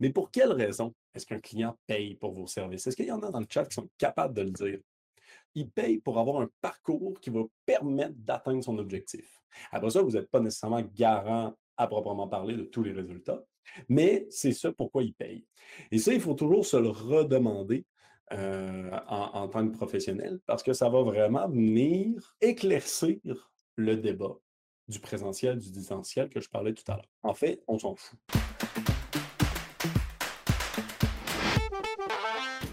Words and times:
Mais 0.00 0.10
pour 0.10 0.30
quelle 0.30 0.52
raison 0.52 0.94
est-ce 1.14 1.26
qu'un 1.26 1.40
client 1.40 1.76
paye 1.86 2.14
pour 2.14 2.32
vos 2.32 2.46
services? 2.46 2.86
Est-ce 2.86 2.96
qu'il 2.96 3.06
y 3.06 3.12
en 3.12 3.22
a 3.22 3.30
dans 3.30 3.40
le 3.40 3.46
chat 3.48 3.66
qui 3.66 3.74
sont 3.74 3.88
capables 3.98 4.34
de 4.34 4.42
le 4.42 4.50
dire? 4.50 4.80
Il 5.54 5.70
paye 5.70 5.98
pour 5.98 6.18
avoir 6.18 6.40
un 6.40 6.48
parcours 6.60 7.20
qui 7.20 7.30
va 7.30 7.42
permettre 7.66 8.14
d'atteindre 8.16 8.64
son 8.64 8.78
objectif. 8.78 9.42
Après 9.70 9.90
ça, 9.90 10.02
vous 10.02 10.12
n'êtes 10.12 10.30
pas 10.30 10.40
nécessairement 10.40 10.82
garant 10.94 11.54
à 11.76 11.86
proprement 11.86 12.28
parler 12.28 12.56
de 12.56 12.64
tous 12.64 12.82
les 12.82 12.92
résultats, 12.92 13.42
mais 13.88 14.26
c'est 14.30 14.52
ça 14.52 14.72
pourquoi 14.72 15.02
il 15.02 15.14
paye. 15.14 15.46
Et 15.90 15.98
ça, 15.98 16.12
il 16.12 16.20
faut 16.20 16.34
toujours 16.34 16.64
se 16.64 16.76
le 16.76 16.88
redemander 16.88 17.84
euh, 18.32 18.90
en, 19.08 19.48
tant 19.48 19.66
que 19.66 19.76
professionnel 19.76 20.38
parce 20.46 20.62
que 20.62 20.72
ça 20.72 20.88
va 20.88 21.02
vraiment 21.02 21.48
venir 21.48 22.36
éclaircir 22.40 23.18
le 23.76 23.96
débat 23.96 24.36
du 24.86 25.00
présentiel, 25.00 25.58
du 25.58 25.70
distanciel 25.70 26.28
que 26.28 26.40
je 26.40 26.48
parlais 26.48 26.74
tout 26.74 26.84
à 26.92 26.96
l'heure. 26.96 27.10
En 27.22 27.34
fait, 27.34 27.62
on 27.66 27.78
s'en 27.78 27.96
fout. 27.96 28.18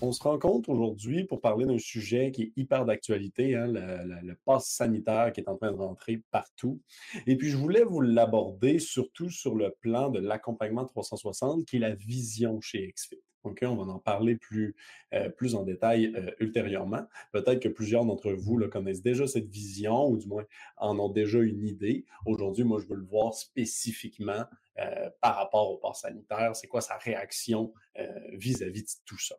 On 0.00 0.12
se 0.12 0.22
rencontre 0.22 0.68
aujourd'hui 0.68 1.24
pour 1.24 1.40
parler 1.40 1.66
d'un 1.66 1.78
sujet 1.78 2.30
qui 2.30 2.42
est 2.42 2.52
hyper 2.54 2.84
d'actualité, 2.84 3.56
hein, 3.56 3.66
le, 3.66 4.34
passe 4.44 4.68
sanitaire 4.68 5.32
qui 5.32 5.40
est 5.40 5.48
en 5.48 5.56
train 5.56 5.72
de 5.72 5.76
rentrer 5.76 6.22
partout. 6.30 6.80
Et 7.26 7.36
puis, 7.36 7.50
je 7.50 7.56
voulais 7.56 7.82
vous 7.82 8.00
l'aborder 8.00 8.78
surtout 8.78 9.28
sur 9.28 9.56
le 9.56 9.74
plan 9.80 10.08
de 10.08 10.20
l'accompagnement 10.20 10.84
360, 10.84 11.64
qui 11.64 11.76
est 11.76 11.80
la 11.80 11.96
vision 11.96 12.60
chez 12.60 12.92
XFIT. 12.92 13.20
OK, 13.42 13.58
on 13.62 13.74
va 13.74 13.92
en 13.92 13.98
parler 13.98 14.36
plus, 14.36 14.76
euh, 15.14 15.30
plus 15.30 15.56
en 15.56 15.64
détail 15.64 16.12
euh, 16.14 16.30
ultérieurement. 16.38 17.04
Peut-être 17.32 17.60
que 17.60 17.68
plusieurs 17.68 18.04
d'entre 18.04 18.30
vous 18.30 18.56
connaissent 18.68 19.02
déjà 19.02 19.26
cette 19.26 19.48
vision 19.48 20.08
ou 20.08 20.16
du 20.16 20.28
moins 20.28 20.44
en 20.76 20.96
ont 21.00 21.08
déjà 21.08 21.40
une 21.40 21.66
idée. 21.66 22.04
Aujourd'hui, 22.24 22.62
moi, 22.62 22.78
je 22.80 22.86
veux 22.86 22.96
le 22.96 23.06
voir 23.06 23.34
spécifiquement 23.34 24.44
euh, 24.78 25.10
par 25.20 25.36
rapport 25.36 25.72
au 25.72 25.76
pass 25.78 26.02
sanitaire. 26.02 26.54
C'est 26.54 26.68
quoi 26.68 26.82
sa 26.82 26.98
réaction 26.98 27.72
vis 28.34 28.62
à 28.62 28.66
-vis 28.66 28.82
de 28.82 29.04
tout 29.04 29.18
ça? 29.18 29.34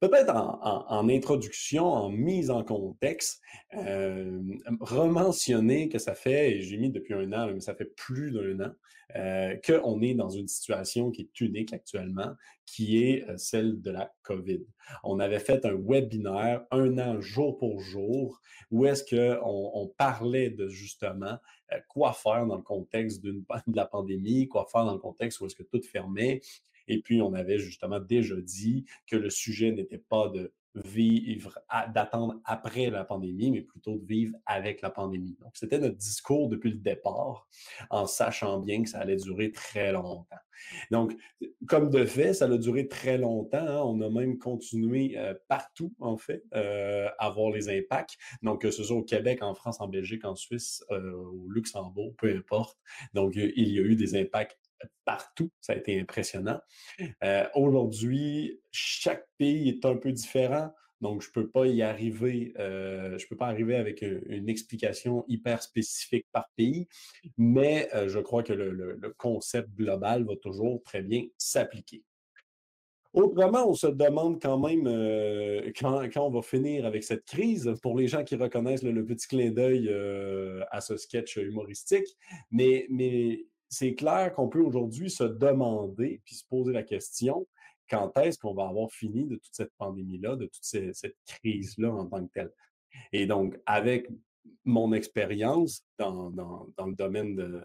Peut-être 0.00 0.34
en, 0.34 1.08
introduction, 1.08 1.84
en 1.84 2.08
mise 2.08 2.50
en 2.50 2.64
contexte, 2.64 3.40
euh, 3.76 4.40
rementionner 4.80 5.88
que 5.88 5.98
ça 5.98 6.14
fait, 6.14 6.52
et 6.52 6.62
j'ai 6.62 6.76
mis 6.76 6.90
depuis 6.90 7.14
un 7.14 7.32
an, 7.32 7.50
mais 7.52 7.60
ça 7.60 7.74
fait 7.74 7.94
plus 7.96 8.32
d'un 8.32 8.66
an, 8.66 8.72
euh, 9.16 9.56
qu'on 9.66 10.00
est 10.00 10.14
dans 10.14 10.30
une 10.30 10.48
situation 10.48 11.10
qui 11.10 11.22
est 11.22 11.40
unique 11.40 11.72
actuellement, 11.72 12.34
qui 12.66 13.04
est 13.04 13.28
euh, 13.28 13.36
celle 13.36 13.80
de 13.80 13.90
la 13.90 14.12
COVID. 14.22 14.64
On 15.04 15.20
avait 15.20 15.38
fait 15.38 15.64
un 15.66 15.74
webinaire 15.74 16.64
un 16.70 16.98
an 16.98 17.20
jour 17.20 17.58
pour 17.58 17.80
jour 17.80 18.40
où 18.70 18.86
est-ce 18.86 19.04
qu'on 19.04 19.70
on 19.74 19.88
parlait 19.88 20.50
de 20.50 20.68
justement 20.68 21.38
quoi 21.88 22.12
faire 22.12 22.46
dans 22.46 22.56
le 22.56 22.62
contexte 22.62 23.22
de 23.22 23.42
la 23.74 23.86
pandémie, 23.86 24.48
quoi 24.48 24.66
faire 24.70 24.84
dans 24.84 24.94
le 24.94 24.98
contexte 24.98 25.40
où 25.40 25.46
est-ce 25.46 25.56
que 25.56 25.62
tout 25.62 25.82
fermait, 25.82 26.40
et 26.88 27.00
puis, 27.00 27.22
on 27.22 27.34
avait 27.34 27.58
justement 27.58 28.00
déjà 28.00 28.36
dit 28.36 28.84
que 29.06 29.16
le 29.16 29.30
sujet 29.30 29.72
n'était 29.72 29.98
pas 29.98 30.28
de 30.28 30.52
vivre, 30.74 31.58
d'attendre 31.94 32.40
après 32.44 32.90
la 32.90 33.04
pandémie, 33.04 33.50
mais 33.50 33.62
plutôt 33.62 33.96
de 33.96 34.04
vivre 34.04 34.36
avec 34.44 34.82
la 34.82 34.90
pandémie. 34.90 35.36
Donc, 35.40 35.52
c'était 35.54 35.78
notre 35.78 35.96
discours 35.96 36.48
depuis 36.48 36.72
le 36.72 36.78
départ, 36.78 37.46
en 37.90 38.06
sachant 38.06 38.58
bien 38.58 38.82
que 38.82 38.88
ça 38.88 38.98
allait 38.98 39.16
durer 39.16 39.52
très 39.52 39.92
longtemps. 39.92 40.36
Donc, 40.90 41.16
comme 41.68 41.90
de 41.90 42.04
fait, 42.04 42.34
ça 42.34 42.46
a 42.46 42.58
duré 42.58 42.88
très 42.88 43.18
longtemps. 43.18 43.58
Hein. 43.58 43.82
On 43.84 44.00
a 44.00 44.10
même 44.10 44.38
continué 44.38 45.14
euh, 45.16 45.34
partout, 45.48 45.92
en 46.00 46.16
fait, 46.16 46.42
euh, 46.54 47.08
à 47.18 47.30
voir 47.30 47.50
les 47.50 47.68
impacts. 47.68 48.16
Donc, 48.42 48.62
que 48.62 48.70
ce 48.70 48.82
soit 48.82 48.96
au 48.96 49.02
Québec, 49.02 49.42
en 49.42 49.54
France, 49.54 49.80
en 49.80 49.88
Belgique, 49.88 50.24
en 50.24 50.34
Suisse, 50.34 50.84
euh, 50.90 51.12
au 51.12 51.48
Luxembourg, 51.50 52.14
peu 52.18 52.34
importe. 52.34 52.78
Donc, 53.14 53.34
il 53.36 53.68
y 53.68 53.78
a 53.78 53.82
eu 53.82 53.96
des 53.96 54.16
impacts 54.16 54.58
partout. 55.04 55.50
Ça 55.60 55.72
a 55.72 55.76
été 55.76 56.00
impressionnant. 56.00 56.60
Euh, 57.22 57.46
aujourd'hui, 57.54 58.60
chaque 58.70 59.26
pays 59.38 59.68
est 59.68 59.84
un 59.84 59.96
peu 59.96 60.12
différent. 60.12 60.70
Donc, 61.00 61.22
je 61.22 61.28
ne 61.28 61.32
peux 61.32 61.48
pas 61.50 61.66
y 61.66 61.82
arriver, 61.82 62.54
euh, 62.58 63.18
je 63.18 63.26
peux 63.26 63.36
pas 63.36 63.48
arriver 63.48 63.76
avec 63.76 64.00
une, 64.02 64.48
explication 64.48 65.24
hyper 65.28 65.62
spécifique 65.62 66.26
par 66.32 66.48
pays, 66.56 66.88
mais 67.36 67.88
euh, 67.94 68.08
je 68.08 68.20
crois 68.20 68.42
que 68.42 68.54
le, 68.54 69.14
concept 69.18 69.68
global 69.74 70.24
va 70.24 70.36
toujours 70.36 70.82
très 70.82 71.02
bien 71.02 71.24
s'appliquer. 71.36 72.02
Autrement, 73.12 73.68
on 73.68 73.74
se 73.74 73.86
demande 73.86 74.40
quand 74.40 74.58
même 74.58 74.84
quand, 75.78 76.08
on 76.16 76.30
va 76.30 76.42
finir 76.42 76.86
avec 76.86 77.04
cette 77.04 77.26
crise, 77.26 77.72
pour 77.82 77.96
les 77.98 78.08
gens 78.08 78.24
qui 78.24 78.34
reconnaissent 78.34 78.82
le, 78.82 79.04
petit 79.04 79.28
clin 79.28 79.50
d'œil 79.50 79.92
à 80.70 80.80
ce 80.80 80.96
sketch 80.96 81.36
humoristique, 81.36 82.08
mais, 82.50 82.86
mais 82.88 83.44
c'est 83.74 83.94
clair 83.94 84.32
qu'on 84.34 84.48
peut 84.48 84.60
aujourd'hui 84.60 85.10
se 85.10 85.24
demander 85.24 86.20
puis 86.24 86.36
se 86.36 86.44
poser 86.46 86.72
la 86.72 86.82
question 86.82 87.46
quand 87.90 88.16
est-ce 88.18 88.38
qu'on 88.38 88.54
va 88.54 88.68
avoir 88.68 88.90
fini 88.90 89.26
de 89.26 89.36
toute 89.36 89.52
cette 89.52 89.72
pandémie-là, 89.76 90.36
de 90.36 90.46
toute 90.46 90.64
cette 90.64 91.16
crise-là 91.26 91.92
en 91.92 92.06
tant 92.06 92.24
que 92.26 92.32
telle? 92.32 92.50
Et 93.12 93.26
donc, 93.26 93.58
avec 93.66 94.08
mon 94.64 94.92
expérience 94.92 95.84
dans, 95.98 96.30
le 96.30 96.94
domaine 96.94 97.34
de, 97.34 97.62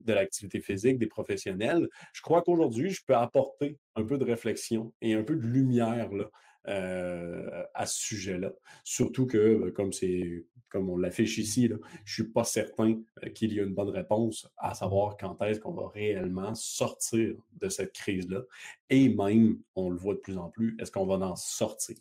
de 0.00 0.12
l'activité 0.12 0.60
physique, 0.60 0.98
des 0.98 1.06
professionnels, 1.06 1.88
je 2.12 2.22
crois 2.22 2.42
qu'aujourd'hui, 2.42 2.90
je 2.90 3.02
peux 3.06 3.14
apporter 3.14 3.78
un 3.94 4.04
peu 4.04 4.18
de 4.18 4.24
réflexion 4.24 4.92
et 5.00 5.14
un 5.14 5.22
peu 5.22 5.36
de 5.36 5.46
lumière 5.46 6.10
là, 6.12 6.28
euh, 6.68 7.64
à 7.74 7.86
ce 7.86 8.00
sujet-là. 8.00 8.52
Surtout 8.84 9.26
que, 9.26 9.56
ben, 9.56 9.72
comme 9.72 9.92
c'est 9.92 10.46
comme 10.68 10.90
on 10.90 10.96
l'affiche 10.96 11.38
ici, 11.38 11.68
là, 11.68 11.76
je 12.04 12.14
suis 12.14 12.30
pas 12.30 12.44
certain 12.44 13.00
euh, 13.22 13.30
qu'il 13.30 13.52
y 13.52 13.58
ait 13.58 13.62
une 13.62 13.74
bonne 13.74 13.90
réponse 13.90 14.48
à 14.56 14.74
savoir 14.74 15.16
quand 15.16 15.40
est-ce 15.42 15.60
qu'on 15.60 15.72
va 15.72 15.88
réellement 15.88 16.54
sortir 16.54 17.34
de 17.60 17.68
cette 17.68 17.92
crise-là. 17.92 18.42
Et 18.90 19.08
même, 19.08 19.58
on 19.74 19.90
le 19.90 19.96
voit 19.96 20.14
de 20.14 20.20
plus 20.20 20.36
en 20.36 20.50
plus, 20.50 20.76
est-ce 20.80 20.90
qu'on 20.90 21.06
va 21.06 21.14
en 21.24 21.36
sortir? 21.36 21.96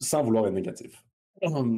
Sans 0.00 0.22
vouloir 0.22 0.46
être 0.46 0.52
négatif. 0.52 1.04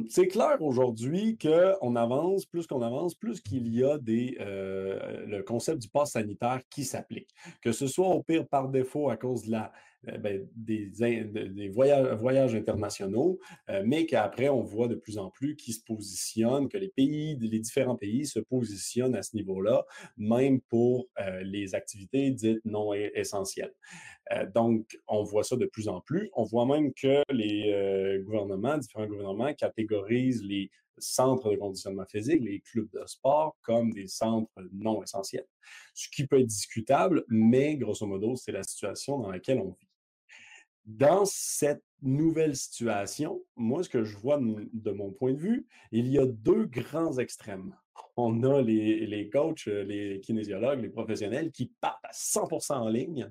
C'est 0.09 0.27
clair 0.27 0.61
aujourd'hui 0.61 1.37
qu'on 1.37 1.95
avance, 1.95 2.45
plus 2.45 2.67
qu'on 2.67 2.81
avance, 2.81 3.15
plus 3.15 3.41
qu'il 3.41 3.67
y 3.73 3.83
a 3.83 3.97
des, 3.97 4.37
euh, 4.39 5.25
le 5.25 5.41
concept 5.43 5.81
du 5.81 5.89
pass 5.89 6.11
sanitaire 6.11 6.61
qui 6.69 6.83
s'applique. 6.83 7.29
Que 7.61 7.71
ce 7.71 7.87
soit 7.87 8.07
au 8.07 8.21
pire 8.23 8.47
par 8.47 8.69
défaut 8.69 9.09
à 9.09 9.17
cause 9.17 9.43
de 9.43 9.51
la 9.51 9.71
ben, 10.19 10.47
des, 10.55 11.69
voyages, 11.69 12.55
internationaux, 12.55 13.39
euh, 13.69 13.83
mais 13.85 14.05
qu'après, 14.05 14.49
on 14.49 14.61
voit 14.61 14.87
de 14.87 14.95
plus 14.95 15.17
en 15.17 15.29
plus 15.29 15.55
qui 15.55 15.73
se 15.73 15.83
positionnent, 15.83 16.69
que 16.69 16.77
les 16.77 16.89
pays, 16.89 17.37
les 17.39 17.59
différents 17.59 17.95
pays 17.95 18.25
se 18.25 18.39
positionnent 18.39 19.15
à 19.15 19.23
ce 19.23 19.35
niveau-là, 19.35 19.85
même 20.17 20.61
pour 20.61 21.07
euh, 21.19 21.41
les 21.43 21.75
activités 21.75 22.31
dites 22.31 22.63
non 22.65 22.93
essentielles. 22.93 23.73
donc, 24.53 24.97
on 25.07 25.23
voit 25.23 25.43
ça 25.43 25.55
de 25.55 25.65
plus 25.65 25.87
en 25.87 26.01
plus. 26.01 26.29
On 26.33 26.43
voit 26.43 26.65
même 26.65 26.93
que 26.93 27.23
les 27.31 28.21
gouvernements, 28.23 28.77
différents 28.77 29.07
gouvernements, 29.07 29.53
catégorisent 29.53 30.43
les 30.43 30.69
centres 30.99 31.51
de 31.51 31.57
conditionnement 31.57 32.05
physique, 32.05 32.41
les 32.41 32.61
clubs 32.61 32.89
de 32.91 33.05
sport, 33.05 33.57
comme 33.61 33.91
des 33.91 34.07
centres 34.07 34.51
non 34.71 35.03
essentiels. 35.03 35.45
Ce 35.93 36.07
qui 36.09 36.25
peut 36.27 36.39
être 36.39 36.47
discutable, 36.47 37.23
mais 37.27 37.77
grosso 37.77 38.05
modo, 38.05 38.35
c'est 38.35 38.51
la 38.51 38.63
situation 38.63 39.19
dans 39.19 39.31
laquelle 39.31 39.59
on 39.59 39.71
vit. 39.71 39.87
Dans 40.87 41.25
cette 41.25 41.83
nouvelle 42.01 42.55
situation, 42.55 43.41
moi, 43.57 43.83
ce 43.83 43.89
que 43.89 44.05
je 44.05 44.17
vois 44.17 44.39
de, 44.39 44.91
mon 44.91 45.11
point 45.11 45.33
de 45.33 45.37
vue, 45.37 45.67
il 45.91 46.07
y 46.07 46.17
a 46.17 46.25
deux 46.25 46.65
grands 46.65 47.17
extrêmes. 47.17 47.75
On 48.15 48.41
a 48.43 48.61
les, 48.61 49.05
les 49.05 49.29
coachs, 49.29 49.65
les 49.65 50.21
kinésiologues, 50.21 50.81
les 50.81 50.89
professionnels 50.89 51.51
qui 51.51 51.73
partent 51.81 52.05
à 52.05 52.11
100% 52.11 52.73
en 52.73 52.87
ligne. 52.87 53.29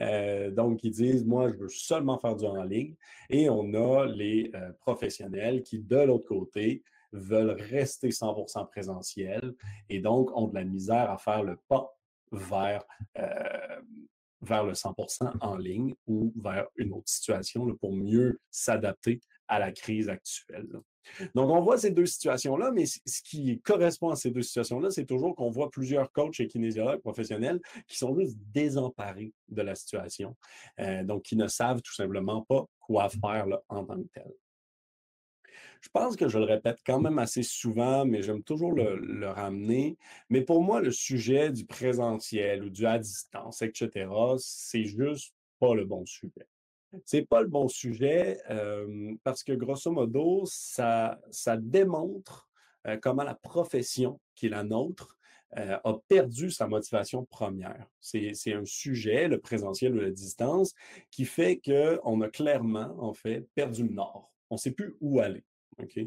Euh, 0.00 0.50
donc, 0.50 0.84
ils 0.84 0.90
disent, 0.90 1.24
moi, 1.24 1.50
je 1.50 1.56
veux 1.56 1.68
seulement 1.68 2.18
faire 2.18 2.36
du 2.36 2.44
en 2.44 2.62
ligne. 2.64 2.94
Et 3.30 3.48
on 3.48 3.72
a 3.72 4.04
les 4.06 4.50
euh, 4.54 4.72
professionnels 4.80 5.62
qui, 5.62 5.78
de 5.78 5.96
l'autre 5.96 6.28
côté, 6.28 6.82
veulent 7.12 7.56
rester 7.70 8.08
100% 8.10 8.68
présentiels 8.68 9.54
et 9.88 10.00
donc 10.00 10.36
ont 10.36 10.48
de 10.48 10.54
la 10.54 10.64
misère 10.64 11.10
à 11.10 11.16
faire 11.16 11.44
le 11.44 11.56
pas 11.68 11.96
vers 12.32 12.84
euh, 13.18 13.80
vers 14.44 14.64
le 14.64 14.72
100% 14.72 15.32
en 15.40 15.56
ligne 15.56 15.94
ou 16.06 16.32
vers 16.36 16.66
une 16.76 16.92
autre 16.92 17.08
situation 17.08 17.66
pour 17.76 17.92
mieux 17.92 18.40
s'adapter 18.50 19.20
à 19.48 19.58
la 19.58 19.72
crise 19.72 20.08
actuelle. 20.08 20.68
Donc, 21.34 21.50
on 21.50 21.60
voit 21.60 21.76
ces 21.76 21.90
deux 21.90 22.06
situations-là, 22.06 22.70
mais 22.72 22.86
ce 22.86 23.22
qui 23.22 23.60
correspond 23.60 24.10
à 24.10 24.16
ces 24.16 24.30
deux 24.30 24.42
situations-là, 24.42 24.90
c'est 24.90 25.04
toujours 25.04 25.34
qu'on 25.36 25.50
voit 25.50 25.70
plusieurs 25.70 26.10
coachs 26.12 26.40
et 26.40 26.46
kinésiologues 26.46 27.00
professionnels 27.00 27.60
qui 27.86 27.98
sont 27.98 28.18
juste 28.18 28.38
désemparés 28.52 29.32
de 29.48 29.62
la 29.62 29.74
situation, 29.74 30.34
euh, 30.80 31.04
donc 31.04 31.22
qui 31.22 31.36
ne 31.36 31.46
savent 31.46 31.82
tout 31.82 31.94
simplement 31.94 32.42
pas 32.42 32.64
quoi 32.80 33.08
faire 33.08 33.46
en 33.68 33.84
tant 33.84 34.02
que 34.02 34.08
tel. 34.14 34.32
Je 35.84 35.90
pense 35.92 36.16
que 36.16 36.28
je 36.28 36.38
le 36.38 36.44
répète 36.44 36.78
quand 36.86 36.98
même 36.98 37.18
assez 37.18 37.42
souvent, 37.42 38.06
mais 38.06 38.22
j'aime 38.22 38.42
toujours 38.42 38.72
le, 38.72 38.96
le 38.96 39.28
ramener. 39.28 39.98
Mais 40.30 40.40
pour 40.40 40.62
moi, 40.62 40.80
le 40.80 40.90
sujet 40.90 41.52
du 41.52 41.66
présentiel 41.66 42.64
ou 42.64 42.70
du 42.70 42.86
à 42.86 42.98
distance, 42.98 43.60
etc., 43.60 44.08
c'est 44.38 44.86
juste 44.86 45.34
pas 45.60 45.74
le 45.74 45.84
bon 45.84 46.06
sujet. 46.06 46.48
C'est 47.04 47.28
pas 47.28 47.42
le 47.42 47.48
bon 47.48 47.68
sujet 47.68 48.38
euh, 48.48 49.14
parce 49.24 49.44
que 49.44 49.52
grosso 49.52 49.90
modo, 49.90 50.44
ça, 50.46 51.20
ça 51.30 51.58
démontre 51.58 52.48
euh, 52.86 52.96
comment 52.96 53.24
la 53.24 53.34
profession 53.34 54.18
qui 54.34 54.46
est 54.46 54.50
la 54.50 54.64
nôtre 54.64 55.18
euh, 55.58 55.76
a 55.84 55.94
perdu 56.08 56.50
sa 56.50 56.66
motivation 56.66 57.26
première. 57.26 57.86
C'est 58.00 58.54
un 58.54 58.64
sujet, 58.64 59.28
le 59.28 59.38
présentiel 59.38 59.94
ou 59.94 60.00
la 60.00 60.10
distance, 60.10 60.72
qui 61.10 61.26
fait 61.26 61.60
qu'on 61.62 62.22
a 62.22 62.28
clairement, 62.30 62.96
en 62.98 63.12
fait, 63.12 63.46
perdu 63.54 63.82
le 63.82 63.92
nord. 63.92 64.32
On 64.48 64.54
ne 64.54 64.60
sait 64.60 64.70
plus 64.72 64.96
où 65.02 65.20
aller. 65.20 65.44
OK? 65.78 65.98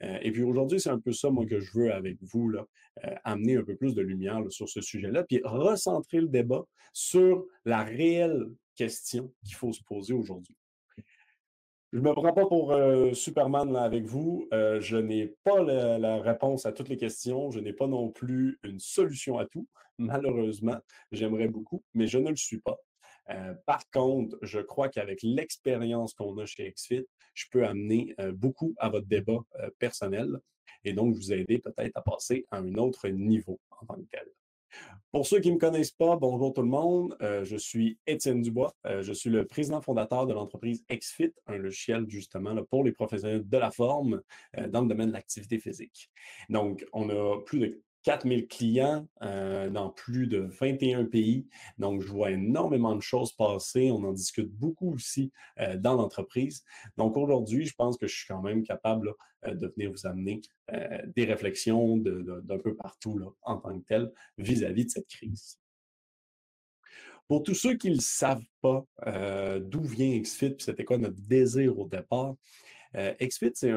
et 0.00 0.32
puis 0.32 0.42
aujourd'hui, 0.42 0.80
c'est 0.80 0.90
un 0.90 1.00
peu 1.00 1.12
ça, 1.12 1.30
moi, 1.30 1.46
que 1.46 1.60
je 1.60 1.78
veux 1.78 1.92
avec 1.92 2.18
vous, 2.22 2.48
là, 2.50 2.66
amener 3.24 3.56
un 3.56 3.62
peu 3.62 3.76
plus 3.76 3.94
de 3.94 4.02
lumière 4.02 4.40
sur 4.50 4.68
ce 4.68 4.80
sujet-là, 4.80 5.24
puis 5.24 5.40
recentrer 5.44 6.20
le 6.20 6.28
débat 6.28 6.64
sur 6.92 7.44
la 7.64 7.84
réelle 7.84 8.46
question 8.74 9.32
qu'il 9.44 9.54
faut 9.54 9.72
se 9.72 9.82
poser 9.82 10.14
aujourd'hui. 10.14 10.54
Je 11.92 11.98
ne 11.98 12.04
me 12.04 12.12
prends 12.12 12.32
pas 12.32 12.46
pour 12.46 12.76
Superman 13.14 13.72
là, 13.72 13.82
avec 13.82 14.04
vous. 14.04 14.48
je 14.52 14.96
n'ai 14.96 15.34
pas 15.44 15.62
la, 15.62 16.20
réponse 16.20 16.66
à 16.66 16.72
toutes 16.72 16.88
les 16.88 16.96
questions. 16.96 17.50
Je 17.50 17.60
n'ai 17.60 17.72
pas 17.72 17.86
non 17.86 18.10
plus 18.10 18.58
une 18.64 18.80
solution 18.80 19.38
à 19.38 19.46
tout. 19.46 19.66
Malheureusement, 19.98 20.76
j'aimerais 21.10 21.48
beaucoup, 21.48 21.82
mais 21.94 22.06
je 22.06 22.18
ne 22.18 22.28
le 22.28 22.36
suis 22.36 22.60
pas. 22.60 22.76
Par 23.66 23.88
contre, 23.90 24.38
je 24.42 24.60
crois 24.60 24.88
qu'avec 24.88 25.20
l'expérience 25.22 26.14
qu'on 26.14 26.38
a 26.38 26.46
chez 26.46 26.70
XFIT, 26.70 27.06
je 27.34 27.46
peux 27.50 27.66
amener 27.66 28.14
beaucoup 28.34 28.74
à 28.78 28.88
votre 28.88 29.06
débat 29.06 29.40
personnel 29.78 30.38
et 30.84 30.92
donc 30.92 31.14
vous 31.14 31.32
aider 31.32 31.58
peut-être 31.58 31.96
à 31.96 32.02
passer 32.02 32.46
à 32.50 32.58
un 32.58 32.74
autre 32.74 33.08
niveau 33.08 33.60
en 33.70 33.86
tant 33.86 33.96
que 33.96 34.08
tel. 34.10 34.26
Pour 35.12 35.26
ceux 35.26 35.40
qui 35.40 35.48
ne 35.48 35.54
me 35.54 35.58
connaissent 35.58 35.92
pas, 35.92 36.16
bonjour 36.16 36.52
tout 36.52 36.62
le 36.62 36.68
monde. 36.68 37.16
Euh, 37.22 37.44
je 37.44 37.56
suis 37.56 37.98
Étienne 38.06 38.42
Dubois. 38.42 38.74
Euh, 38.86 39.02
je 39.02 39.12
suis 39.12 39.30
le 39.30 39.46
président 39.46 39.80
fondateur 39.80 40.26
de 40.26 40.34
l'entreprise 40.34 40.84
XFIT, 40.90 41.32
un 41.46 41.56
logiciel 41.56 42.04
justement 42.08 42.54
pour 42.64 42.84
les 42.84 42.92
professionnels 42.92 43.48
de 43.48 43.56
la 43.56 43.70
forme 43.70 44.20
euh, 44.58 44.68
dans 44.68 44.82
le 44.82 44.88
domaine 44.88 45.08
de 45.08 45.14
l'activité 45.14 45.58
physique. 45.58 46.10
Donc, 46.50 46.84
on 46.92 47.08
a 47.08 47.40
plus 47.42 47.60
de 47.60 47.82
4000 48.06 48.46
clients 48.46 49.08
euh, 49.22 49.68
dans 49.68 49.90
plus 49.90 50.28
de 50.28 50.38
21 50.38 51.06
pays. 51.06 51.48
Donc, 51.76 52.02
je 52.02 52.06
vois 52.06 52.30
énormément 52.30 52.94
de 52.94 53.00
choses 53.00 53.32
passer. 53.32 53.90
On 53.90 54.04
en 54.04 54.12
discute 54.12 54.48
beaucoup 54.48 54.94
aussi 54.94 55.32
euh, 55.58 55.76
dans 55.76 55.94
l'entreprise. 55.94 56.64
Donc, 56.96 57.16
aujourd'hui, 57.16 57.66
je 57.66 57.74
pense 57.74 57.96
que 57.96 58.06
je 58.06 58.14
suis 58.14 58.28
quand 58.28 58.42
même 58.42 58.62
capable 58.62 59.12
euh, 59.44 59.54
de 59.56 59.66
venir 59.66 59.90
vous 59.90 60.06
amener 60.06 60.40
des 61.16 61.24
réflexions 61.24 61.96
d'un 61.96 62.58
peu 62.58 62.74
partout 62.74 63.20
en 63.42 63.56
tant 63.56 63.78
que 63.78 63.84
tel 63.86 64.12
vis-à-vis 64.38 64.82
-vis 64.82 64.86
de 64.86 64.90
cette 64.90 65.08
crise. 65.08 65.58
Pour 67.28 67.42
tous 67.42 67.54
ceux 67.54 67.76
qui 67.76 67.90
ne 67.90 68.00
savent 68.00 68.50
pas 68.60 68.84
d'où 69.60 69.82
vient 69.82 70.18
XFIT, 70.18 70.56
c'était 70.58 70.84
quoi 70.84 70.98
notre 70.98 71.20
désir 71.20 71.78
au 71.78 71.86
départ, 71.86 72.34
euh, 72.94 73.14
c'est 73.54 73.72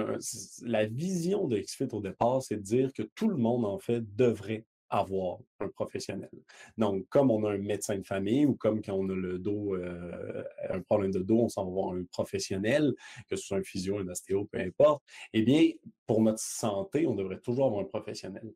la 0.64 0.86
vision 0.86 1.48
de 1.48 1.58
XFIT 1.58 1.90
au 1.94 2.02
départ, 2.02 2.42
c'est 2.44 2.58
de 2.58 2.62
dire 2.62 2.94
que 2.94 3.04
tout 3.04 3.30
le 3.30 3.38
monde, 3.38 3.66
en 3.66 3.80
fait, 3.80 4.04
devrait 4.16 4.66
avoir 4.90 5.40
un 5.60 5.68
professionnel. 5.70 6.30
Donc, 6.78 7.08
comme 7.10 7.32
on 7.32 7.46
a 7.46 7.52
un 7.52 7.58
médecin 7.58 7.98
de 7.98 8.06
famille 8.06 8.46
ou 8.46 8.56
comme 8.56 8.82
quand 8.82 8.94
on 8.94 9.10
a 9.10 9.16
le 9.16 9.40
dos, 9.40 9.76
euh, 9.76 10.44
un 10.70 10.82
problème 10.82 11.12
de 11.12 11.20
dos, 11.20 11.42
on 11.42 11.50
s'en 11.50 11.66
va 11.66 11.72
voir 11.72 11.94
un 11.94 12.04
professionnel, 12.12 12.94
que 13.30 13.36
ce 13.36 13.46
soit 13.46 13.58
un 13.58 13.64
physio, 13.64 14.00
un 14.00 14.08
ostéo, 14.08 14.46
peu 14.46 14.60
importe, 14.60 15.04
eh 15.34 15.44
bien, 15.44 15.70
pour 16.08 16.22
notre 16.22 16.40
santé, 16.40 17.06
on 17.06 17.16
devrait 17.16 17.40
toujours 17.40 17.68
avoir 17.68 17.82
un 17.82 17.88
professionnel. 17.88 18.52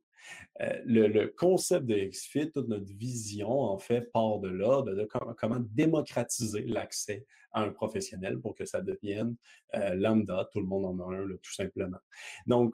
Euh, 0.62 0.82
le, 0.86 1.28
concept 1.28 1.86
de 1.86 1.96
XFIT, 1.96 2.52
toute 2.52 2.68
notre 2.68 2.86
vision, 2.86 3.50
en 3.50 3.78
fait, 3.78 4.12
part 4.12 4.40
de 4.40 4.50
là, 4.50 4.82
de, 4.82 5.08
comment 5.38 5.60
démocratiser 5.60 6.64
l'accès 6.64 7.26
à 7.52 7.62
un 7.62 7.72
professionnel 7.72 8.40
pour 8.40 8.56
que 8.56 8.66
ça 8.66 8.82
devienne 8.82 9.36
euh, 9.76 9.94
lambda, 9.96 10.50
tout 10.52 10.60
le 10.60 10.66
monde 10.66 10.86
en 10.86 11.12
a 11.12 11.16
un, 11.16 11.28
tout 11.28 11.54
simplement. 11.54 11.98
Donc, 12.48 12.74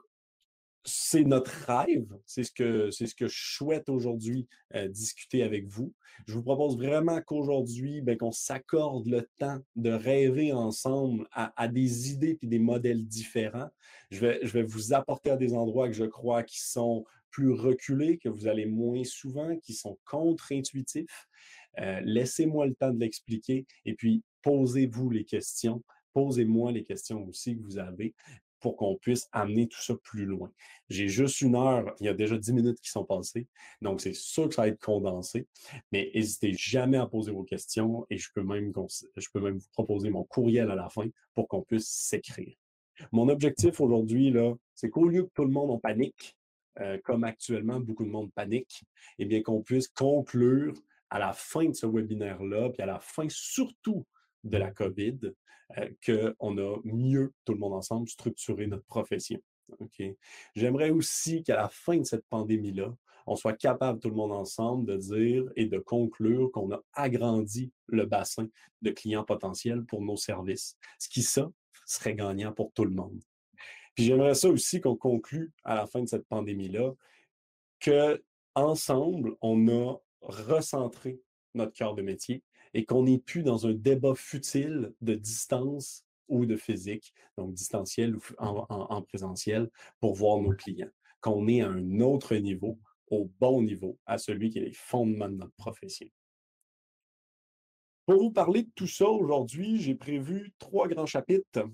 c'est 0.86 1.24
notre 1.24 1.52
rêve, 1.68 2.08
c'est 2.26 2.44
ce 2.44 2.52
que 2.52 2.90
c'est 2.92 3.08
ce 3.08 3.16
que 3.16 3.28
je 3.28 3.56
souhaite 3.56 3.90
aujourd'hui 3.90 4.48
euh, 4.76 4.88
discuter 4.88 5.44
avec 5.44 5.68
vous. 5.68 5.94
Je 6.28 6.34
vous 6.34 6.44
propose 6.44 6.78
vraiment 6.78 7.22
qu'aujourd'hui, 7.22 8.02
ben, 8.02 8.18
qu'on 8.18 8.32
s'accorde 8.32 9.08
le 9.08 9.28
temps 9.38 9.60
de 9.76 9.92
rêver 9.92 10.54
ensemble 10.54 11.28
à, 11.32 11.68
des 11.68 12.12
idées 12.12 12.38
et 12.42 12.48
des 12.48 12.60
modèles 12.60 13.06
différents. 13.06 13.70
Je 14.10 14.20
vais, 14.20 14.40
je 14.44 14.52
vais 14.54 14.64
vous 14.64 14.94
apporter 14.94 15.32
à 15.32 15.38
des 15.38 15.54
endroits 15.54 15.88
que 15.88 15.96
je 15.96 16.06
crois 16.06 16.44
qui 16.44 16.60
sont 16.60 17.06
plus 17.32 17.52
reculés, 17.52 18.18
que 18.18 18.30
vous 18.30 18.48
allez 18.48 18.66
moins 18.66 19.04
souvent, 19.04 19.58
qui 19.58 19.74
sont 19.74 19.98
contre-intuitifs. 20.06 21.28
Euh, 21.80 22.02
laissez-moi 22.04 22.68
le 22.68 22.76
temps 22.76 22.92
de 22.92 23.00
l'expliquer 23.00 23.66
et 23.86 23.94
puis 23.94 24.24
posez-vous 24.42 25.10
les 25.10 25.24
questions. 25.24 25.84
Posez-moi 26.14 26.72
les 26.72 26.84
questions 26.84 27.26
aussi 27.28 27.56
que 27.56 27.62
vous 27.62 27.78
avez 27.78 28.14
pour 28.60 28.76
qu'on 28.76 28.96
puisse 28.96 29.28
amener 29.32 29.68
tout 29.68 29.82
ça 29.82 29.96
plus 30.04 30.26
loin. 30.26 30.52
J'ai 30.90 31.08
juste 31.08 31.42
une 31.42 31.56
heure, 31.56 31.96
il 32.00 32.06
y 32.06 32.10
a 32.10 32.14
déjà 32.14 32.38
dix 32.38 32.54
minutes 32.54 32.80
qui 32.82 32.90
sont 32.90 33.06
passées, 33.06 33.48
donc 33.82 34.02
c'est 34.02 34.14
sûr 34.14 34.50
que 34.50 34.56
ça 34.56 34.64
va 34.64 34.68
être 34.68 34.84
condensé, 34.84 35.48
mais 35.92 36.12
n'hésitez 36.14 36.54
jamais 36.54 36.98
à 36.98 37.06
poser 37.06 37.32
vos 37.32 37.44
questions 37.44 38.06
et 38.10 38.18
je 38.18 38.30
peux 38.34 38.44
même, 38.44 38.72
vous 38.72 39.70
proposer 39.74 40.10
mon 40.10 40.24
courriel 40.24 40.72
à 40.72 40.76
la 40.76 40.90
fin 40.90 41.08
pour 41.34 41.48
qu'on 41.48 41.62
puisse 41.62 41.88
s'écrire. 41.88 42.56
Mon 43.12 43.30
objectif 43.30 43.80
aujourd'hui, 43.80 44.32
là, 44.32 44.54
c'est 44.76 44.90
qu'au 44.90 45.08
lieu 45.08 45.24
que 45.24 45.32
tout 45.34 45.46
le 45.46 45.52
monde 45.52 45.72
en 45.72 45.80
panique, 45.80 46.36
euh, 46.82 46.98
comme 47.04 47.24
actuellement 47.24 47.80
beaucoup 47.80 48.06
de 48.06 48.10
monde 48.10 48.32
panique, 48.34 48.84
eh 49.18 49.26
bien 49.26 49.42
qu'on 49.42 49.62
puisse 49.62 49.88
conclure 49.88 50.74
à 51.10 51.20
la 51.20 51.34
fin 51.34 51.66
de 51.66 51.74
ce 51.74 51.86
webinaire-là, 51.86 52.70
puis 52.70 52.82
à 52.82 52.86
la 52.86 53.00
fin 53.00 53.28
surtout 53.30 54.06
de 54.44 54.58
la 54.58 54.72
COVID, 54.72 55.20
euh, 55.78 55.90
qu'on 56.06 56.58
a 56.58 56.78
mieux, 56.84 57.34
tout 57.46 57.54
le 57.54 57.60
monde 57.60 57.74
ensemble, 57.74 58.08
structuré 58.08 58.68
notre 58.68 58.86
profession. 58.86 59.42
J'aimerais 60.56 60.90
aussi 60.90 61.44
qu'à 61.44 61.56
la 61.56 61.70
fin 61.70 61.98
de 61.98 62.04
cette 62.04 62.26
pandémie-là, 62.28 62.96
on 63.28 63.36
soit 63.36 63.54
capable, 63.54 64.00
tout 64.00 64.10
le 64.10 64.16
monde 64.16 64.32
ensemble, 64.32 64.88
de 64.88 64.98
dire 64.98 65.52
et 65.56 65.68
de 65.68 65.78
conclure 65.78 66.52
qu'on 66.52 66.72
a 66.72 66.82
agrandi 66.94 67.72
le 67.86 68.06
bassin 68.06 68.48
de 68.82 68.90
clients 68.90 69.24
potentiels 69.24 69.84
pour 69.84 70.02
nos 70.02 70.18
services. 70.18 70.76
Ce 70.98 71.08
qui, 71.08 71.22
ça, 71.22 71.52
serait 71.86 72.16
gagnant 72.16 72.52
pour 72.52 72.72
tout 72.74 72.86
le 72.86 72.92
monde. 72.92 73.22
Puis 73.94 74.06
j'aimerais 74.06 74.34
ça 74.34 74.50
aussi 74.50 74.82
qu'on 74.82 74.96
conclue 74.96 75.52
à 75.64 75.76
la 75.76 75.86
fin 75.86 76.02
de 76.02 76.08
cette 76.08 76.28
pandémie-là 76.28 76.94
que 77.80 78.24
ensemble, 78.56 79.36
on 79.42 79.68
a 79.68 79.96
recentré 80.22 81.20
notre 81.54 81.74
cœur 81.74 81.96
de 81.96 82.02
métier 82.02 82.44
et 82.74 82.86
qu'on 82.86 83.04
n'est 83.04 83.20
plus 83.20 83.44
dans 83.44 83.68
un 83.68 83.74
débat 83.74 84.16
futile 84.16 84.94
de 85.02 85.16
distance 85.16 86.06
ou 86.28 86.46
de 86.46 86.56
physique, 86.56 87.14
donc 87.38 87.54
distanciel 87.54 88.16
ou 88.16 88.22
en, 88.38 89.02
présentiel, 89.02 89.70
pour 90.00 90.16
voir 90.16 90.40
nos 90.40 90.52
clients. 90.52 90.92
Qu'on 91.22 91.48
est 91.48 91.62
à 91.62 91.70
un 91.70 92.00
autre 92.00 92.36
niveau, 92.36 92.80
au 93.08 93.30
bon 93.40 93.62
niveau, 93.62 93.98
à 94.06 94.18
celui 94.18 94.52
qui 94.52 94.60
est 94.60 94.66
les 94.66 94.74
fondements 94.74 95.30
de 95.30 95.36
notre 95.36 95.56
profession. 95.56 96.08
Pour 98.06 98.22
vous 98.22 98.32
parler 98.32 98.64
de 98.64 98.72
tout 98.76 98.88
ça 98.88 99.08
aujourd'hui, 99.08 99.80
j'ai 99.80 99.96
prévu 99.96 100.54
trois 100.58 100.88
grands 100.88 101.06
chapitres. 101.06 101.70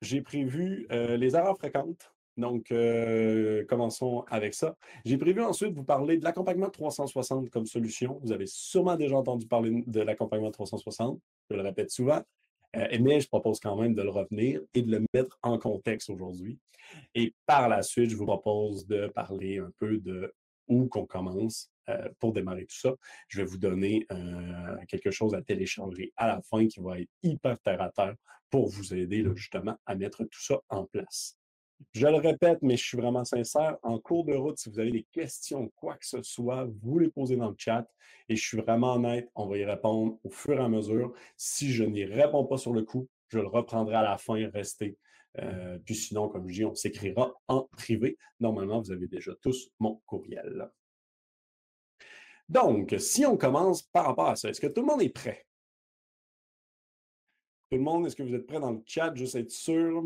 J'ai 0.00 0.20
prévu 0.20 0.86
euh, 0.92 1.16
les 1.16 1.34
erreurs 1.34 1.56
fréquentes, 1.56 2.12
donc, 2.38 2.70
euh, 2.70 3.64
commençons 3.66 4.24
avec 4.28 4.54
ça. 4.54 4.76
J'ai 5.04 5.18
prévu 5.18 5.42
ensuite 5.42 5.74
vous 5.74 5.82
parler 5.82 6.18
de 6.18 6.24
l'accompagnement 6.24 6.70
360 6.70 7.50
comme 7.50 7.66
solution. 7.66 8.20
Vous 8.22 8.30
avez 8.30 8.46
sûrement 8.46 8.94
déjà 8.94 9.16
entendu 9.16 9.46
parler 9.46 9.82
de 9.84 10.00
l'accompagnement 10.00 10.52
360, 10.52 11.20
je 11.50 11.56
le 11.56 11.62
répète 11.62 11.90
souvent, 11.90 12.22
euh, 12.76 12.98
mais 13.00 13.20
je 13.20 13.26
propose 13.26 13.58
quand 13.58 13.76
même 13.76 13.92
de 13.92 14.02
le 14.02 14.10
revenir 14.10 14.60
et 14.72 14.82
de 14.82 14.90
le 14.92 15.04
mettre 15.12 15.36
en 15.42 15.58
contexte 15.58 16.10
aujourd'hui. 16.10 16.60
Et 17.12 17.34
par 17.44 17.68
la 17.68 17.82
suite, 17.82 18.10
je 18.10 18.16
vous 18.16 18.26
propose 18.26 18.86
de 18.86 19.08
parler 19.08 19.58
un 19.58 19.72
peu 19.76 19.98
de 19.98 20.32
où 20.68 20.86
qu'on 20.86 21.06
commence 21.06 21.72
euh, 21.88 22.08
pour 22.20 22.32
démarrer 22.32 22.66
tout 22.66 22.78
ça. 22.78 22.94
Je 23.26 23.38
vais 23.38 23.46
vous 23.46 23.58
donner 23.58 24.06
quelque 24.86 25.10
chose 25.10 25.34
à 25.34 25.42
télécharger 25.42 26.12
à 26.16 26.28
la 26.28 26.40
fin 26.42 26.68
qui 26.68 26.78
va 26.78 27.00
être 27.00 27.10
hyper 27.24 27.58
terre 27.58 27.82
à 27.82 27.90
terre 27.90 28.14
pour 28.48 28.68
vous 28.68 28.94
aider 28.94 29.26
justement 29.34 29.76
à 29.86 29.96
mettre 29.96 30.22
tout 30.22 30.40
ça 30.40 30.60
en 30.68 30.84
place. 30.84 31.37
Je 31.92 32.06
le 32.06 32.16
répète, 32.16 32.58
mais 32.62 32.76
je 32.76 32.84
suis 32.84 32.96
vraiment 32.96 33.24
sincère. 33.24 33.76
En 33.82 33.98
cours 33.98 34.24
de 34.24 34.34
route, 34.34 34.58
si 34.58 34.68
vous 34.68 34.78
avez 34.80 34.90
des 34.90 35.06
questions, 35.12 35.68
quoi 35.76 35.96
que 35.96 36.06
ce 36.06 36.22
soit, 36.22 36.66
vous 36.82 36.98
les 36.98 37.08
posez 37.08 37.36
dans 37.36 37.50
le 37.50 37.56
chat 37.56 37.86
et 38.28 38.36
je 38.36 38.46
suis 38.46 38.58
vraiment 38.58 38.94
honnête, 38.94 39.30
on 39.34 39.46
va 39.46 39.56
y 39.58 39.64
répondre 39.64 40.18
au 40.22 40.30
fur 40.30 40.58
et 40.58 40.62
à 40.62 40.68
mesure. 40.68 41.12
Si 41.36 41.72
je 41.72 41.84
n'y 41.84 42.04
réponds 42.04 42.44
pas 42.44 42.58
sur 42.58 42.72
le 42.72 42.82
coup, 42.82 43.08
je 43.28 43.38
le 43.38 43.46
reprendrai 43.46 43.94
à 43.94 44.02
la 44.02 44.18
fin, 44.18 44.48
restez. 44.50 44.98
Euh, 45.38 45.78
puis 45.84 45.94
sinon, 45.94 46.28
comme 46.28 46.48
je 46.48 46.54
dis, 46.54 46.64
on 46.64 46.74
s'écrira 46.74 47.32
en 47.46 47.62
privé. 47.72 48.18
Normalement, 48.40 48.80
vous 48.80 48.92
avez 48.92 49.06
déjà 49.06 49.32
tous 49.40 49.70
mon 49.78 50.00
courriel. 50.06 50.70
Donc, 52.48 52.94
si 52.98 53.26
on 53.26 53.36
commence 53.36 53.82
par 53.82 54.06
rapport 54.06 54.28
à 54.28 54.36
ça, 54.36 54.48
est-ce 54.48 54.60
que 54.60 54.66
tout 54.66 54.80
le 54.80 54.86
monde 54.86 55.02
est 55.02 55.10
prêt? 55.10 55.46
Tout 57.70 57.76
le 57.76 57.84
monde, 57.84 58.06
est-ce 58.06 58.16
que 58.16 58.22
vous 58.22 58.34
êtes 58.34 58.46
prêt 58.46 58.60
dans 58.60 58.72
le 58.72 58.82
chat, 58.86 59.14
juste 59.14 59.36
être 59.36 59.50
sûr? 59.50 60.04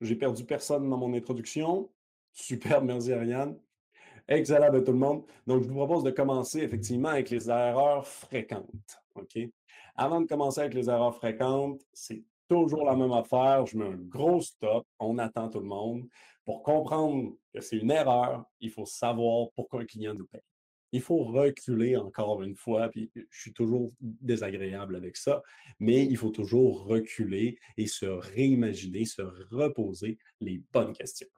J'ai 0.00 0.16
perdu 0.16 0.44
personne 0.44 0.88
dans 0.88 0.96
mon 0.96 1.12
introduction. 1.14 1.90
Super, 2.32 2.82
merci 2.82 3.12
Ariane. 3.12 3.58
Excellent 4.28 4.70
de 4.70 4.80
tout 4.80 4.92
le 4.92 4.98
monde. 4.98 5.24
Donc, 5.46 5.62
je 5.62 5.68
vous 5.68 5.74
propose 5.74 6.04
de 6.04 6.10
commencer 6.10 6.60
effectivement 6.60 7.08
avec 7.08 7.30
les 7.30 7.48
erreurs 7.48 8.06
fréquentes. 8.06 9.02
OK? 9.14 9.38
Avant 9.96 10.20
de 10.20 10.26
commencer 10.26 10.60
avec 10.60 10.74
les 10.74 10.88
erreurs 10.88 11.16
fréquentes, 11.16 11.80
c'est 11.92 12.22
toujours 12.48 12.84
la 12.84 12.94
même 12.94 13.12
affaire. 13.12 13.66
Je 13.66 13.76
mets 13.76 13.86
un 13.86 13.96
gros 13.96 14.40
stop. 14.40 14.86
On 14.98 15.18
attend 15.18 15.48
tout 15.48 15.60
le 15.60 15.66
monde. 15.66 16.06
Pour 16.44 16.62
comprendre 16.62 17.32
que 17.52 17.60
c'est 17.60 17.78
une 17.78 17.90
erreur, 17.90 18.44
il 18.60 18.70
faut 18.70 18.86
savoir 18.86 19.48
pourquoi 19.56 19.80
un 19.80 19.86
client 19.86 20.14
nous 20.14 20.26
paye. 20.26 20.40
Il 20.92 21.02
faut 21.02 21.24
reculer 21.24 21.96
encore 21.96 22.42
une 22.42 22.54
fois, 22.54 22.88
puis 22.88 23.10
je 23.14 23.40
suis 23.40 23.52
toujours 23.52 23.92
désagréable 24.00 24.96
avec 24.96 25.16
ça, 25.16 25.42
mais 25.78 26.04
il 26.04 26.16
faut 26.16 26.30
toujours 26.30 26.84
reculer 26.84 27.58
et 27.76 27.86
se 27.86 28.06
réimaginer, 28.06 29.04
se 29.04 29.22
reposer 29.50 30.18
les 30.40 30.62
bonnes 30.72 30.94
questions. 30.94 31.28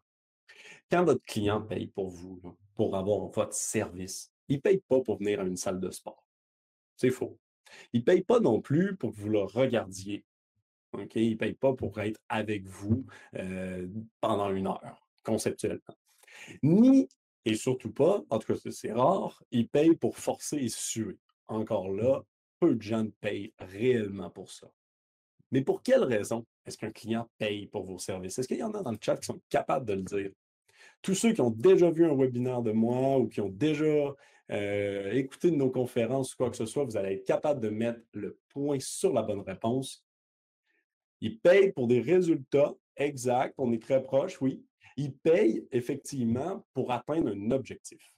Quand 0.90 1.04
votre 1.04 1.24
client 1.24 1.62
paye 1.62 1.88
pour 1.88 2.10
vous, 2.10 2.40
pour 2.74 2.96
avoir 2.96 3.28
votre 3.28 3.54
service, 3.54 4.32
il 4.48 4.56
ne 4.56 4.60
paye 4.60 4.82
pas 4.88 5.00
pour 5.00 5.18
venir 5.18 5.40
à 5.40 5.44
une 5.44 5.56
salle 5.56 5.80
de 5.80 5.90
sport. 5.90 6.24
C'est 6.96 7.10
faux. 7.10 7.38
Il 7.92 8.00
ne 8.00 8.04
paye 8.04 8.22
pas 8.22 8.40
non 8.40 8.60
plus 8.60 8.96
pour 8.96 9.12
que 9.12 9.16
vous 9.16 9.28
le 9.28 9.42
regardiez. 9.42 10.24
Il 11.14 11.30
ne 11.30 11.34
paye 11.36 11.54
pas 11.54 11.72
pour 11.72 11.98
être 12.00 12.20
avec 12.28 12.66
vous 12.66 13.06
euh, 13.36 13.86
pendant 14.20 14.50
une 14.50 14.66
heure, 14.66 15.06
conceptuellement. 15.22 15.96
Ni, 16.62 17.08
et 17.44 17.54
surtout 17.54 17.92
pas, 17.92 18.22
en 18.30 18.38
tout 18.38 18.52
cas 18.52 18.70
c'est 18.70 18.92
rare, 18.92 19.42
il 19.50 19.68
paye 19.68 19.94
pour 19.94 20.16
forcer 20.16 20.56
et 20.56 20.68
suer. 20.68 21.18
Encore 21.48 21.90
là, 21.90 22.22
peu 22.60 22.74
de 22.74 22.82
gens 22.82 23.06
payent 23.20 23.52
réellement 23.58 24.30
pour 24.30 24.50
ça. 24.50 24.70
Mais 25.50 25.62
pour 25.62 25.82
quelle 25.82 26.04
raison 26.04 26.46
est-ce 26.64 26.78
qu'un 26.78 26.92
client 26.92 27.28
paye 27.38 27.66
pour 27.66 27.84
vos 27.84 27.98
services? 27.98 28.38
Est-ce 28.38 28.46
qu'il 28.46 28.58
y 28.58 28.62
en 28.62 28.74
a 28.74 28.82
dans 28.82 28.92
le 28.92 28.98
chat 29.00 29.16
qui 29.16 29.26
sont 29.26 29.40
capables 29.48 29.86
de 29.86 29.94
le 29.94 30.02
dire? 30.02 30.30
Tous 31.02 31.14
ceux 31.14 31.32
qui 31.32 31.40
ont 31.40 31.50
déjà 31.50 31.90
vu 31.90 32.04
un 32.04 32.14
webinaire 32.14 32.62
de 32.62 32.72
moi 32.72 33.18
ou 33.18 33.26
qui 33.26 33.40
ont 33.40 33.48
déjà 33.48 34.14
euh, 34.52 35.12
écouté 35.12 35.50
de 35.50 35.56
nos 35.56 35.70
conférences 35.70 36.34
ou 36.34 36.36
quoi 36.36 36.50
que 36.50 36.56
ce 36.56 36.66
soit, 36.66 36.84
vous 36.84 36.96
allez 36.96 37.14
être 37.14 37.24
capable 37.24 37.60
de 37.60 37.70
mettre 37.70 38.00
le 38.12 38.38
point 38.50 38.78
sur 38.78 39.12
la 39.12 39.22
bonne 39.22 39.40
réponse. 39.40 40.04
Ils 41.20 41.38
payent 41.38 41.72
pour 41.72 41.86
des 41.86 42.00
résultats 42.00 42.74
exacts, 42.96 43.54
on 43.58 43.72
est 43.72 43.82
très 43.82 44.02
proche, 44.02 44.40
oui. 44.40 44.62
Ils 45.00 45.14
payent 45.14 45.66
effectivement 45.72 46.62
pour 46.74 46.92
atteindre 46.92 47.30
un 47.30 47.50
objectif. 47.52 48.14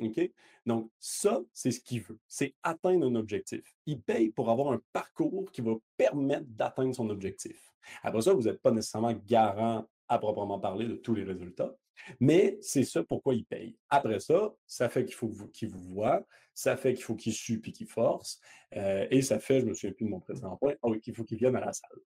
OK? 0.00 0.32
Donc, 0.66 0.90
ça, 0.98 1.40
c'est 1.52 1.70
ce 1.70 1.80
qu'il 1.80 2.02
veut. 2.02 2.18
C'est 2.26 2.56
atteindre 2.64 3.06
un 3.06 3.14
objectif. 3.14 3.62
Il 3.86 4.00
paye 4.00 4.30
pour 4.30 4.50
avoir 4.50 4.72
un 4.72 4.82
parcours 4.92 5.48
qui 5.52 5.60
va 5.60 5.74
permettre 5.96 6.46
d'atteindre 6.48 6.92
son 6.92 7.08
objectif. 7.08 7.72
Après 8.02 8.22
ça, 8.22 8.32
vous 8.32 8.42
n'êtes 8.42 8.60
pas 8.60 8.72
nécessairement 8.72 9.12
garant 9.28 9.86
à 10.08 10.18
proprement 10.18 10.58
parler 10.58 10.88
de 10.88 10.96
tous 10.96 11.14
les 11.14 11.22
résultats, 11.22 11.72
mais 12.18 12.58
c'est 12.62 12.82
ça 12.82 13.04
pourquoi 13.04 13.34
il 13.34 13.44
paye. 13.44 13.78
Après 13.88 14.18
ça, 14.18 14.52
ça 14.66 14.88
fait 14.88 15.04
qu'il 15.04 15.14
faut 15.14 15.30
qu'il 15.52 15.68
vous 15.68 15.94
voit, 15.94 16.26
ça 16.52 16.76
fait 16.76 16.94
qu'il 16.94 17.04
faut 17.04 17.14
qu'il 17.14 17.32
suit 17.32 17.58
puis 17.58 17.72
qu'il 17.72 17.86
force, 17.86 18.40
euh, 18.74 19.06
et 19.12 19.22
ça 19.22 19.38
fait, 19.38 19.60
je 19.60 19.66
me 19.66 19.72
souviens 19.72 19.92
plus 19.92 20.06
de 20.06 20.10
mon 20.10 20.18
précédent 20.18 20.56
point, 20.56 20.74
oh, 20.82 20.96
qu'il 20.96 21.14
faut 21.14 21.22
qu'il 21.22 21.38
vienne 21.38 21.54
à 21.54 21.60
la 21.60 21.72
salle. 21.72 22.00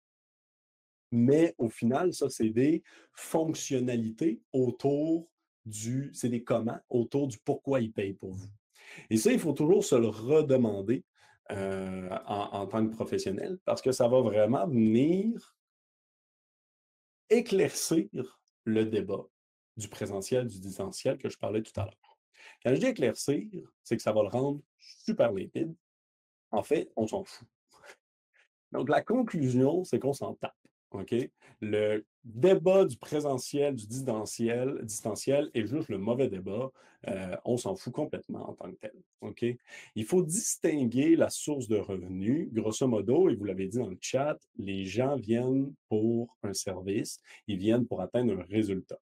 Mais 1.13 1.55
au 1.59 1.69
final, 1.69 2.13
ça, 2.15 2.29
c'est 2.31 2.49
des 2.49 2.83
fonctionnalités 3.13 4.41
autour 4.53 5.29
du, 5.67 6.11
c'est 6.15 6.31
des 6.31 6.43
comment 6.43 6.79
autour 6.89 7.29
du 7.29 7.39
pourquoi 7.39 7.81
il 7.81 7.93
paye 7.93 8.15
pour 8.15 8.33
vous. 8.33 8.49
Et 9.11 9.17
ça, 9.17 9.31
il 9.31 9.39
faut 9.39 9.53
toujours 9.53 9.85
se 9.85 9.95
le 9.95 10.09
redemander 10.09 11.05
euh, 11.51 12.09
en, 12.27 12.67
tant 12.67 12.87
que 12.87 12.95
professionnel 12.95 13.59
parce 13.65 13.83
que 13.83 13.93
ça 13.93 14.09
va 14.09 14.21
vraiment 14.21 14.67
venir 14.67 15.55
éclaircir 17.29 18.41
le 18.65 18.87
débat 18.87 19.27
du 19.77 19.89
présentiel, 19.89 20.47
du 20.47 20.61
distanciel 20.61 21.19
que 21.19 21.29
je 21.29 21.37
parlais 21.37 21.63
tout 21.63 21.79
à 21.79 21.85
l'heure. 21.85 22.19
Quand 22.65 22.75
je 22.75 22.81
dis 22.81 22.87
éclaircir, 22.87 23.49
c'est 23.83 23.97
que 23.97 24.03
ça 24.03 24.13
va 24.13 24.23
le 24.23 24.29
rendre 24.29 24.61
super 24.79 25.33
limpide. 25.33 25.75
En 26.51 26.63
fait, 26.63 26.91
on 26.97 27.07
s'en 27.07 27.25
fout. 27.25 27.49
Donc, 28.73 28.89
la 28.89 29.03
conclusion, 29.03 29.85
c'est 29.85 29.99
qu'on 29.99 30.13
s'en 30.13 30.35
tape. 30.35 30.57
OK? 30.95 31.15
Le 31.61 32.05
débat 32.25 32.85
du 32.85 32.97
présentiel, 32.97 33.75
du 33.75 33.87
distanciel, 33.87 34.81
distanciel 34.83 35.51
est 35.55 35.67
juste 35.67 35.89
le 35.89 35.99
mauvais 35.99 36.29
débat. 36.29 36.71
Euh, 37.09 37.37
on 37.45 37.57
s'en 37.57 37.75
fout 37.75 37.93
complètement 37.93 38.51
en 38.51 38.55
tant 38.55 38.71
que 38.71 38.77
tel. 38.77 38.95
OK? 39.21 39.45
Il 39.95 40.05
faut 40.05 40.23
distinguer 40.23 41.17
la 41.17 41.31
source 41.31 41.69
de 41.69 41.77
revenus. 41.77 42.49
Grosso 42.53 42.87
modo, 42.87 43.29
et 43.29 43.35
vous 43.35 43.45
l'avez 43.45 43.67
dit 43.67 43.79
dans 43.79 43.89
le 43.89 43.99
chat, 44.01 44.39
les 44.57 44.85
gens 44.85 45.17
viennent 45.17 45.75
pour 45.89 46.37
un 46.43 46.53
service, 46.53 47.21
ils 47.47 47.59
viennent 47.59 47.87
pour 47.87 48.01
atteindre 48.01 48.39
un 48.39 48.45
résultat. 48.45 48.99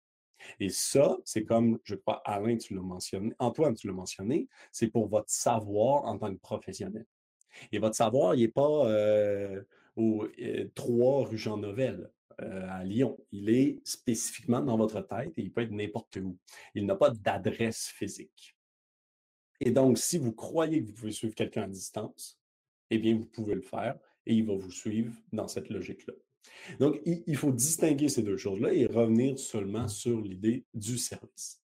Et 0.59 0.71
ça, 0.71 1.19
c'est 1.25 1.45
comme, 1.45 1.79
je 1.85 1.95
crois, 1.95 2.23
Alain, 2.25 2.57
tu 2.57 2.75
l'as 2.75 2.83
mentionné, 2.83 3.35
Antoine, 3.39 3.75
tu 3.75 3.87
l'as 3.87 3.93
mentionné, 3.93 4.49
c'est 4.73 4.89
pour 4.89 5.07
votre 5.07 5.29
savoir 5.29 6.05
en 6.07 6.19
tant 6.19 6.33
que 6.33 6.41
professionnel. 6.41 7.05
Et 7.73 7.79
votre 7.79 7.97
savoir, 7.97 8.35
il 8.35 8.43
n'est 8.43 8.49
pas 8.49 8.87
euh, 8.87 9.63
au 10.01 10.27
3 10.75 11.27
rue 11.27 11.39
Jean 11.39 11.59
Novel 11.59 12.11
euh, 12.43 12.67
à 12.71 12.85
Lyon. 12.85 13.19
Il 13.33 13.51
est 13.51 13.81
spécifiquement 13.85 14.63
dans 14.63 14.77
votre 14.77 15.01
tête 15.03 15.33
et 15.37 15.43
il 15.43 15.53
peut 15.53 15.63
être 15.63 15.73
n'importe 15.73 16.17
où. 16.17 16.39
Il 16.75 16.87
n'a 16.87 16.97
pas 16.97 17.11
d'adresse 17.11 17.89
physique. 17.89 18.57
Et 19.61 19.71
donc, 19.71 19.99
si 19.99 20.17
vous 20.17 20.33
croyez 20.33 20.81
que 20.81 20.87
vous 20.87 20.95
pouvez 20.95 21.13
suivre 21.13 21.35
quelqu'un 21.35 21.65
à 21.65 21.69
distance, 21.69 22.41
eh 22.91 22.99
bien, 22.99 23.15
vous 23.15 23.27
pouvez 23.27 23.55
le 23.55 23.61
faire 23.61 23.99
et 24.27 24.35
il 24.35 24.47
va 24.47 24.55
vous 24.55 24.71
suivre 24.71 25.13
dans 25.33 25.49
cette 25.49 25.69
logique-là. 25.69 26.15
Donc, 26.79 27.01
il, 27.05 27.37
faut 27.37 27.53
distinguer 27.53 28.09
ces 28.09 28.23
deux 28.23 28.39
choses-là 28.39 28.73
et 28.73 28.87
revenir 28.87 29.39
seulement 29.39 29.87
sur 29.89 30.21
l'idée 30.21 30.65
du 30.73 30.97
service. 30.97 31.61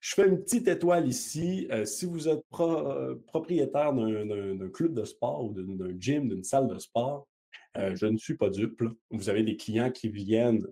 Je 0.00 0.14
fais 0.14 0.26
une 0.26 0.42
petite 0.42 0.66
étoile 0.66 1.06
ici. 1.08 1.68
Euh, 1.70 1.84
si 1.84 2.06
vous 2.06 2.28
êtes 2.28 2.44
euh, 2.60 3.16
propriétaire 3.26 3.92
d'un 3.92 4.68
club 4.70 4.94
de 4.94 5.04
sport 5.04 5.44
ou 5.44 5.52
d'un 5.52 5.98
gym, 5.98 6.28
d'une 6.28 6.44
salle 6.44 6.68
de 6.68 6.78
sport, 6.78 7.28
euh, 7.76 7.94
je 7.94 8.06
ne 8.06 8.16
suis 8.16 8.36
pas 8.36 8.50
dupe. 8.50 8.82
Vous 9.10 9.28
avez 9.28 9.42
des 9.42 9.56
clients 9.56 9.90
qui 9.90 10.08
viennent 10.08 10.66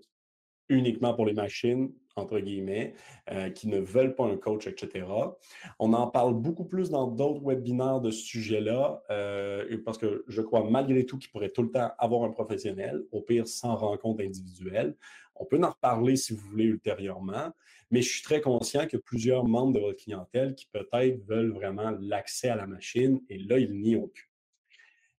uniquement 0.68 1.14
pour 1.14 1.26
les 1.26 1.32
machines, 1.32 1.92
entre 2.16 2.40
guillemets, 2.40 2.94
euh, 3.30 3.50
qui 3.50 3.68
ne 3.68 3.78
veulent 3.78 4.14
pas 4.14 4.24
un 4.24 4.36
coach, 4.36 4.66
etc. 4.66 5.06
On 5.78 5.92
en 5.92 6.06
parle 6.08 6.34
beaucoup 6.34 6.64
plus 6.64 6.90
dans 6.90 7.06
d'autres 7.06 7.42
webinaires 7.44 8.00
de 8.00 8.10
ce 8.10 8.24
sujet-là, 8.24 9.02
euh, 9.10 9.78
parce 9.84 9.98
que 9.98 10.24
je 10.26 10.40
crois 10.40 10.68
malgré 10.68 11.04
tout 11.04 11.18
qu'il 11.18 11.30
pourrait 11.30 11.50
tout 11.50 11.62
le 11.62 11.70
temps 11.70 11.90
avoir 11.98 12.24
un 12.24 12.30
professionnel, 12.30 13.04
au 13.12 13.20
pire 13.20 13.46
sans 13.46 13.76
rencontre 13.76 14.24
individuelle. 14.24 14.96
On 15.34 15.44
peut 15.44 15.60
en 15.62 15.70
reparler 15.70 16.16
si 16.16 16.32
vous 16.32 16.40
voulez 16.48 16.64
ultérieurement, 16.64 17.52
mais 17.90 18.00
je 18.00 18.08
suis 18.08 18.22
très 18.22 18.40
conscient 18.40 18.86
que 18.86 18.96
plusieurs 18.96 19.44
membres 19.44 19.74
de 19.74 19.80
votre 19.80 20.02
clientèle 20.02 20.54
qui 20.54 20.66
peut-être 20.72 21.22
veulent 21.26 21.52
vraiment 21.52 21.90
l'accès 22.00 22.48
à 22.48 22.56
la 22.56 22.66
machine, 22.66 23.20
et 23.28 23.38
là, 23.38 23.58
ils 23.58 23.78
n'y 23.78 23.94
ont 23.96 24.08
plus. 24.08 24.30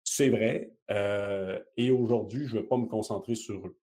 C'est 0.09 0.29
vrai. 0.29 0.71
Euh, 0.89 1.59
et 1.75 1.91
aujourd'hui, 1.91 2.47
je 2.47 2.55
ne 2.55 2.61
vais 2.61 2.65
pas 2.65 2.77
me 2.77 2.85
concentrer 2.85 3.35
sur 3.35 3.67
eux, 3.67 3.77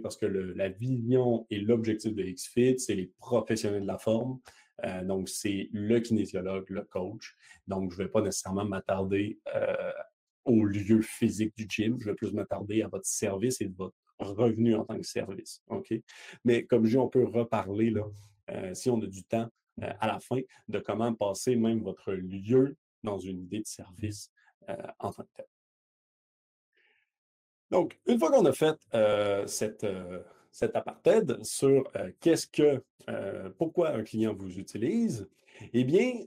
parce 0.00 0.16
que 0.16 0.24
la 0.24 0.68
vision 0.68 1.48
et 1.50 1.58
l'objectif 1.58 2.14
de 2.14 2.22
XFIT, 2.22 2.78
c'est 2.78 2.94
les 2.94 3.10
professionnels 3.18 3.82
de 3.82 3.86
la 3.88 3.98
forme. 3.98 4.38
Euh, 4.84 5.02
donc, 5.02 5.28
c'est 5.28 5.68
le 5.72 5.98
kinésiologue, 5.98 6.70
le 6.70 6.82
coach. 6.82 7.34
Donc, 7.66 7.90
je 7.90 7.98
ne 7.98 8.04
vais 8.04 8.08
pas 8.08 8.22
nécessairement 8.22 8.64
m'attarder 8.64 9.40
euh, 9.52 9.90
au 10.44 10.64
lieu 10.64 11.02
physique 11.02 11.56
du 11.56 11.66
gym. 11.68 11.98
Je 11.98 12.10
vais 12.10 12.14
plus 12.14 12.32
m'attarder 12.32 12.82
à 12.82 12.88
votre 12.88 13.06
service 13.06 13.60
et 13.60 13.66
votre 13.66 13.96
revenu 14.20 14.76
en 14.76 14.84
tant 14.84 14.96
que 14.96 15.06
service. 15.06 15.60
OK? 15.66 15.92
Mais 16.44 16.64
comme 16.66 16.84
je 16.84 16.90
dis, 16.90 16.98
on 16.98 17.08
peut 17.08 17.24
reparler, 17.24 17.90
là, 17.90 18.04
si 18.74 18.90
on 18.90 19.02
a 19.02 19.06
du 19.06 19.24
temps, 19.24 19.48
à 19.80 20.06
la 20.06 20.20
fin, 20.20 20.38
de 20.68 20.78
comment 20.78 21.12
passer 21.14 21.56
même 21.56 21.82
votre 21.82 22.12
lieu 22.12 22.76
dans 23.02 23.18
une 23.18 23.40
idée 23.40 23.60
de 23.60 23.66
service 23.66 24.30
en 25.00 25.12
tant 25.12 25.24
que 25.24 25.30
tel. 25.34 25.46
Donc, 27.74 27.98
une 28.06 28.20
fois 28.20 28.30
qu'on 28.30 28.44
a 28.44 28.52
fait 28.52 28.78
euh, 28.94 29.48
cette, 29.48 29.82
euh, 29.82 30.22
cet 30.52 30.76
apartheid 30.76 31.44
sur 31.44 31.90
euh, 31.96 32.12
qu'est-ce 32.20 32.46
que, 32.46 32.80
pourquoi 33.58 33.90
un 33.90 34.04
client 34.04 34.32
vous 34.32 34.60
utilise, 34.60 35.28
eh 35.72 35.82
bien, 35.82 36.20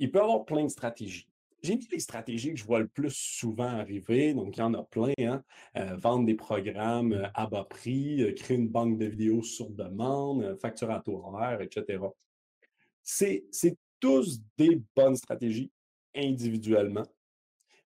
il 0.00 0.10
peut 0.10 0.20
avoir 0.20 0.44
plein 0.44 0.64
de 0.64 0.68
stratégies. 0.68 1.28
J'ai 1.62 1.76
mis 1.76 1.86
les 1.92 2.00
stratégies 2.00 2.52
que 2.52 2.58
je 2.58 2.64
vois 2.64 2.80
le 2.80 2.88
plus 2.88 3.14
souvent 3.14 3.68
arriver, 3.68 4.34
donc 4.34 4.56
il 4.56 4.60
y 4.60 4.62
en 4.64 4.74
a 4.74 4.82
plein, 4.82 5.12
hein. 5.20 5.44
vendre 5.96 6.26
des 6.26 6.34
programmes 6.34 7.30
à 7.34 7.46
bas 7.46 7.64
prix, 7.64 8.34
créer 8.34 8.56
une 8.56 8.68
banque 8.68 8.98
de 8.98 9.06
vidéos 9.06 9.44
sur 9.44 9.70
demande, 9.70 10.58
facturatoire 10.60 11.24
horaire, 11.24 11.60
etc. 11.60 12.02
C'est 13.00 13.44
tous 14.00 14.40
des 14.58 14.82
bonnes 14.96 15.16
stratégies 15.16 15.70
individuellement, 16.16 17.06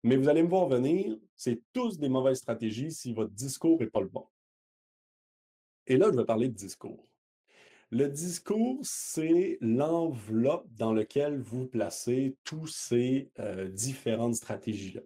mais 0.05 0.17
vous 0.17 0.29
allez 0.29 0.43
me 0.43 0.47
voir 0.47 0.67
venir, 0.67 1.17
c'est 1.35 1.63
tous 1.73 1.97
des 1.97 2.09
mauvaises 2.09 2.37
stratégies 2.37 2.91
si 2.91 3.11
votre 3.11 3.31
discours 3.31 3.79
n'est 3.79 3.87
pas 3.87 4.01
le 4.01 4.07
bon. 4.07 4.27
Et 5.87 5.97
là, 5.97 6.11
je 6.11 6.17
vais 6.17 6.25
parler 6.25 6.47
de 6.47 6.53
discours. 6.53 7.07
Le 7.89 8.07
discours, 8.07 8.77
c'est 8.83 9.57
l'enveloppe 9.61 10.67
dans 10.75 10.93
laquelle 10.93 11.39
vous 11.39 11.65
placez 11.65 12.37
toutes 12.43 12.69
ces 12.69 13.31
euh, 13.39 13.67
différentes 13.67 14.35
stratégies-là. 14.35 15.01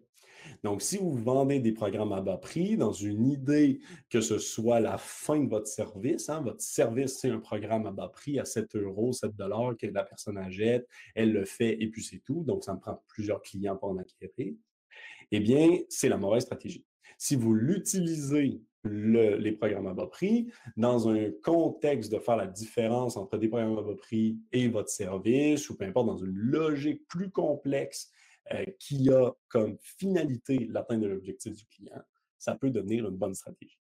Donc, 0.63 0.82
si 0.82 0.98
vous 0.98 1.15
vendez 1.15 1.62
des 1.62 1.72
programmes 1.72 2.12
à 2.12 2.20
bas 2.20 2.38
prix 2.38 2.75
dans 2.75 2.91
une 2.91 3.25
idée 3.25 3.79
que 4.10 4.20
ce 4.20 4.38
soit 4.38 4.82
la 4.82 4.98
fin 4.98 5.39
de 5.39 5.50
votre 5.50 5.68
service, 5.68 6.27
hein, 6.27 6.41
votre 6.41 6.62
service, 6.62 7.20
c'est 7.20 7.29
un 7.29 7.39
programme 7.39 7.88
à 7.88 7.91
bas 7.91 8.10
prix 8.10 8.38
à 8.38 8.44
7 8.44 8.75
euros, 8.75 9.13
7 9.13 9.34
dollars 9.34 9.77
que 9.77 9.88
la 9.88 10.03
personne 10.03 10.38
achète, 10.38 10.86
elle 11.15 11.32
le 11.32 11.46
fait 11.46 11.82
et 11.82 11.88
puis 11.88 12.03
c'est 12.03 12.20
tout. 12.20 12.44
Donc, 12.44 12.65
ça 12.65 12.74
me 12.74 12.82
prend 12.82 13.01
plusieurs 13.08 13.41
clients 13.41 13.77
pour 13.77 13.91
en 13.91 13.98
acquérir. 13.98 14.56
Eh 15.31 15.39
bien, 15.39 15.79
c'est 15.89 16.09
la 16.09 16.17
mauvaise 16.17 16.43
stratégie. 16.43 16.86
Si 17.17 17.36
vous 17.36 17.53
l'utilisez 17.53 18.62
les 18.86 19.51
programmes 19.51 19.88
à 19.88 19.93
bas 19.93 20.07
prix 20.07 20.51
dans 20.77 21.09
un 21.09 21.31
contexte 21.43 22.12
de 22.12 22.19
faire 22.19 22.38
la 22.38 22.48
différence 22.48 23.17
entre 23.17 23.38
des 23.38 23.50
programmes 23.50 23.77
à 23.77 23.81
bas 23.81 23.95
prix 23.95 24.39
et 24.51 24.69
votre 24.69 24.89
service, 24.89 25.69
ou 25.69 25.77
peu 25.77 25.86
importe, 25.86 26.07
dans 26.07 26.17
une 26.17 26.33
logique 26.33 27.05
plus 27.07 27.29
complexe 27.29 28.09
euh, 28.53 28.65
qui 28.79 29.09
a 29.09 29.31
comme 29.50 29.77
finalité 29.81 30.67
l'atteinte 30.69 31.01
de 31.01 31.07
l'objectif 31.07 31.55
du 31.55 31.65
client, 31.65 32.01
ça 32.38 32.55
peut 32.55 32.71
devenir 32.71 33.07
une 33.07 33.17
bonne 33.17 33.36
stratégie. 33.36 33.79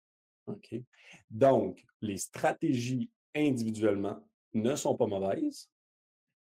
Donc, 1.31 1.87
les 2.01 2.17
stratégies 2.17 3.11
individuellement 3.35 4.19
ne 4.55 4.75
sont 4.75 4.97
pas 4.97 5.07
mauvaises 5.07 5.71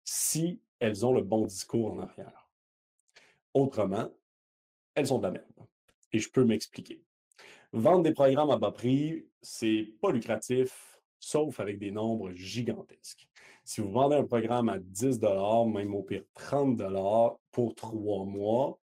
si 0.05 0.63
elles 0.81 1.05
ont 1.05 1.13
le 1.13 1.23
bon 1.23 1.45
discours 1.45 1.93
en 1.93 1.99
arrière. 1.99 2.49
Autrement, 3.53 4.11
elles 4.99 5.07
sont 5.07 5.19
de 5.19 5.25
la 5.25 5.31
merde. 5.33 5.45
Et 6.13 6.19
je 6.19 6.31
peux 6.31 6.45
m'expliquer. 6.45 7.03
Vendre 7.73 8.03
des 8.03 8.13
programmes 8.13 8.51
à 8.51 8.57
bas 8.57 8.73
prix, 8.73 9.27
c'est 9.43 9.89
pas 10.01 10.11
lucratif, 10.11 11.01
sauf 11.21 11.61
avec 11.61 11.79
des 11.79 11.91
nombres 11.91 12.33
gigantesques. 12.33 13.29
Si 13.65 13.81
vous 13.81 13.91
vendez 13.91 14.17
un 14.17 14.25
programme 14.25 14.71
à 14.71 14.79
10 14.79 15.21
même 15.67 15.95
au 15.95 16.03
pire 16.03 16.25
30 16.35 16.83
pour 17.53 17.75
trois 17.75 18.25
mois, 18.25 18.79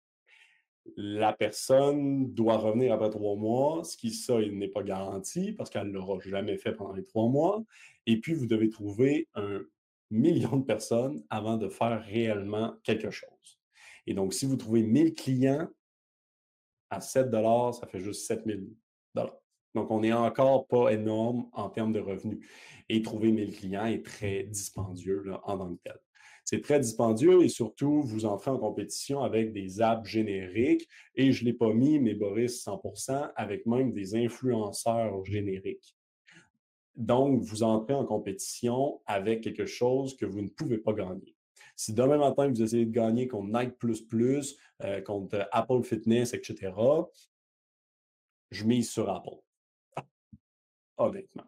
la 0.96 1.34
personne 1.34 2.32
doit 2.34 2.58
revenir 2.58 2.94
après 2.94 3.10
trois 3.10 3.36
mois, 3.36 3.84
ce 3.84 3.98
qui, 3.98 4.12
ça, 4.12 4.40
il 4.40 4.58
n'est 4.60 4.68
pas 4.68 4.84
garanti 4.84 5.52
parce 5.54 5.72
qu'elle 5.72 5.88
ne 5.88 5.94
l'aura 5.94 6.20
jamais 6.20 6.58
fait 6.58 6.74
pendant 6.74 6.94
les 6.94 7.04
trois 7.04 7.28
mois. 7.28 7.64
Et 8.06 8.20
puis, 8.20 8.36
vous 8.36 8.46
devez 8.46 8.70
trouver 8.70 9.28
un 9.34 9.62
million 10.12 10.58
de 10.58 10.64
personnes 10.64 11.24
avant 11.32 11.58
de 11.58 11.68
faire 11.68 12.04
réellement 12.04 12.76
quelque 12.84 13.10
chose. 13.10 13.60
Et 14.06 14.14
donc, 14.14 14.34
si 14.34 14.46
vous 14.46 14.56
trouvez 14.56 14.84
1000 14.84 15.16
clients 15.16 15.68
à 16.90 17.02
7 17.02 17.32
ça 17.32 17.88
fait 17.88 18.00
juste 18.00 18.26
7 18.28 18.44
000 18.46 18.60
Donc, 19.74 19.92
on 19.92 20.02
n'est 20.02 20.14
encore 20.14 20.68
pas 20.68 20.90
énorme 20.90 21.50
en 21.54 21.70
termes 21.70 21.94
de 21.94 22.00
revenus. 22.00 22.46
Et 22.90 23.02
trouver 23.02 23.32
1000 23.32 23.56
clients 23.56 23.86
est 23.86 24.06
très 24.06 24.44
dispendieux 24.44 25.24
en 25.44 25.58
tant 25.58 25.76
que 25.76 25.82
tel. 25.84 26.00
C'est 26.44 26.62
très 26.62 26.80
dispendieux 26.80 27.44
et 27.44 27.50
surtout, 27.50 28.04
vous 28.04 28.26
entrez 28.26 28.52
en 28.52 28.60
compétition 28.60 29.22
avec 29.22 29.52
des 29.52 29.82
apps 29.82 30.08
génériques 30.08 30.88
et 31.16 31.32
je 31.32 31.44
ne 31.44 31.50
l'ai 31.50 31.58
pas 31.58 31.74
mis, 31.74 32.00
mais 32.00 32.14
Boris 32.14 32.64
100%, 32.64 33.32
avec 33.36 33.66
même 33.66 33.92
des 33.94 34.16
influenceurs 34.16 35.26
génériques. 35.26 35.98
Donc, 36.96 37.42
vous 37.42 37.64
entrez 37.64 37.96
en 37.96 38.06
compétition 38.06 39.02
avec 39.08 39.42
quelque 39.42 39.66
chose 39.66 40.16
que 40.16 40.28
vous 40.28 40.42
ne 40.42 40.50
pouvez 40.50 40.78
pas 40.78 40.94
gagner. 40.94 41.35
Si 41.76 41.94
demain 41.94 42.18
matin, 42.18 42.48
vous 42.48 42.62
essayez 42.62 42.86
de 42.86 42.92
gagner 42.92 43.28
contre 43.28 43.52
Nike, 43.52 43.76
euh, 44.84 45.02
contre 45.02 45.48
Apple 45.52 45.84
Fitness, 45.84 46.34
etc., 46.34 46.72
je 48.52 48.64
mise 48.64 48.90
sur 48.90 49.10
Apple. 49.10 49.42
Honnêtement. 50.98 51.44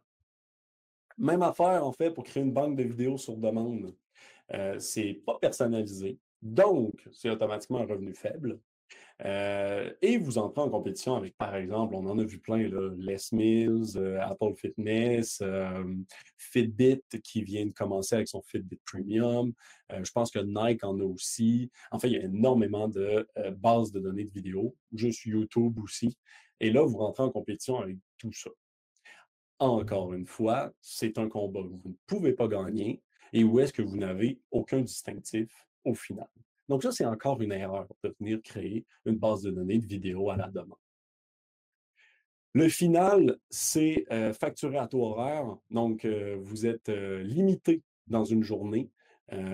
Même 1.18 1.42
affaire, 1.42 1.86
en 1.86 1.92
fait, 1.94 2.12
pour 2.12 2.26
créer 2.26 2.44
une 2.44 2.52
banque 2.52 2.76
de 2.76 2.84
vidéos 2.84 3.18
sur 3.18 3.38
demande. 3.38 3.96
Euh, 4.54 4.78
c'est 4.80 5.14
pas 5.26 5.38
personnalisé. 5.40 6.20
Donc, 6.42 7.08
c'est 7.12 7.30
automatiquement 7.30 7.80
un 7.80 7.86
revenu 7.86 8.14
faible. 8.14 8.60
Euh, 9.26 9.92
et 10.02 10.18
vous 10.18 10.38
entrez 10.38 10.62
en 10.62 10.70
compétition 10.70 11.16
avec, 11.16 11.36
par 11.38 11.56
exemple, 11.56 11.96
on 11.96 12.06
en 12.06 12.20
a 12.20 12.24
vu 12.24 12.38
plein, 12.38 12.58
Les 12.98 13.18
Mills, 13.32 13.98
euh, 13.98 14.22
Apple 14.22 14.54
Fitness, 14.56 15.42
Fitbit 16.38 17.02
qui 17.24 17.42
vient 17.42 17.66
de 17.66 17.74
commencer 17.74 18.16
avec 18.16 18.28
son 18.28 18.42
Fitbit 18.42 18.80
Premium. 18.86 19.54
je 19.90 20.12
pense 20.12 20.30
que 20.30 20.40
Nike 20.40 20.84
en 20.84 21.00
a 21.00 21.04
aussi. 21.04 21.72
En 21.92 22.00
fait, 22.00 22.10
il 22.10 22.14
y 22.14 22.18
a 22.18 22.24
énormément 22.24 22.88
de 22.88 23.28
bases 23.58 23.92
de 23.92 24.00
données 24.00 24.26
de 24.26 24.32
vidéos, 24.32 24.76
juste 24.94 25.26
YouTube 25.26 25.80
aussi. 25.80 26.16
Et 26.60 26.72
là, 26.72 26.84
vous 26.84 26.98
rentrez 26.98 27.24
en 27.24 27.32
compétition 27.32 27.80
avec 27.80 27.98
tout 28.18 28.32
ça. 28.32 28.50
Encore 29.60 30.14
une 30.14 30.26
fois, 30.26 30.72
c'est 30.82 31.18
un 31.18 31.30
combat 31.30 31.62
que 31.64 31.68
vous 31.68 31.90
ne 31.90 31.96
pouvez 32.06 32.34
pas 32.34 32.48
gagner 32.48 33.02
et 33.34 33.44
où 33.44 33.60
est-ce 33.60 33.74
que 33.74 33.82
vous 33.82 33.98
n'avez 33.98 34.40
aucun 34.52 34.82
distinctif 34.82 35.66
au 35.84 35.96
final. 35.96 36.28
Donc 36.70 36.84
ça, 36.84 36.92
c'est 36.92 37.06
encore 37.06 37.42
une 37.42 37.52
erreur 37.52 37.88
de 38.04 38.14
venir 38.20 38.42
créer 38.44 38.86
une 39.06 39.18
base 39.18 39.42
de 39.42 39.52
données 39.52 39.80
de 39.80 39.86
vidéos 39.86 40.30
à 40.30 40.38
la 40.38 40.48
demande. 40.48 40.78
Le 42.58 42.70
final, 42.70 43.38
c'est 43.52 44.06
euh, 44.12 44.34
facturé 44.34 44.78
à 44.78 44.88
taux 44.88 45.04
horaire. 45.04 45.46
Donc, 45.70 46.06
euh, 46.06 46.38
vous 46.42 46.66
êtes 46.66 46.90
euh, 46.90 47.22
limité 47.22 47.84
dans 48.08 48.24
une 48.24 48.44
journée. 48.44 48.90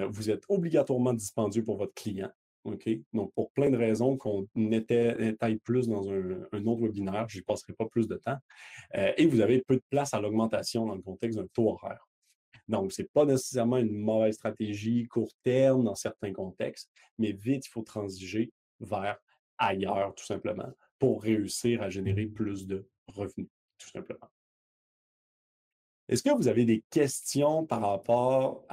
vous 0.10 0.30
êtes 0.30 0.44
obligatoirement 0.50 1.14
dispendieux 1.14 1.64
pour 1.64 1.78
votre 1.78 1.94
client. 1.96 2.30
OK? 2.64 2.88
Donc, 3.12 3.34
pour 3.34 3.52
plein 3.52 3.72
de 3.72 3.78
raisons 3.78 4.16
qu'on 4.16 4.48
étaille 4.56 5.58
plus 5.58 5.88
dans 5.88 6.10
un, 6.12 6.66
autre 6.66 6.82
webinaire, 6.84 7.28
je 7.28 7.40
n'y 7.40 7.44
passerai 7.44 7.74
pas 7.74 7.88
plus 7.88 8.08
de 8.08 8.16
temps. 8.16 8.38
et 8.94 9.26
vous 9.26 9.42
avez 9.42 9.62
peu 9.62 9.76
de 9.76 9.84
place 9.90 10.14
à 10.14 10.22
l'augmentation 10.22 10.86
dans 10.86 10.96
le 10.96 11.02
contexte 11.02 11.40
d'un 11.40 11.48
taux 11.48 11.70
horaire. 11.72 12.08
Donc, 12.68 12.94
ce 12.94 13.02
n'est 13.02 13.08
pas 13.10 13.26
nécessairement 13.26 13.78
une 13.78 13.98
mauvaise 13.98 14.36
stratégie 14.36 15.08
court 15.08 15.32
terme 15.44 15.84
dans 15.84 15.96
certains 15.96 16.32
contextes, 16.34 16.90
mais 17.18 17.32
vite, 17.32 17.66
il 17.66 17.70
faut 17.70 17.82
transiger 17.82 18.52
vers 18.80 19.18
ailleurs, 19.58 20.16
tout 20.16 20.26
simplement, 20.26 20.72
pour 20.98 21.22
réussir 21.24 21.82
à 21.82 21.90
générer 21.90 22.26
plus 22.26 22.66
de 22.66 22.88
revenus, 23.08 23.50
tout 23.78 23.90
simplement. 23.90 24.30
Est-ce 26.10 26.24
que 26.24 26.36
vous 26.36 26.48
avez 26.48 26.66
des 26.66 26.84
questions 26.90 27.66
par 27.66 27.82
rapport 27.82 28.66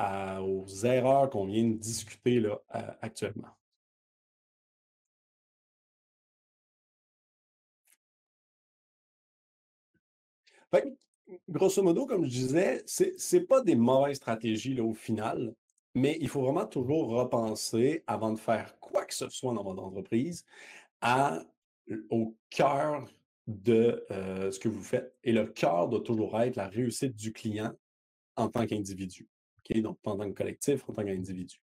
aux 0.43 0.67
erreurs 0.85 1.31
qu'on 1.31 1.47
vient 1.47 1.65
de 1.69 1.77
discuter 1.77 2.41
là, 2.41 2.61
actuellement? 3.01 3.57
Grosso 11.51 11.83
modo, 11.83 12.07
comme 12.07 12.25
je 12.25 12.31
disais, 12.31 12.83
ce 12.87 13.37
n'est 13.37 13.45
pas 13.45 13.61
des 13.61 13.75
mauvaises 13.75 14.17
stratégies 14.17 14.81
au 14.81 14.95
final, 14.95 15.55
mais 15.95 16.17
il 16.21 16.29
faut 16.29 16.43
vraiment 16.43 16.67
toujours 16.67 17.09
repenser 17.09 18.05
avant 18.07 18.33
de 18.33 18.39
faire 18.39 18.79
quoi 18.79 19.05
que 19.05 19.15
ce 19.15 19.29
soit 19.29 19.53
dans 19.53 19.65
votre 19.65 19.83
entreprise 19.83 20.45
à, 21.01 21.43
au 22.11 22.37
cœur 22.49 23.05
de 23.47 24.05
euh, 24.11 24.51
ce 24.53 24.61
que 24.61 24.69
vous 24.69 24.83
faites. 24.83 25.13
Et 25.25 25.33
le 25.33 25.47
cœur 25.47 25.89
doit 25.89 26.03
toujours 26.03 26.41
être 26.41 26.57
la 26.57 26.69
réussite 26.69 27.17
du 27.17 27.33
client 27.33 27.73
en 28.37 28.49
tant 28.49 28.67
qu'individu. 28.67 29.29
Donc, 29.77 29.99
en 30.05 30.17
tant 30.17 30.29
que 30.29 30.35
collectif, 30.35 30.89
en 30.89 30.93
tant 30.93 31.05
qu'individu. 31.05 31.61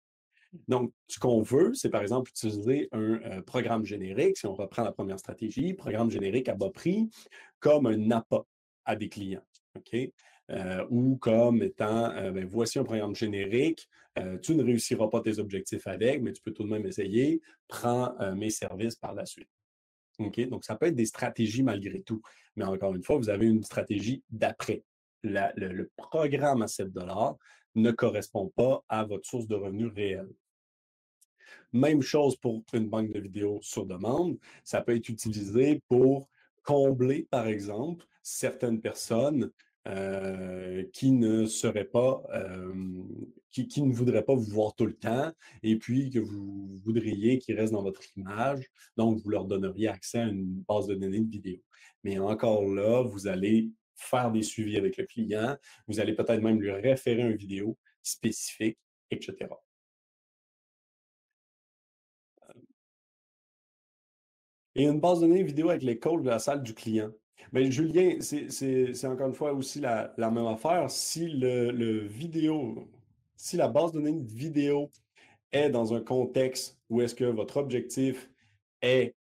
Donc, 0.68 0.92
ce 1.08 1.18
qu'on 1.18 1.42
veut, 1.42 1.74
c'est 1.74 1.90
par 1.90 2.02
exemple 2.02 2.30
utiliser 2.30 2.88
un 2.92 3.14
euh, 3.22 3.42
programme 3.42 3.84
générique, 3.84 4.36
si 4.36 4.46
on 4.46 4.54
reprend 4.54 4.82
la 4.82 4.92
première 4.92 5.18
stratégie, 5.18 5.74
programme 5.74 6.10
générique 6.10 6.48
à 6.48 6.54
bas 6.54 6.70
prix, 6.70 7.08
comme 7.60 7.86
un 7.86 8.10
appât 8.10 8.44
à 8.84 8.94
des 8.94 9.08
clients. 9.08 9.42
OK? 9.76 9.96
Euh, 10.50 10.86
ou 10.90 11.16
comme 11.16 11.62
étant, 11.62 12.10
euh, 12.12 12.30
ben, 12.30 12.44
voici 12.44 12.78
un 12.78 12.84
programme 12.84 13.14
générique, 13.14 13.88
euh, 14.18 14.38
tu 14.38 14.54
ne 14.54 14.62
réussiras 14.62 15.08
pas 15.08 15.20
tes 15.20 15.38
objectifs 15.38 15.86
avec, 15.86 16.22
mais 16.22 16.32
tu 16.32 16.42
peux 16.42 16.52
tout 16.52 16.64
de 16.64 16.68
même 16.68 16.86
essayer, 16.86 17.40
prends 17.66 18.14
mes 18.34 18.50
services 18.50 18.94
par 18.94 19.14
la 19.14 19.26
suite. 19.26 19.48
OK? 20.18 20.40
Donc, 20.48 20.64
ça 20.64 20.76
peut 20.76 20.86
être 20.86 20.94
des 20.94 21.06
stratégies 21.06 21.62
malgré 21.62 22.02
tout. 22.02 22.22
Mais 22.56 22.64
encore 22.64 22.94
une 22.94 23.02
fois, 23.02 23.16
vous 23.16 23.30
avez 23.30 23.46
une 23.46 23.64
stratégie 23.64 24.22
d'après. 24.30 24.84
Le, 25.22 25.90
programme 25.96 26.62
à 26.62 26.68
7 26.68 26.88
ne 27.74 27.90
correspond 27.90 28.52
pas 28.54 28.84
à 28.88 29.04
votre 29.04 29.26
source 29.26 29.48
de 29.48 29.56
revenus 29.56 29.90
réelle. 29.92 30.30
Même 31.72 32.02
chose 32.02 32.36
pour 32.36 32.62
une 32.72 32.88
banque 32.88 33.10
de 33.10 33.18
vidéos 33.18 33.58
sur 33.62 33.86
demande. 33.86 34.38
Ça 34.62 34.82
peut 34.82 34.94
être 34.94 35.08
utilisé 35.08 35.82
pour 35.88 36.28
combler, 36.64 37.28
par 37.30 37.46
exemple, 37.46 38.04
certaines 38.22 38.80
personnes 38.80 39.50
euh, 39.86 40.82
qui 40.92 41.12
ne 41.12 41.44
seraient 41.44 41.84
pas, 41.84 42.22
qui, 43.50 43.68
qui, 43.68 43.82
ne 43.82 43.92
voudraient 43.92 44.24
pas 44.24 44.34
vous 44.34 44.50
voir 44.50 44.74
tout 44.74 44.86
le 44.86 44.96
temps 44.96 45.30
et 45.62 45.76
puis 45.76 46.10
que 46.10 46.18
vous 46.18 46.74
voudriez 46.84 47.38
qu'ils 47.38 47.58
restent 47.58 47.74
dans 47.74 47.82
votre 47.82 48.02
image. 48.16 48.64
Donc, 48.96 49.18
vous 49.18 49.30
leur 49.30 49.44
donneriez 49.44 49.88
accès 49.88 50.20
à 50.20 50.26
une 50.26 50.64
base 50.66 50.86
de 50.86 50.94
données 50.94 51.20
de 51.20 51.30
vidéo. 51.30 51.60
Mais 52.02 52.18
encore 52.18 52.64
là, 52.64 53.02
vous 53.02 53.26
allez 53.26 53.70
faire 53.94 54.30
des 54.30 54.42
suivis 54.42 54.76
avec 54.76 54.96
le 54.96 55.04
client. 55.04 55.56
Vous 55.86 56.00
allez 56.00 56.14
peut-être 56.14 56.42
même 56.42 56.60
lui 56.60 56.70
référer 56.70 57.22
une 57.22 57.36
vidéo 57.36 57.76
spécifique, 58.02 58.78
etc. 59.10 59.48
Et 64.74 64.84
une 64.84 65.00
base 65.00 65.20
de 65.20 65.26
données 65.26 65.42
vidéo 65.42 65.70
avec 65.70 65.82
les 65.82 65.98
codes 65.98 66.22
de 66.22 66.30
la 66.30 66.38
salle 66.38 66.62
du 66.62 66.74
client. 66.74 67.10
Mais 67.52 67.70
Julien, 67.70 68.16
c'est 68.20 69.06
encore 69.06 69.28
une 69.28 69.34
fois 69.34 69.52
aussi 69.52 69.80
la, 69.80 70.12
même 70.18 70.46
affaire. 70.46 70.90
Si 70.90 71.28
le, 71.28 72.00
vidéo, 72.06 72.88
si 73.36 73.56
la 73.56 73.68
base 73.68 73.92
de 73.92 74.00
données 74.00 74.20
vidéo 74.24 74.90
est 75.52 75.70
dans 75.70 75.94
un 75.94 76.00
contexte 76.00 76.78
où 76.88 77.00
est-ce 77.00 77.14
que 77.14 77.24
votre 77.24 77.58
objectif 77.58 78.28
est 78.82 79.14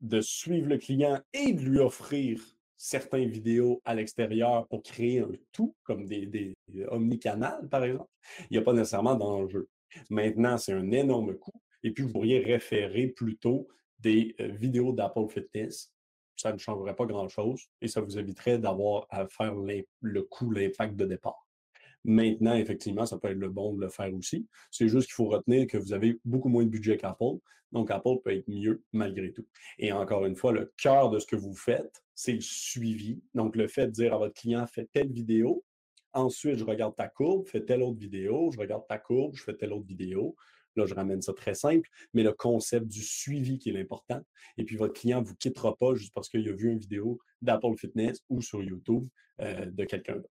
de 0.00 0.20
suivre 0.20 0.68
le 0.68 0.78
client 0.78 1.20
et 1.32 1.52
de 1.52 1.60
lui 1.60 1.78
offrir 1.78 2.42
certaines 2.76 3.30
vidéos 3.30 3.80
à 3.84 3.94
l'extérieur 3.94 4.66
pour 4.66 4.82
créer 4.82 5.20
un 5.20 5.30
tout, 5.52 5.74
comme 5.84 6.04
des, 6.04 6.26
des 6.26 6.54
omnicanales, 6.88 7.68
par 7.68 7.84
exemple, 7.84 8.10
il 8.50 8.54
n'y 8.54 8.58
a 8.58 8.62
pas 8.62 8.72
nécessairement 8.72 9.14
d'enjeu. 9.14 9.68
Maintenant, 10.10 10.58
c'est 10.58 10.72
un 10.72 10.90
énorme 10.90 11.36
coût. 11.36 11.60
Et 11.84 11.92
puis, 11.92 12.02
vous 12.02 12.12
pourriez 12.12 12.40
référer 12.40 13.06
plutôt 13.06 13.68
des 14.02 14.34
euh, 14.40 14.48
vidéos 14.48 14.92
d'Apple 14.92 15.28
Fitness. 15.28 15.92
Ça 16.36 16.52
ne 16.52 16.58
changerait 16.58 16.96
pas 16.96 17.06
grand-chose 17.06 17.62
et 17.80 17.88
ça 17.88 18.00
vous 18.00 18.18
éviterait 18.18 18.58
d'avoir 18.58 19.06
à 19.10 19.26
faire 19.26 19.54
le 19.54 20.22
coût, 20.22 20.50
l'impact 20.50 20.96
de 20.96 21.04
départ. 21.04 21.46
Maintenant, 22.04 22.54
effectivement, 22.54 23.06
ça 23.06 23.18
peut 23.18 23.28
être 23.28 23.38
le 23.38 23.48
bon 23.48 23.74
de 23.74 23.80
le 23.80 23.88
faire 23.88 24.12
aussi. 24.14 24.48
C'est 24.70 24.88
juste 24.88 25.06
qu'il 25.06 25.14
faut 25.14 25.28
retenir 25.28 25.66
que 25.68 25.78
vous 25.78 25.92
avez 25.92 26.18
beaucoup 26.24 26.48
moins 26.48 26.64
de 26.64 26.68
budget 26.68 26.96
qu'Apple. 26.96 27.38
Donc, 27.70 27.90
Apple 27.90 28.16
peut 28.24 28.32
être 28.32 28.48
mieux 28.48 28.82
malgré 28.92 29.32
tout. 29.32 29.46
Et 29.78 29.92
encore 29.92 30.26
une 30.26 30.34
fois, 30.34 30.52
le 30.52 30.72
cœur 30.76 31.10
de 31.10 31.18
ce 31.18 31.26
que 31.26 31.36
vous 31.36 31.54
faites, 31.54 32.02
c'est 32.14 32.32
le 32.32 32.40
suivi. 32.40 33.22
Donc, 33.34 33.56
le 33.56 33.68
fait 33.68 33.86
de 33.86 33.92
dire 33.92 34.14
à 34.14 34.18
votre 34.18 34.34
client, 34.34 34.66
fais 34.66 34.86
telle 34.92 35.12
vidéo, 35.12 35.64
ensuite, 36.12 36.56
je 36.56 36.64
regarde 36.64 36.96
ta 36.96 37.08
courbe, 37.08 37.46
fais 37.46 37.64
telle 37.64 37.82
autre 37.82 37.98
vidéo, 37.98 38.50
je 38.52 38.58
regarde 38.58 38.86
ta 38.88 38.98
courbe, 38.98 39.34
je 39.34 39.44
fais 39.44 39.54
telle 39.54 39.72
autre 39.72 39.86
vidéo. 39.86 40.36
Là, 40.76 40.86
je 40.86 40.94
ramène 40.94 41.22
ça 41.22 41.32
très 41.32 41.54
simple, 41.54 41.88
mais 42.14 42.22
le 42.22 42.32
concept 42.32 42.86
du 42.86 43.02
suivi 43.02 43.58
qui 43.58 43.70
est 43.70 43.72
l'important. 43.72 44.20
Et 44.56 44.64
puis, 44.64 44.76
votre 44.76 44.94
client 44.94 45.20
ne 45.20 45.26
vous 45.26 45.36
quittera 45.36 45.76
pas 45.76 45.94
juste 45.94 46.12
parce 46.14 46.28
qu'il 46.28 46.48
a 46.48 46.52
vu 46.52 46.70
une 46.70 46.78
vidéo 46.78 47.18
d'Apple 47.40 47.76
Fitness 47.76 48.20
ou 48.28 48.40
sur 48.40 48.62
YouTube 48.62 49.08
euh, 49.40 49.66
de 49.66 49.84
quelqu'un 49.84 50.16
d'autre. 50.16 50.28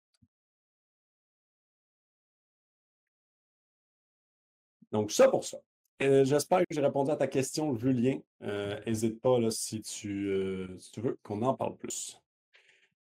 Donc, 4.93 5.13
ça 5.13 5.29
pour 5.29 5.45
ça. 5.45 5.59
Euh, 6.01 6.25
j'espère 6.25 6.61
que 6.61 6.67
j'ai 6.71 6.81
répondu 6.81 7.11
à 7.11 7.17
ta 7.17 7.27
question, 7.27 7.75
Julien. 7.75 8.19
N'hésite 8.41 9.15
euh, 9.17 9.21
pas 9.21 9.39
là, 9.39 9.51
si, 9.51 9.83
tu, 9.83 10.67
si 10.79 10.93
tu 10.93 11.01
veux 11.01 11.19
qu'on 11.23 11.43
en 11.43 11.55
parle 11.55 11.77
plus. 11.77 12.21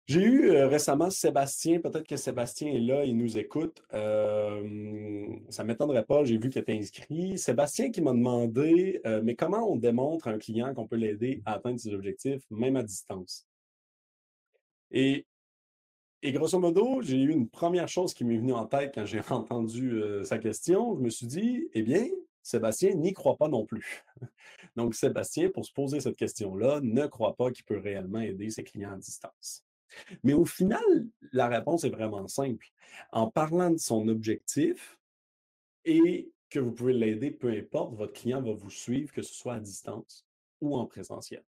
J'ai 0.09 0.23
eu 0.23 0.51
récemment 0.63 1.11
Sébastien, 1.11 1.81
peut-être 1.81 2.07
que 2.07 2.17
Sébastien 2.17 2.73
est 2.73 2.81
là, 2.81 3.05
il 3.05 3.15
nous 3.15 3.37
écoute. 3.37 3.83
ça 3.91 3.99
ne 3.99 5.63
m'étonnerait 5.65 6.07
pas, 6.07 6.25
j'ai 6.25 6.39
vu 6.39 6.49
qu'il 6.49 6.63
était 6.63 6.79
inscrit. 6.79 7.37
Sébastien 7.37 7.91
qui 7.91 8.01
m'a 8.01 8.13
demandé, 8.13 9.03
mais 9.23 9.37
comment 9.37 9.71
on 9.71 9.77
démontre 9.77 10.29
à 10.29 10.31
un 10.31 10.39
client 10.39 10.73
qu'on 10.73 10.87
peut 10.87 10.97
l'aider 10.97 11.43
à 11.45 11.55
atteindre 11.55 11.79
ses 11.79 11.93
objectifs, 11.93 12.43
même 12.51 12.77
à 12.77 12.83
distance? 12.83 13.47
Et, 14.91 15.27
et 16.23 16.33
grosso 16.33 16.59
modo, 16.59 17.03
j'ai 17.03 17.19
eu 17.19 17.31
une 17.31 17.51
première 17.51 17.89
chose 17.89 18.15
qui 18.15 18.25
m'est 18.25 18.39
venue 18.39 18.55
en 18.55 18.65
tête 18.65 18.93
quand 18.95 19.05
j'ai 19.05 19.21
entendu 19.29 20.03
sa 20.25 20.39
question. 20.39 20.97
Je 20.97 21.03
me 21.03 21.11
suis 21.11 21.27
dit, 21.27 21.69
eh 21.75 21.83
bien, 21.83 22.07
Sébastien 22.43 22.95
n'y 22.95 23.13
croit 23.13 23.37
pas 23.37 23.49
non 23.49 23.67
plus. 23.67 24.07
Donc, 24.75 24.95
Sébastien, 24.95 25.51
pour 25.51 25.67
se 25.67 25.73
poser 25.73 26.01
cette 26.01 26.17
question-là, 26.17 26.81
ne 26.83 27.07
croit 27.07 27.37
pas 27.37 27.51
qu'il 27.51 27.67
peut 27.67 27.79
réellement 27.79 28.21
aider 28.21 28.49
ses 28.49 28.65
clients 28.65 28.93
à 28.93 28.97
distance. 28.97 29.68
Mais 30.23 30.35
au 30.35 30.45
final, 30.45 30.81
la 31.33 31.49
réponse 31.49 31.85
est 31.85 31.91
vraiment 31.91 32.29
simple. 32.29 32.67
En 33.13 33.31
parlant 33.31 33.71
de 33.71 33.79
son 33.79 34.09
objectif 34.09 34.99
et 35.85 36.31
que 36.51 36.59
vous 36.59 36.73
pouvez 36.73 36.93
l'aider, 36.93 37.31
peu 37.31 37.51
importe, 37.51 37.95
votre 37.95 38.13
client 38.13 38.43
va 38.43 38.53
vous 38.53 38.71
suivre, 38.71 39.13
que 39.13 39.23
ce 39.23 39.35
soit 39.35 39.55
à 39.55 39.61
distance 39.61 40.27
ou 40.61 40.77
en 40.77 40.87
présentiel. 40.87 41.45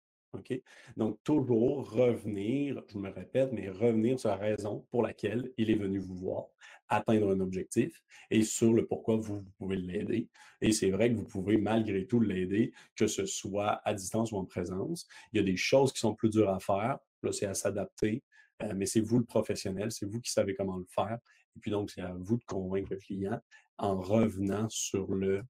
Donc, 0.97 1.19
toujours 1.25 1.91
revenir, 1.91 2.83
je 2.89 2.99
me 2.99 3.11
répète, 3.11 3.51
mais 3.53 3.69
revenir 3.69 4.21
sur 4.21 4.31
la 4.31 4.37
raison 4.37 4.85
pour 4.91 5.03
laquelle 5.03 5.53
il 5.57 5.71
est 5.71 5.75
venu 5.75 5.99
vous 5.99 6.17
voir, 6.17 6.49
atteindre 6.89 7.31
un 7.31 7.41
objectif 7.41 8.03
et 8.31 8.43
sur 8.43 8.73
le 8.73 8.87
pourquoi 8.87 9.17
vous, 9.17 9.43
pouvez 9.59 9.77
l'aider. 9.77 10.29
Et 10.61 10.73
c'est 10.73 10.91
vrai 10.91 11.11
que 11.11 11.17
vous 11.17 11.25
pouvez 11.25 11.57
malgré 11.57 12.07
tout 12.07 12.21
l'aider, 12.21 12.73
que 12.97 13.07
ce 13.07 13.27
soit 13.27 13.81
à 13.85 13.95
distance 13.95 14.33
ou 14.33 14.37
en 14.37 14.45
présence. 14.45 15.07
Il 15.33 15.39
y 15.39 15.41
a 15.41 15.45
des 15.45 15.57
choses 15.57 15.93
qui 15.93 16.01
sont 16.01 16.15
plus 16.15 16.31
dures 16.31 16.51
à 16.51 16.61
faire. 16.61 16.99
Là, 17.23 17.33
c'est 17.33 17.47
à 17.47 17.55
s'adapter. 17.55 18.23
Euh, 18.63 18.73
mais 18.77 18.87
c'est 18.87 19.01
vous 19.01 19.19
le 19.19 19.25
professionnel, 19.25 19.93
c'est 19.93 20.07
vous 20.07 20.21
qui 20.21 20.31
savez 20.31 20.55
comment 20.55 20.77
le 20.77 20.87
faire. 20.89 21.19
Et 21.57 21.61
puis 21.61 21.71
donc, 21.71 21.91
c'est 21.91 22.01
à 22.01 22.15
vous 22.15 22.37
de 22.37 22.45
convaincre 22.45 22.89
le 22.91 22.97
client 22.99 23.41
en 23.79 24.01
revenant 24.01 24.69
sur 24.69 25.15
le 25.15 25.43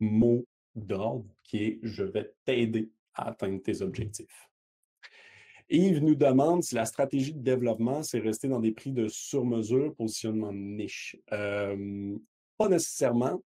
mot 0.00 0.46
d'ordre 0.74 1.26
qui 1.42 1.64
est 1.64 1.78
je 1.82 2.04
vais 2.04 2.32
t'aider 2.44 2.90
à 3.14 3.28
atteindre 3.28 3.60
tes 3.62 3.82
objectifs. 3.82 4.48
Yves 5.70 6.02
nous 6.02 6.14
demande 6.14 6.62
si 6.62 6.74
la 6.74 6.86
stratégie 6.86 7.34
de 7.34 7.42
développement, 7.42 8.02
c'est 8.02 8.20
rester 8.20 8.48
dans 8.48 8.60
des 8.60 8.72
prix 8.72 8.92
de 8.92 9.06
sur-mesure, 9.08 9.94
positionnement 9.94 10.52
de 10.52 10.58
niche. 10.58 11.16
Euh, 11.32 12.16
pas 12.56 12.68
nécessairement. 12.68 13.42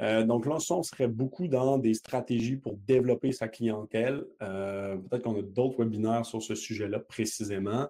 Euh, 0.00 0.24
donc 0.24 0.46
là, 0.46 0.56
on 0.70 0.82
serait 0.82 1.06
beaucoup 1.06 1.46
dans 1.46 1.78
des 1.78 1.94
stratégies 1.94 2.56
pour 2.56 2.76
développer 2.78 3.30
sa 3.30 3.46
clientèle. 3.46 4.24
Peut-être 4.40 5.22
qu'on 5.22 5.38
a 5.38 5.42
d'autres 5.42 5.84
webinaires 5.84 6.26
sur 6.26 6.42
ce 6.42 6.56
sujet-là 6.56 6.98
précisément. 6.98 7.88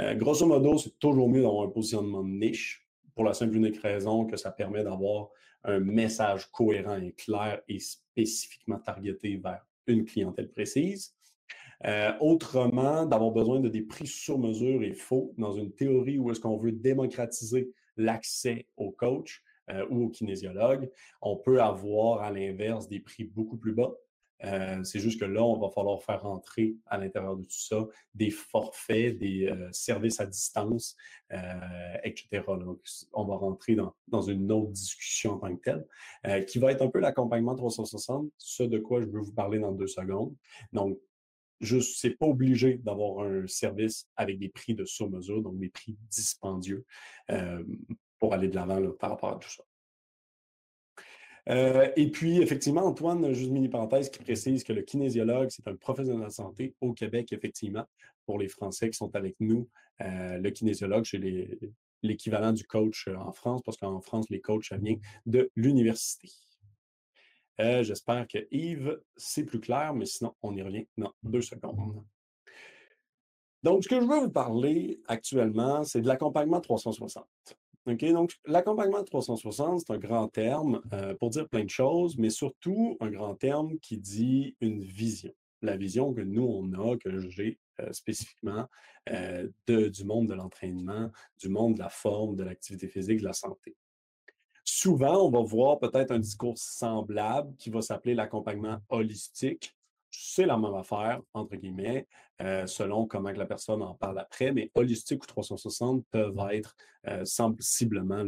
Euh, 0.00 0.14
grosso 0.14 0.46
modo, 0.46 0.78
c'est 0.78 0.98
toujours 0.98 1.28
mieux 1.28 1.42
d'avoir 1.42 1.66
un 1.66 1.70
positionnement 1.70 2.22
de 2.22 2.30
niche 2.30 2.86
pour 3.14 3.24
la 3.24 3.34
simple 3.34 3.54
et 3.54 3.58
unique 3.58 3.78
raison 3.78 4.24
que 4.24 4.36
ça 4.36 4.50
permet 4.50 4.82
d'avoir 4.82 5.28
un 5.64 5.80
message 5.80 6.50
cohérent 6.50 6.96
et 6.96 7.12
clair 7.12 7.60
et 7.68 7.78
spécifiquement 7.78 8.78
targeté 8.78 9.36
vers 9.36 9.64
une 9.86 10.04
clientèle 10.04 10.50
précise. 10.50 11.14
Euh, 11.84 12.12
autrement, 12.20 13.06
d'avoir 13.06 13.32
besoin 13.32 13.60
de 13.60 13.68
des 13.68 13.82
prix 13.82 14.06
sur 14.06 14.38
mesure 14.38 14.82
est 14.84 14.94
faux 14.94 15.34
dans 15.36 15.52
une 15.52 15.72
théorie 15.72 16.18
où 16.18 16.30
est-ce 16.30 16.40
qu'on 16.40 16.56
veut 16.56 16.72
démocratiser 16.72 17.72
l'accès 17.96 18.66
au 18.76 18.92
coach 18.92 19.42
euh, 19.70 19.84
ou 19.90 20.04
au 20.04 20.08
kinésiologue. 20.08 20.90
On 21.20 21.36
peut 21.36 21.60
avoir 21.60 22.22
à 22.22 22.30
l'inverse 22.30 22.88
des 22.88 23.00
prix 23.00 23.24
beaucoup 23.24 23.56
plus 23.56 23.72
bas 23.72 23.92
euh, 24.44 24.82
c'est 24.84 24.98
juste 24.98 25.20
que 25.20 25.24
là, 25.24 25.42
on 25.42 25.58
va 25.58 25.70
falloir 25.70 26.02
faire 26.02 26.22
rentrer 26.22 26.76
à 26.86 26.98
l'intérieur 26.98 27.36
de 27.36 27.44
tout 27.44 27.50
ça 27.50 27.86
des 28.14 28.30
forfaits, 28.30 29.18
des 29.18 29.46
euh, 29.46 29.68
services 29.72 30.20
à 30.20 30.26
distance, 30.26 30.96
euh, 31.32 31.96
etc. 32.02 32.42
Donc, 32.46 32.80
on 33.12 33.24
va 33.24 33.36
rentrer 33.36 33.76
dans, 33.76 34.22
une 34.22 34.50
autre 34.50 34.72
discussion 34.72 35.32
en 35.32 35.38
tant 35.38 35.56
que 35.56 35.62
telle, 36.22 36.46
qui 36.46 36.58
va 36.58 36.72
être 36.72 36.82
un 36.82 36.88
peu 36.88 36.98
l'accompagnement 36.98 37.54
360, 37.54 38.30
ce 38.36 38.62
de 38.62 38.78
quoi 38.78 39.00
je 39.00 39.06
veux 39.06 39.20
vous 39.20 39.32
parler 39.32 39.58
dans 39.58 39.72
deux 39.72 39.86
secondes. 39.86 40.34
Donc, 40.72 40.98
je 41.60 41.76
n'est 41.76 42.14
pas 42.14 42.26
obligé 42.26 42.78
d'avoir 42.78 43.24
un 43.24 43.46
service 43.46 44.08
avec 44.16 44.38
des 44.38 44.48
prix 44.48 44.74
de 44.74 44.84
sur-mesure, 44.84 45.42
donc 45.42 45.58
des 45.58 45.68
prix 45.68 45.96
dispendieux 46.10 46.84
pour 48.18 48.34
aller 48.34 48.48
de 48.48 48.56
l'avant 48.56 48.90
par 48.92 49.10
rapport 49.10 49.30
à 49.30 49.38
tout 49.38 49.50
ça. 49.50 49.62
Euh, 51.48 51.90
et 51.96 52.10
puis, 52.10 52.40
effectivement, 52.40 52.82
Antoine, 52.82 53.32
juste 53.32 53.48
une 53.48 53.54
mini 53.54 53.68
parenthèse 53.68 54.10
qui 54.10 54.20
précise 54.20 54.62
que 54.62 54.72
le 54.72 54.82
kinésiologue, 54.82 55.48
c'est 55.50 55.66
un 55.66 55.76
professionnel 55.76 56.20
de 56.20 56.24
la 56.24 56.30
santé 56.30 56.74
au 56.80 56.92
Québec, 56.92 57.32
effectivement, 57.32 57.84
pour 58.26 58.38
les 58.38 58.48
Français 58.48 58.90
qui 58.90 58.96
sont 58.96 59.14
avec 59.16 59.36
nous. 59.40 59.68
Euh, 60.00 60.38
le 60.38 60.50
kinésiologue, 60.50 61.04
c'est 61.04 61.20
l'équivalent 62.02 62.52
du 62.52 62.64
coach 62.64 63.08
euh, 63.08 63.16
en 63.16 63.32
France, 63.32 63.62
parce 63.64 63.76
qu'en 63.76 64.00
France, 64.00 64.26
les 64.30 64.40
coachs, 64.40 64.66
ça 64.66 64.76
vient 64.76 64.96
de 65.26 65.50
l'université. 65.56 66.28
J'espère 67.58 68.26
que 68.26 68.38
Yves, 68.50 69.00
c'est 69.16 69.44
plus 69.44 69.60
clair, 69.60 69.94
mais 69.94 70.04
sinon, 70.04 70.34
on 70.42 70.56
y 70.56 70.62
revient 70.62 70.84
dans 70.98 71.12
deux 71.22 71.42
secondes. 71.42 72.02
Donc, 73.62 73.84
ce 73.84 73.88
que 73.88 74.00
je 74.00 74.04
veux 74.04 74.20
vous 74.20 74.30
parler 74.30 75.00
actuellement, 75.06 75.84
c'est 75.84 76.00
de 76.00 76.08
l'accompagnement 76.08 76.60
360. 76.60 77.24
OK, 77.86 78.04
donc 78.12 78.38
l'accompagnement 78.46 79.02
360, 79.02 79.80
c'est 79.80 79.92
un 79.92 79.98
grand 79.98 80.28
terme 80.28 80.80
euh, 80.92 81.14
pour 81.16 81.30
dire 81.30 81.48
plein 81.48 81.64
de 81.64 81.70
choses, 81.70 82.16
mais 82.16 82.30
surtout 82.30 82.96
un 83.00 83.10
grand 83.10 83.34
terme 83.34 83.78
qui 83.80 83.98
dit 83.98 84.56
une 84.60 84.82
vision. 84.82 85.32
La 85.62 85.76
vision 85.76 86.14
que 86.14 86.20
nous, 86.20 86.44
on 86.44 86.72
a, 86.74 86.96
que 86.96 87.28
j'ai 87.28 87.58
euh, 87.80 87.92
spécifiquement 87.92 88.68
euh, 89.10 89.48
du 89.66 90.04
monde 90.04 90.28
de 90.28 90.34
l'entraînement, 90.34 91.10
du 91.40 91.48
monde 91.48 91.74
de 91.74 91.80
la 91.80 91.88
forme, 91.88 92.36
de 92.36 92.44
l'activité 92.44 92.86
physique, 92.86 93.18
de 93.18 93.24
la 93.24 93.32
santé. 93.32 93.74
Souvent, 94.64 95.26
on 95.26 95.30
va 95.30 95.42
voir 95.42 95.80
peut-être 95.80 96.12
un 96.12 96.20
discours 96.20 96.58
semblable 96.58 97.56
qui 97.56 97.70
va 97.70 97.82
s'appeler 97.82 98.14
l'accompagnement 98.14 98.78
holistique, 98.90 99.74
c'est 100.12 100.46
la 100.46 100.56
même 100.56 100.74
affaire, 100.74 101.20
entre 101.34 101.56
guillemets, 101.56 102.06
euh, 102.40 102.66
selon 102.66 103.06
comment 103.06 103.30
la 103.30 103.46
personne 103.46 103.82
en 103.82 103.94
parle 103.94 104.18
après, 104.18 104.52
mais 104.52 104.70
holistique 104.74 105.22
ou 105.22 105.26
360 105.26 106.04
peuvent 106.10 106.36
être 106.50 106.76
euh, 107.08 107.24
sensiblement 107.24 108.24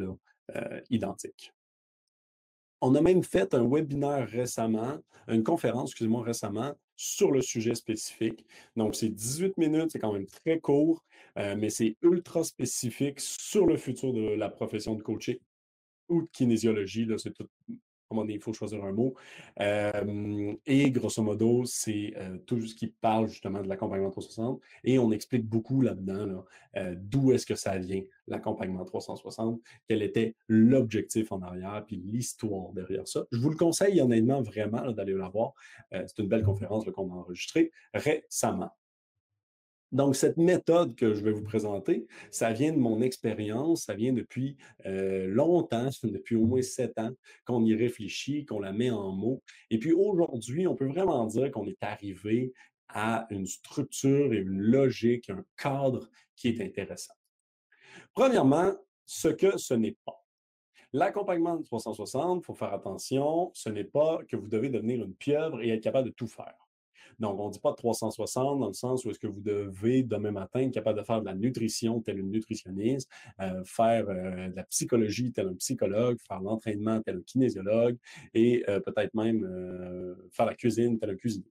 euh, 0.54 0.80
identiques. 0.90 1.52
On 2.80 2.94
a 2.94 3.00
même 3.00 3.22
fait 3.22 3.54
un 3.54 3.66
webinaire 3.66 4.28
récemment, 4.28 4.98
une 5.28 5.42
conférence, 5.42 5.90
excusez-moi, 5.90 6.22
récemment, 6.22 6.74
sur 6.96 7.32
le 7.32 7.40
sujet 7.40 7.74
spécifique. 7.74 8.44
Donc, 8.76 8.94
c'est 8.94 9.08
18 9.08 9.56
minutes, 9.56 9.90
c'est 9.92 9.98
quand 9.98 10.12
même 10.12 10.26
très 10.26 10.60
court, 10.60 11.02
mais 11.34 11.70
c'est 11.70 11.96
ultra 12.02 12.44
spécifique 12.44 13.20
sur 13.20 13.66
le 13.66 13.78
futur 13.78 14.12
de 14.12 14.34
la 14.34 14.50
profession 14.50 14.94
de 14.94 15.02
coaching 15.02 15.38
ou 16.10 16.22
de 16.22 16.28
kinésiologie. 16.30 17.08
C'est 17.16 17.32
tout 17.32 17.48
il 18.28 18.40
faut 18.40 18.52
choisir 18.52 18.84
un 18.84 18.92
mot. 18.92 19.14
et 19.58 20.90
grosso 20.90 21.22
modo, 21.22 21.64
c'est 21.64 22.14
tout 22.46 22.60
ce 22.60 22.74
qui 22.74 22.88
parle 22.88 23.28
justement 23.28 23.62
de 23.62 23.68
l'accompagnement 23.68 24.10
360. 24.10 24.60
Et 24.84 24.98
on 24.98 25.10
explique 25.12 25.46
beaucoup 25.46 25.80
là-dedans 25.80 26.44
d'où 26.96 27.32
est-ce 27.32 27.46
que 27.46 27.54
ça 27.54 27.78
vient, 27.78 28.02
l'accompagnement 28.26 28.84
360, 28.84 29.60
quel 29.88 30.02
était 30.02 30.34
l'objectif 30.48 31.32
en 31.32 31.40
arrière, 31.42 31.84
puis 31.86 32.02
l'histoire 32.04 32.72
derrière 32.72 33.06
ça. 33.06 33.24
Je 33.32 33.38
vous 33.38 33.50
le 33.50 33.56
conseille 33.56 34.00
honnêtement 34.00 34.42
vraiment 34.42 34.90
d'aller 34.92 35.14
la 35.14 35.28
voir. 35.28 35.54
c'est 35.90 36.18
une 36.18 36.28
belle 36.28 36.44
conférence 36.44 36.84
qu'on 36.84 37.12
a 37.12 37.16
enregistrée 37.16 37.72
récemment. 37.92 38.70
Donc, 39.94 40.16
cette 40.16 40.36
méthode 40.38 40.96
que 40.96 41.14
je 41.14 41.22
vais 41.22 41.30
vous 41.30 41.44
présenter, 41.44 42.08
ça 42.32 42.52
vient 42.52 42.72
de 42.72 42.78
mon 42.78 43.00
expérience, 43.00 43.84
ça 43.84 43.94
vient 43.94 44.12
depuis 44.12 44.56
euh, 44.86 45.28
longtemps, 45.28 45.88
depuis 46.02 46.34
au 46.34 46.44
moins 46.46 46.62
sept 46.62 46.98
ans 46.98 47.12
qu'on 47.44 47.64
y 47.64 47.76
réfléchit, 47.76 48.44
qu'on 48.44 48.58
la 48.58 48.72
met 48.72 48.90
en 48.90 49.12
mots. 49.12 49.40
Et 49.70 49.78
puis 49.78 49.92
aujourd'hui, 49.92 50.66
on 50.66 50.74
peut 50.74 50.88
vraiment 50.88 51.24
dire 51.26 51.52
qu'on 51.52 51.68
est 51.68 51.80
arrivé 51.82 52.52
à 52.88 53.28
une 53.30 53.46
structure 53.46 54.32
et 54.32 54.38
une 54.38 54.58
logique, 54.58 55.30
un 55.30 55.44
cadre 55.56 56.10
qui 56.34 56.48
est 56.48 56.60
intéressant. 56.60 57.14
Premièrement, 58.14 58.74
ce 59.06 59.28
que 59.28 59.56
ce 59.58 59.74
n'est 59.74 59.96
pas. 60.04 60.24
L'accompagnement 60.92 61.56
de 61.56 61.62
360, 61.62 62.42
il 62.42 62.44
faut 62.44 62.54
faire 62.54 62.72
attention, 62.72 63.52
ce 63.54 63.68
n'est 63.68 63.84
pas 63.84 64.18
que 64.28 64.36
vous 64.36 64.48
devez 64.48 64.70
devenir 64.70 65.04
une 65.04 65.14
pieuvre 65.14 65.62
et 65.62 65.70
être 65.70 65.82
capable 65.82 66.08
de 66.08 66.14
tout 66.14 66.28
faire. 66.28 66.63
Donc, 67.18 67.38
on 67.40 67.48
ne 67.48 67.52
dit 67.52 67.60
pas 67.60 67.72
360 67.72 68.60
dans 68.60 68.66
le 68.66 68.72
sens 68.72 69.04
où 69.04 69.10
est-ce 69.10 69.18
que 69.18 69.26
vous 69.26 69.40
devez 69.40 70.02
demain 70.02 70.30
matin 70.30 70.60
être 70.60 70.72
capable 70.72 70.98
de 70.98 71.04
faire 71.04 71.20
de 71.20 71.26
la 71.26 71.34
nutrition 71.34 72.00
tel 72.00 72.18
une 72.18 72.30
nutritionniste, 72.30 73.10
euh, 73.40 73.62
faire 73.64 74.08
euh, 74.08 74.48
de 74.48 74.56
la 74.56 74.64
psychologie 74.64 75.32
tel 75.32 75.48
un 75.48 75.54
psychologue, 75.54 76.18
faire 76.26 76.40
l'entraînement 76.40 77.00
tel 77.02 77.16
un 77.16 77.22
kinésiologue 77.22 77.96
et 78.32 78.64
euh, 78.68 78.80
peut-être 78.80 79.14
même 79.14 79.44
faire 80.30 80.46
la 80.46 80.54
cuisine 80.54 80.98
tel 80.98 81.10
un 81.10 81.16
cuisinier. 81.16 81.50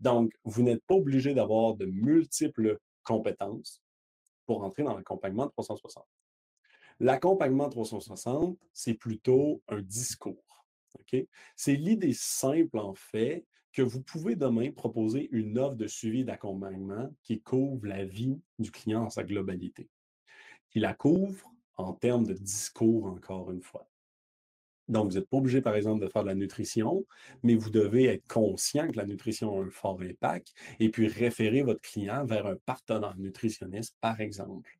Donc, 0.00 0.32
vous 0.44 0.62
n'êtes 0.62 0.84
pas 0.84 0.94
obligé 0.94 1.34
d'avoir 1.34 1.74
de 1.74 1.86
multiples 1.86 2.78
compétences 3.04 3.82
pour 4.46 4.62
entrer 4.64 4.82
dans 4.82 4.96
l'accompagnement 4.96 5.48
360. 5.48 6.04
L'accompagnement 7.00 7.68
360, 7.68 8.58
c'est 8.72 8.94
plutôt 8.94 9.62
un 9.68 9.80
discours. 9.80 10.52
C'est 11.56 11.74
l'idée 11.74 12.12
simple, 12.12 12.78
en 12.78 12.94
fait, 12.94 13.46
que 13.72 13.82
vous 13.82 14.02
pouvez 14.02 14.36
demain 14.36 14.70
proposer 14.70 15.28
une 15.32 15.58
offre 15.58 15.76
de 15.76 15.86
suivi 15.86 16.24
d'accompagnement 16.24 17.10
qui 17.22 17.40
couvre 17.40 17.86
la 17.86 18.04
vie 18.04 18.40
du 18.58 18.70
client 18.70 19.04
en 19.04 19.10
sa 19.10 19.24
globalité, 19.24 19.88
qui 20.70 20.78
la 20.78 20.94
couvre 20.94 21.52
en 21.76 21.92
termes 21.92 22.26
de 22.26 22.34
discours, 22.34 23.06
encore 23.06 23.50
une 23.50 23.62
fois. 23.62 23.88
Donc, 24.88 25.10
vous 25.10 25.18
n'êtes 25.18 25.28
pas 25.28 25.36
obligé, 25.38 25.62
par 25.62 25.76
exemple, 25.76 26.04
de 26.04 26.10
faire 26.10 26.22
de 26.22 26.28
la 26.28 26.34
nutrition, 26.34 27.06
mais 27.42 27.54
vous 27.54 27.70
devez 27.70 28.06
être 28.06 28.26
conscient 28.26 28.90
que 28.90 28.96
la 28.96 29.06
nutrition 29.06 29.58
a 29.58 29.64
un 29.64 29.70
fort 29.70 30.00
impact 30.02 30.52
et 30.80 30.90
puis 30.90 31.06
référer 31.08 31.62
votre 31.62 31.80
client 31.80 32.24
vers 32.26 32.46
un 32.46 32.56
partenaire 32.66 33.16
nutritionniste, 33.16 33.96
par 34.00 34.20
exemple. 34.20 34.78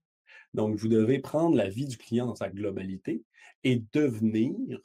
Donc, 0.54 0.76
vous 0.76 0.88
devez 0.88 1.18
prendre 1.18 1.56
la 1.56 1.68
vie 1.68 1.86
du 1.86 1.96
client 1.96 2.26
dans 2.26 2.34
sa 2.34 2.50
globalité 2.50 3.22
et 3.64 3.82
devenir 3.92 4.80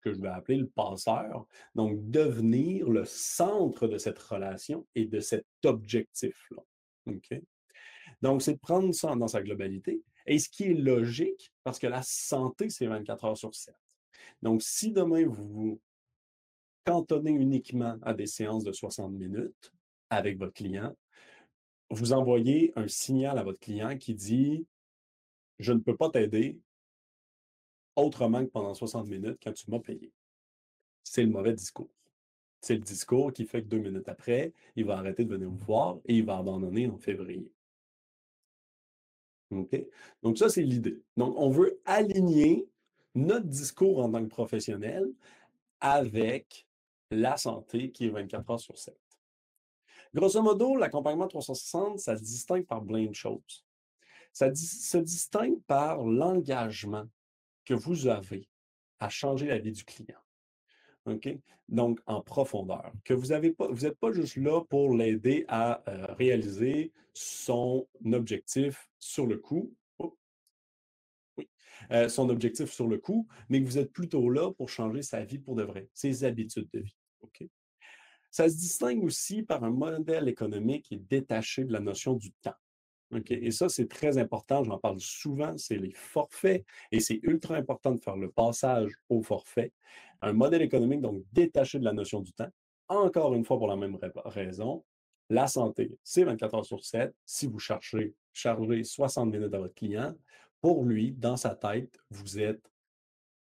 que 0.00 0.12
je 0.12 0.20
vais 0.20 0.28
appeler 0.28 0.58
le 0.58 0.68
passeur. 0.68 1.46
Donc, 1.74 2.10
devenir 2.10 2.88
le 2.88 3.04
centre 3.04 3.86
de 3.86 3.98
cette 3.98 4.18
relation 4.18 4.86
et 4.94 5.06
de 5.06 5.20
cet 5.20 5.46
objectif-là. 5.64 6.62
Donc, 8.22 8.42
c'est 8.42 8.54
de 8.54 8.58
prendre 8.58 8.92
ça 8.94 9.14
dans 9.14 9.28
sa 9.28 9.42
globalité. 9.42 10.02
Et 10.26 10.38
ce 10.38 10.48
qui 10.48 10.64
est 10.64 10.74
logique, 10.74 11.52
parce 11.64 11.78
que 11.78 11.86
la 11.86 12.02
santé, 12.02 12.68
c'est 12.68 12.86
24 12.86 13.24
heures 13.24 13.36
sur 13.36 13.54
7. 13.54 13.74
Donc, 14.42 14.62
si 14.62 14.92
demain, 14.92 15.26
vous 15.26 15.48
vous 15.48 15.80
cantonnez 16.84 17.32
uniquement 17.32 17.96
à 18.02 18.14
des 18.14 18.26
séances 18.26 18.64
de 18.64 18.72
60 18.72 19.12
minutes 19.12 19.72
avec 20.10 20.38
votre 20.38 20.54
client, 20.54 20.94
vous 21.90 22.12
envoyez 22.12 22.72
un 22.76 22.88
signal 22.88 23.38
à 23.38 23.42
votre 23.42 23.60
client 23.60 23.96
qui 23.96 24.14
dit 24.14 24.66
Je 25.58 25.72
ne 25.72 25.80
peux 25.80 25.96
pas 25.96 26.10
t'aider 26.10 26.60
autrement 27.98 28.44
que 28.44 28.50
pendant 28.50 28.74
60 28.74 29.06
minutes 29.08 29.38
quand 29.42 29.52
tu 29.52 29.70
m'as 29.70 29.80
payé. 29.80 30.12
C'est 31.02 31.22
le 31.22 31.30
mauvais 31.30 31.52
discours. 31.52 31.90
C'est 32.60 32.74
le 32.74 32.80
discours 32.80 33.32
qui 33.32 33.44
fait 33.46 33.62
que 33.62 33.68
deux 33.68 33.78
minutes 33.78 34.08
après, 34.08 34.52
il 34.76 34.84
va 34.84 34.98
arrêter 34.98 35.24
de 35.24 35.30
venir 35.30 35.48
vous 35.48 35.64
voir 35.64 35.98
et 36.04 36.16
il 36.16 36.24
va 36.24 36.38
abandonner 36.38 36.88
en 36.88 36.98
février. 36.98 37.50
OK? 39.50 39.84
Donc, 40.22 40.38
ça, 40.38 40.48
c'est 40.48 40.62
l'idée. 40.62 41.00
Donc, 41.16 41.34
on 41.38 41.50
veut 41.50 41.80
aligner 41.84 42.68
notre 43.14 43.46
discours 43.46 44.00
en 44.00 44.10
tant 44.10 44.22
que 44.22 44.28
professionnel 44.28 45.08
avec 45.80 46.66
la 47.10 47.36
santé 47.36 47.90
qui 47.90 48.06
est 48.06 48.10
24 48.10 48.50
heures 48.50 48.60
sur 48.60 48.76
7. 48.76 48.96
Grosso 50.14 50.42
modo, 50.42 50.76
l'accompagnement 50.76 51.28
360, 51.28 51.98
ça 52.00 52.16
se 52.16 52.22
distingue 52.22 52.66
par 52.66 52.84
plein 52.84 53.06
de 53.06 53.14
choses. 53.14 53.64
Ça 54.32 54.54
se 54.54 54.98
distingue 54.98 55.60
par 55.62 56.02
l'engagement 56.02 57.06
que 57.68 57.74
vous 57.74 58.06
avez 58.06 58.48
à 58.98 59.10
changer 59.10 59.46
la 59.46 59.58
vie 59.58 59.72
du 59.72 59.84
client. 59.84 60.18
Donc, 61.68 62.00
en 62.06 62.22
profondeur. 62.22 62.92
Que 63.04 63.12
vous 63.12 63.28
n'êtes 63.28 63.98
pas, 63.98 64.12
juste 64.12 64.36
là 64.36 64.62
pour 64.64 64.94
l'aider 64.94 65.44
à 65.48 65.82
euh, 65.88 66.06
réaliser 66.14 66.92
son 67.12 67.86
objectif 68.12 68.90
sur 68.98 69.26
le 69.26 69.36
coup. 69.36 69.74
Oh, 69.98 70.16
oui. 71.36 71.48
Euh, 71.92 72.08
son 72.08 72.30
objectif 72.30 72.70
sur 72.70 72.88
le 72.88 72.98
coup, 72.98 73.28
mais 73.50 73.60
que 73.60 73.66
vous 73.66 73.78
êtes 73.78 73.92
plutôt 73.92 74.30
là 74.30 74.50
pour 74.52 74.70
changer 74.70 75.02
sa 75.02 75.24
vie 75.24 75.38
pour 75.38 75.54
de 75.54 75.62
vrai, 75.62 75.88
ses 75.92 76.24
habitudes 76.24 76.68
de 76.72 76.80
vie. 76.80 76.96
Ça 78.30 78.48
se 78.48 78.56
distingue 78.56 79.04
aussi 79.04 79.42
par 79.42 79.64
un 79.64 79.70
modèle 79.70 80.28
économique 80.28 80.86
qui 80.86 80.94
est 80.94 81.08
détaché 81.08 81.64
de 81.64 81.72
la 81.72 81.80
notion 81.80 82.14
du 82.14 82.30
temps. 82.42 82.54
Et 83.30 83.50
ça, 83.50 83.68
c'est 83.68 83.88
très 83.88 84.18
important. 84.18 84.64
J'en 84.64 84.78
parle 84.78 85.00
souvent. 85.00 85.56
C'est 85.56 85.76
les 85.76 85.92
forfaits. 85.92 86.64
Et 86.92 87.00
c'est 87.00 87.20
ultra 87.22 87.56
important 87.56 87.92
de 87.92 88.00
faire 88.00 88.16
le 88.16 88.30
passage 88.30 88.92
au 89.08 89.22
forfait. 89.22 89.72
Un 90.20 90.32
modèle 90.32 90.62
économique, 90.62 91.00
donc 91.00 91.22
détaché 91.32 91.78
de 91.78 91.84
la 91.84 91.92
notion 91.92 92.20
du 92.20 92.32
temps. 92.32 92.48
Encore 92.88 93.34
une 93.34 93.44
fois, 93.44 93.58
pour 93.58 93.68
la 93.68 93.76
même 93.76 93.98
raison, 94.24 94.84
la 95.30 95.46
santé, 95.46 95.96
c'est 96.02 96.24
24 96.24 96.54
heures 96.54 96.64
sur 96.64 96.84
7. 96.84 97.14
Si 97.24 97.46
vous 97.46 97.58
cherchez, 97.58 98.14
chargez 98.32 98.82
60 98.82 99.30
minutes 99.30 99.54
à 99.54 99.58
votre 99.58 99.74
client, 99.74 100.14
pour 100.60 100.84
lui, 100.84 101.12
dans 101.12 101.36
sa 101.36 101.54
tête, 101.54 101.98
vous 102.10 102.38
n'êtes 102.38 102.62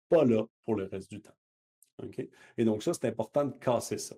pas 0.08 0.24
là 0.24 0.44
pour 0.64 0.74
le 0.74 0.84
reste 0.84 1.10
du 1.10 1.20
temps. 1.20 1.34
Et 2.56 2.64
donc, 2.64 2.82
ça, 2.82 2.92
c'est 2.94 3.06
important 3.06 3.44
de 3.44 3.52
casser 3.58 3.98
ça. 3.98 4.16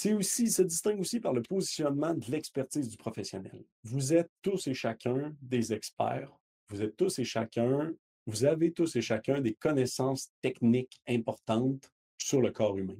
C'est 0.00 0.12
aussi, 0.12 0.48
se 0.48 0.62
distingue 0.62 1.00
aussi 1.00 1.18
par 1.18 1.32
le 1.32 1.42
positionnement 1.42 2.14
de 2.14 2.30
l'expertise 2.30 2.88
du 2.88 2.96
professionnel. 2.96 3.64
Vous 3.82 4.14
êtes 4.14 4.30
tous 4.42 4.68
et 4.68 4.72
chacun 4.72 5.34
des 5.42 5.72
experts. 5.72 6.30
Vous 6.68 6.82
êtes 6.82 6.96
tous 6.96 7.18
et 7.18 7.24
chacun, 7.24 7.92
vous 8.24 8.44
avez 8.44 8.70
tous 8.70 8.94
et 8.94 9.00
chacun 9.00 9.40
des 9.40 9.54
connaissances 9.54 10.30
techniques 10.40 11.02
importantes 11.08 11.90
sur 12.16 12.40
le 12.40 12.52
corps 12.52 12.78
humain. 12.78 12.94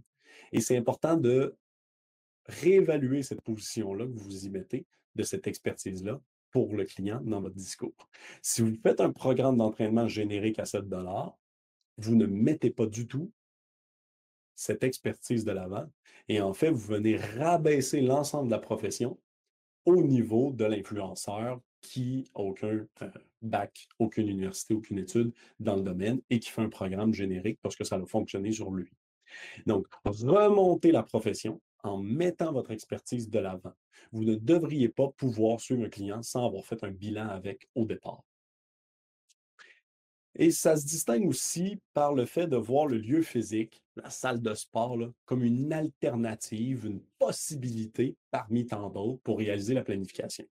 Et 0.50 0.60
c'est 0.60 0.76
important 0.76 1.16
de 1.16 1.54
réévaluer 2.46 3.22
cette 3.22 3.42
position-là 3.42 4.04
que 4.04 4.18
vous 4.18 4.46
y 4.46 4.50
mettez, 4.50 4.84
de 5.14 5.22
cette 5.22 5.46
expertise-là, 5.46 6.20
pour 6.50 6.74
le 6.74 6.84
client 6.84 7.20
dans 7.22 7.40
votre 7.40 7.54
discours. 7.54 8.08
Si 8.42 8.60
vous 8.60 8.74
faites 8.82 9.00
un 9.00 9.12
programme 9.12 9.58
d'entraînement 9.58 10.08
générique 10.08 10.58
à 10.58 10.64
7 10.64 10.82
vous 11.98 12.16
ne 12.16 12.26
mettez 12.26 12.70
pas 12.70 12.86
du 12.86 13.06
tout 13.06 13.30
cette 14.58 14.82
expertise 14.82 15.44
de 15.44 15.52
l'avant. 15.52 15.86
Et 16.28 16.40
en 16.40 16.52
fait, 16.52 16.70
vous 16.70 16.86
venez 16.86 17.16
rabaisser 17.16 18.00
l'ensemble 18.00 18.46
de 18.46 18.50
la 18.50 18.58
profession 18.58 19.18
au 19.84 20.02
niveau 20.02 20.50
de 20.52 20.64
l'influenceur 20.64 21.60
qui 21.80 22.28
n'a 22.34 22.42
aucun 22.42 22.86
euh, 23.02 23.10
bac, 23.40 23.86
aucune 24.00 24.28
université, 24.28 24.74
aucune 24.74 24.98
étude 24.98 25.32
dans 25.60 25.76
le 25.76 25.82
domaine 25.82 26.20
et 26.28 26.40
qui 26.40 26.50
fait 26.50 26.60
un 26.60 26.68
programme 26.68 27.14
générique 27.14 27.60
parce 27.62 27.76
que 27.76 27.84
ça 27.84 27.96
a 27.96 28.04
fonctionné 28.04 28.50
sur 28.50 28.72
lui. 28.72 28.90
Donc, 29.64 29.86
remontez 30.04 30.90
la 30.90 31.04
profession 31.04 31.60
en 31.84 31.98
mettant 31.98 32.52
votre 32.52 32.72
expertise 32.72 33.30
de 33.30 33.38
l'avant. 33.38 33.74
Vous 34.10 34.24
ne 34.24 34.34
devriez 34.34 34.88
pas 34.88 35.08
pouvoir 35.16 35.60
suivre 35.60 35.84
un 35.84 35.88
client 35.88 36.22
sans 36.22 36.44
avoir 36.44 36.64
fait 36.64 36.82
un 36.82 36.90
bilan 36.90 37.28
avec 37.28 37.68
au 37.76 37.84
départ. 37.84 38.24
Et 40.40 40.52
ça 40.52 40.76
se 40.76 40.86
distingue 40.86 41.28
aussi 41.28 41.80
par 41.94 42.14
le 42.14 42.24
fait 42.24 42.46
de 42.46 42.56
voir 42.56 42.86
le 42.86 42.98
lieu 42.98 43.22
physique, 43.22 43.82
la 43.96 44.08
salle 44.08 44.40
de 44.40 44.54
sport, 44.54 44.96
comme 45.24 45.42
une 45.42 45.72
alternative, 45.72 46.86
une 46.86 47.00
possibilité 47.18 48.16
parmi 48.30 48.64
tant 48.64 48.88
d'autres 48.88 49.20
pour 49.24 49.38
réaliser 49.38 49.74
la 49.74 49.82
planification. 49.82 50.46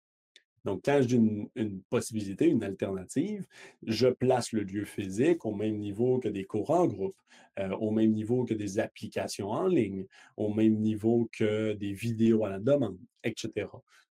Donc, 0.65 0.83
quand 0.85 1.01
je 1.03 1.09
dis 1.09 1.49
une, 1.57 1.83
possibilité, 1.91 2.47
une 2.47 2.63
alternative, 2.63 3.45
je 3.85 4.07
place 4.07 4.53
le 4.53 4.63
lieu 4.63 4.85
physique 4.85 5.45
au 5.45 5.53
même 5.53 5.79
niveau 5.79 6.21
que 6.21 6.29
des 6.29 6.45
cours 6.45 6.71
en 6.71 6.87
groupe, 6.87 7.17
euh, 7.59 7.71
au 7.71 7.91
même 7.91 8.13
niveau 8.13 8.45
que 8.45 8.55
des 8.55 8.79
applications 8.79 9.51
en 9.51 9.67
ligne, 9.67 10.07
au 10.37 10.55
même 10.55 10.77
niveau 10.79 11.29
que 11.33 11.73
des 11.73 11.93
vidéos 11.93 12.45
à 12.45 12.51
la 12.51 12.61
demande, 12.61 12.99
etc. 13.25 13.67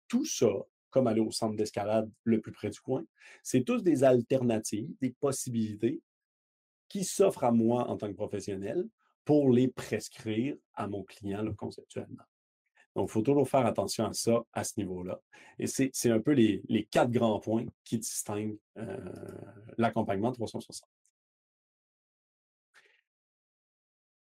Tout 0.10 0.26
ça 0.26 0.52
comme 0.92 1.08
aller 1.08 1.22
au 1.22 1.32
centre 1.32 1.56
d'escalade 1.56 2.10
le 2.24 2.40
plus 2.40 2.52
près 2.52 2.70
du 2.70 2.80
coin. 2.80 3.04
C'est 3.42 3.64
tous 3.64 3.82
des 3.82 4.04
alternatives, 4.04 4.90
des 5.02 5.12
possibilités 5.12 6.02
qui 6.88 7.04
s'offrent 7.04 7.46
à 7.46 7.52
moi 7.52 7.88
en 7.90 7.98
tant 7.98 8.08
que 8.08 8.16
professionnel 8.16 8.86
pour 9.26 9.50
les 9.52 9.68
prescrire 9.68 10.56
à 10.76 10.88
mon 10.88 11.04
client 11.04 11.54
conceptuellement. 11.56 12.24
Donc, 12.96 13.10
il 13.10 13.12
faut 13.12 13.22
toujours 13.22 13.48
faire 13.48 13.66
attention 13.66 14.06
à 14.06 14.14
ça, 14.14 14.44
à 14.52 14.64
ce 14.64 14.74
niveau-là. 14.78 15.22
Et 15.58 15.68
c'est 15.68 16.12
un 16.12 16.20
peu 16.20 16.32
les, 16.32 16.88
quatre 16.92 17.12
grands 17.12 17.40
points 17.40 17.66
qui 17.86 17.98
distinguent 17.98 18.58
euh, 18.78 18.98
l'accompagnement 19.78 20.32
360. 20.32 20.88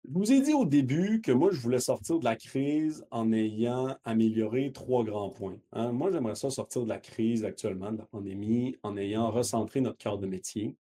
Je 0.05 0.19
vous 0.19 0.33
ai 0.33 0.41
dit 0.41 0.53
au 0.53 0.65
début 0.65 1.21
que 1.21 1.31
moi, 1.31 1.51
je 1.53 1.61
voulais 1.61 1.79
sortir 1.79 2.19
de 2.19 2.25
la 2.25 2.35
crise 2.35 3.07
en 3.13 3.33
ayant 3.33 3.97
amélioré 4.05 4.73
trois 4.73 5.05
grands 5.05 5.31
points. 5.31 5.61
Hein. 5.73 5.93
Moi, 5.93 6.11
j'aimerais 6.11 6.35
ça 6.35 6.51
sortir 6.51 6.83
de 6.83 6.89
la 6.89 6.99
crise 6.99 7.45
actuellement, 7.45 7.93
de 7.93 7.99
la 7.99 8.07
pandémie, 8.07 8.77
en 8.83 8.97
ayant 8.97 9.31
recentré 9.31 9.81
notre 9.81 9.99
cœur 9.99 10.19
de 10.19 10.27
métier. 10.27 10.77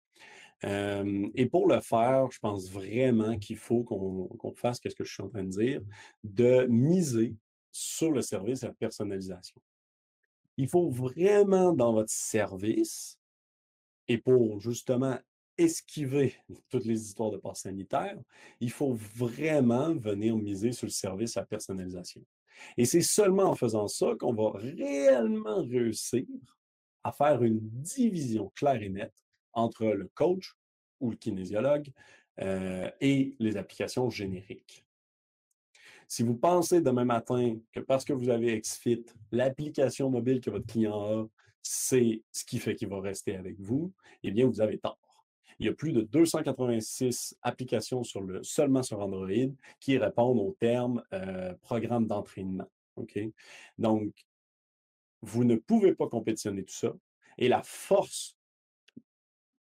Et 0.63 1.45
pour 1.45 1.67
le 1.67 1.79
faire, 1.81 2.29
je 2.31 2.39
pense 2.39 2.69
vraiment 2.69 3.37
qu'il 3.37 3.57
faut 3.57 3.83
qu'on 3.83 4.53
fasse 4.55 4.79
ce 4.83 4.95
que 4.95 5.03
je 5.03 5.13
suis 5.13 5.23
en 5.23 5.29
train 5.29 5.43
de 5.43 5.49
dire, 5.49 5.81
de 6.23 6.65
miser 6.67 7.35
sur 7.71 8.11
le 8.11 8.21
service 8.21 8.63
et 8.63 8.67
la 8.67 8.73
personnalisation. 8.73 9.61
Il 10.57 10.67
faut 10.67 10.89
vraiment 10.89 11.71
dans 11.71 11.93
votre 11.93 12.11
service, 12.11 13.17
et 14.09 14.17
pour 14.17 14.59
justement 14.59 15.17
esquiver 15.59 16.35
toutes 16.69 16.85
les 16.85 17.01
histoires 17.01 17.31
de 17.31 17.37
passe 17.37 17.61
sanitaire, 17.61 18.17
il 18.59 18.71
faut 18.71 18.93
vraiment 18.93 19.93
venir 19.93 20.35
miser 20.37 20.71
sur 20.71 20.87
le 20.87 20.91
service 20.91 21.35
la 21.35 21.45
personnalisation. 21.45 22.23
Et 22.77 22.85
c'est 22.85 23.01
seulement 23.01 23.43
en 23.43 23.55
faisant 23.55 23.87
ça 23.87 24.15
qu'on 24.19 24.33
va 24.33 24.51
réellement 24.55 25.63
réussir 25.63 26.25
à 27.03 27.11
faire 27.11 27.43
une 27.43 27.59
division 27.61 28.51
claire 28.55 28.81
et 28.81 28.89
nette 28.89 29.15
entre 29.53 29.85
le 29.85 30.09
coach 30.13 30.55
ou 30.99 31.11
le 31.11 31.15
kinésiologue 31.15 31.89
euh, 32.41 32.89
et 32.99 33.35
les 33.39 33.57
applications 33.57 34.09
génériques. 34.09 34.85
Si 36.07 36.23
vous 36.23 36.35
pensez 36.35 36.81
demain 36.81 37.05
matin 37.05 37.57
que 37.71 37.79
parce 37.79 38.03
que 38.03 38.13
vous 38.13 38.29
avez 38.29 38.59
XFIT, 38.59 39.05
l'application 39.31 40.09
mobile 40.09 40.41
que 40.41 40.49
votre 40.49 40.65
client 40.65 40.93
a, 40.93 41.27
c'est 41.61 42.23
ce 42.31 42.45
qui 42.45 42.59
fait 42.59 42.75
qu'il 42.75 42.87
va 42.87 42.99
rester 42.99 43.35
avec 43.35 43.59
vous, 43.59 43.93
eh 44.23 44.31
bien, 44.31 44.47
vous 44.47 44.59
avez 44.59 44.79
tort. 44.79 45.08
Il 45.59 45.65
y 45.65 45.69
a 45.69 45.73
plus 45.73 45.91
de 45.91 46.01
286 46.01 47.37
applications 47.41 48.03
sur 48.03 48.21
le, 48.21 48.41
seulement 48.43 48.83
sur 48.83 48.99
Android 49.01 49.53
qui 49.79 49.97
répondent 49.97 50.39
au 50.39 50.55
terme 50.59 51.03
euh, 51.13 51.53
programme 51.61 52.07
d'entraînement. 52.07 52.69
Donc, 53.77 54.13
vous 55.21 55.43
ne 55.43 55.55
pouvez 55.55 55.93
pas 55.93 56.07
compétitionner 56.07 56.63
tout 56.63 56.73
ça. 56.73 56.93
Et 57.37 57.47
la 57.47 57.61
force 57.63 58.37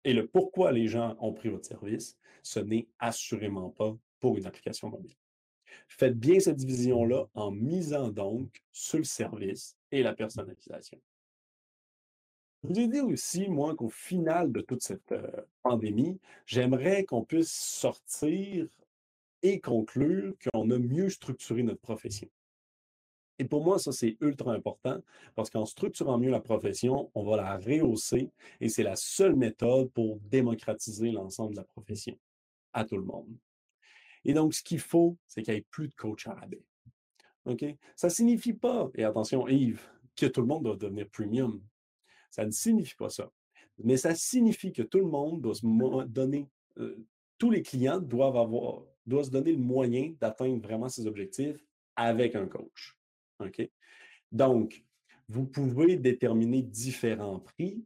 et 0.04 0.14
le 0.14 0.28
pourquoi 0.28 0.72
les 0.72 0.88
gens 0.88 1.16
ont 1.20 1.34
pris 1.34 1.50
votre 1.50 1.66
service, 1.66 2.18
ce 2.42 2.60
n'est 2.60 2.88
assurément 3.00 3.70
pas 3.70 3.96
pour 4.20 4.38
une 4.38 4.46
application 4.46 4.90
mobile. 4.90 5.16
Faites 5.88 6.18
bien 6.18 6.40
cette 6.40 6.58
division-là 6.58 7.28
en 7.34 7.52
misant 7.52 8.10
donc 8.10 8.62
sur 8.72 8.98
le 8.98 9.04
service 9.04 9.78
et 9.92 10.04
la 10.04 10.14
personnalisation. 10.14 11.00
Je 12.64 12.70
vous 12.70 12.80
ai 12.80 12.88
dit 12.88 13.00
aussi, 13.00 13.48
moi, 13.48 13.76
qu'au 13.76 13.90
final 13.90 14.52
de 14.52 14.62
toute 14.62 14.82
cette 14.82 15.12
euh, 15.12 15.42
j'aimerais 16.46 17.06
qu'on 17.06 17.24
puisse 17.24 17.52
sortir 17.52 18.68
et 19.44 19.60
conclure 19.60 20.34
qu'on 20.44 20.70
a 20.72 20.78
mieux 20.78 21.10
structuré 21.10 21.64
notre 21.64 21.82
profession. 21.82 22.30
Et 23.40 23.46
pour 23.46 23.64
moi, 23.64 23.80
ça, 23.80 23.92
c'est 23.92 24.18
ultra 24.22 24.54
important 24.54 25.02
parce 25.34 25.50
qu'en 25.50 25.66
structurant 25.66 26.20
mieux 26.20 26.30
la 26.30 26.40
profession, 26.40 27.10
on 27.16 27.24
va 27.24 27.38
la 27.38 27.58
rehausser 27.58 28.30
et 28.60 28.70
c'est 28.70 28.84
la 28.84 28.96
seule 28.96 29.36
méthode 29.36 29.92
pour 29.94 30.20
démocratiser 30.20 31.12
l'ensemble 31.12 31.54
de 31.54 31.58
la 31.58 31.64
profession 31.64 32.16
à 32.74 32.86
tout 32.86 32.98
le 32.98 33.04
monde. 33.04 33.36
Et 34.26 34.34
donc, 34.34 34.54
ce 34.54 34.62
qu'il 34.62 34.80
faut, 34.80 35.18
c'est 35.28 35.42
qu'il 35.42 35.56
n'y 35.56 35.60
ait 35.62 35.66
plus 35.72 35.88
de 35.88 35.96
coach 35.96 36.28
à 36.28 36.36
rabais. 36.36 36.62
OK? 37.46 37.66
Ça 37.96 38.08
ne 38.08 38.14
signifie 38.14 38.54
pas, 38.54 38.92
et 38.94 39.04
attention, 39.04 39.48
Yves, 39.48 39.90
que 40.16 40.28
tout 40.28 40.42
le 40.42 40.48
monde 40.48 40.66
doit 40.66 40.76
devenir 40.76 41.10
premium. 41.10 41.62
Ça 42.30 42.46
ne 42.46 42.52
signifie 42.52 42.96
pas 42.96 43.10
ça. 43.10 43.32
Mais 43.84 43.98
ça 43.98 44.16
signifie 44.16 44.72
que 44.72 44.84
tout 44.84 45.00
le 45.00 45.06
monde 45.06 45.42
doit 45.42 45.56
se 45.56 46.06
donner, 46.06 46.48
euh, 46.78 46.96
tous 47.38 47.52
les 47.52 47.62
clients 47.62 48.00
doivent 48.00 48.38
avoir, 48.38 48.84
doivent 49.06 49.26
se 49.26 49.32
donner 49.32 49.52
le 49.52 49.58
moyen 49.58 50.14
d'atteindre 50.20 50.62
vraiment 50.62 50.90
ses 50.90 51.08
objectifs 51.08 51.64
avec 51.96 52.36
un 52.36 52.48
coach. 52.48 52.98
OK? 53.40 53.70
Donc, 54.32 54.84
vous 55.28 55.46
pouvez 55.46 55.98
déterminer 55.98 56.62
différents 56.62 57.40
prix, 57.40 57.84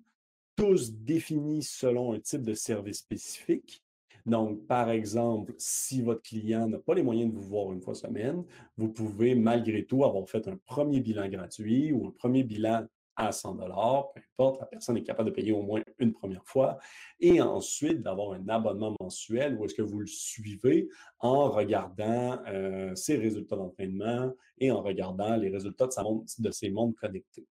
tous 0.56 0.94
définis 0.94 1.64
selon 1.64 2.14
un 2.14 2.20
type 2.20 2.44
de 2.44 2.54
service 2.54 3.00
spécifique. 3.00 3.84
Donc, 4.26 4.66
par 4.66 4.90
exemple, 4.90 5.54
si 5.58 6.02
votre 6.02 6.24
client 6.24 6.68
n'a 6.68 6.80
pas 6.80 6.96
les 6.96 7.04
moyens 7.04 7.32
de 7.32 7.38
vous 7.38 7.44
voir 7.44 7.72
une 7.72 7.82
fois 7.82 7.94
semaine, 7.94 8.44
vous 8.78 8.90
pouvez 8.90 9.36
malgré 9.36 9.86
tout 9.86 10.04
avoir 10.04 10.28
fait 10.28 10.48
un 10.48 10.58
premier 10.66 11.00
bilan 11.00 11.30
gratuit 11.30 11.92
ou 11.92 12.08
un 12.08 12.12
premier 12.12 12.44
bilan 12.44 12.88
à 13.16 13.32
100 13.32 13.56
dollars, 13.56 14.12
peu 14.14 14.22
importe, 14.34 14.60
la 14.62 14.66
personne 14.66 14.98
est 14.98 15.04
capable 15.04 15.30
de 15.30 15.36
payer 15.36 15.52
au 15.52 15.62
moins 15.62 15.84
une 16.00 16.14
première 16.14 16.46
fois, 16.46 16.78
et 17.20 17.42
ensuite 17.42 18.02
d'avoir 18.02 18.34
un 18.34 18.48
abonnement 18.50 18.96
mensuel 19.00 19.56
où 19.56 19.66
est-ce 19.66 19.76
que 19.76 19.82
vous 19.82 20.00
le 20.00 20.08
suivez 20.08 20.88
en 21.20 21.50
regardant 21.50 22.40
euh, 22.48 22.94
ses 22.96 23.18
résultats 23.18 23.56
d'entraînement 23.56 24.34
et 24.58 24.72
en 24.72 24.82
regardant 24.82 25.36
les 25.36 25.50
résultats 25.50 25.88
de, 25.88 26.52
ses 26.52 26.70
montres 26.70 27.00
connectées. 27.00 27.48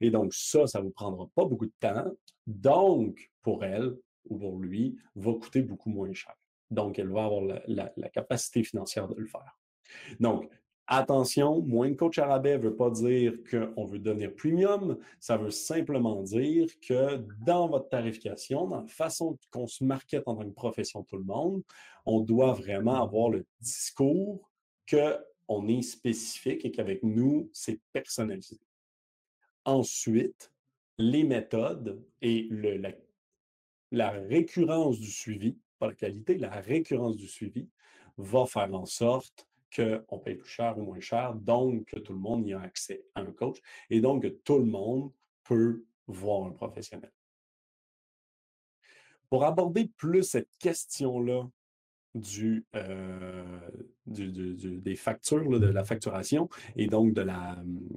Et 0.00 0.10
donc 0.10 0.32
ça, 0.34 0.66
ça 0.66 0.80
vous 0.80 0.90
prendra 0.90 1.28
pas 1.34 1.44
beaucoup 1.44 1.66
de 1.66 1.72
temps, 1.80 2.10
donc 2.46 3.30
pour 3.42 3.64
elle, 3.64 3.96
ou 4.28 4.38
pour 4.38 4.58
lui 4.58 4.96
va 5.14 5.32
coûter 5.34 5.62
beaucoup 5.62 5.90
moins 5.90 6.12
cher. 6.12 6.34
Donc, 6.72 6.98
elle 6.98 7.10
va 7.10 7.24
avoir 7.26 7.42
la, 7.66 8.08
capacité 8.08 8.64
financière 8.64 9.06
de 9.06 9.14
le 9.14 9.26
faire. 9.26 9.58
Donc, 10.20 10.48
attention, 10.98 11.60
moins 11.62 11.90
de 11.90 11.94
coach 11.94 12.18
à 12.18 12.38
ne 12.38 12.56
veut 12.58 12.76
pas 12.76 12.90
dire 12.90 13.34
qu'on 13.50 13.86
veut 13.86 13.98
devenir 13.98 14.34
premium. 14.34 14.98
Ça 15.20 15.36
veut 15.36 15.50
simplement 15.50 16.22
dire 16.22 16.68
que 16.80 17.16
dans 17.44 17.68
votre 17.68 17.88
tarification, 17.88 18.66
dans 18.66 18.82
la 18.82 18.86
façon 18.86 19.38
qu'on 19.50 19.66
se 19.66 19.84
market 19.84 20.22
en 20.26 20.36
tant 20.36 20.44
que 20.44 20.54
profession 20.54 21.02
tout 21.04 21.16
le 21.16 21.24
monde, 21.24 21.62
on 22.04 22.20
doit 22.20 22.52
vraiment 22.52 23.02
avoir 23.02 23.30
le 23.30 23.46
discours 23.60 24.50
qu'on 24.90 25.68
est 25.68 25.82
spécifique 25.82 26.64
et 26.64 26.70
qu'avec 26.70 27.02
nous, 27.02 27.48
c'est 27.52 27.80
personnalisé. 27.92 28.58
Ensuite, 29.64 30.52
les 30.98 31.24
méthodes 31.24 32.04
et 32.20 32.48
la 33.90 34.10
récurrence 34.10 34.98
du 34.98 35.10
suivi, 35.10 35.56
pas 35.78 35.86
la 35.86 35.94
qualité, 35.94 36.36
la 36.36 36.50
récurrence 36.50 37.16
du 37.16 37.28
suivi 37.28 37.68
va 38.18 38.44
faire 38.46 38.72
en 38.74 38.84
sorte 38.84 39.48
qu'on 39.74 40.18
paye 40.18 40.36
plus 40.36 40.48
cher 40.48 40.78
ou 40.78 40.82
moins 40.82 41.00
cher, 41.00 41.34
donc 41.34 41.86
que 41.86 41.98
tout 41.98 42.12
le 42.12 42.18
monde 42.18 42.46
y 42.46 42.52
a 42.52 42.60
accès 42.60 43.04
à 43.14 43.20
un 43.20 43.32
coach 43.32 43.58
et 43.90 44.00
donc 44.00 44.22
que 44.22 44.28
tout 44.28 44.58
le 44.58 44.64
monde 44.64 45.12
peut 45.44 45.84
voir 46.06 46.46
un 46.46 46.52
professionnel. 46.52 47.12
Pour 49.28 49.44
aborder 49.44 49.88
plus 49.96 50.24
cette 50.24 50.50
question-là 50.58 51.48
du, 52.14 52.66
euh, 52.76 53.70
des 54.04 54.96
factures, 54.96 55.58
de 55.58 55.66
la 55.66 55.84
facturation 55.84 56.48
et 56.76 56.86
donc 56.86 57.14
de 57.14 57.22
la... 57.22 57.58
Hum, 57.60 57.88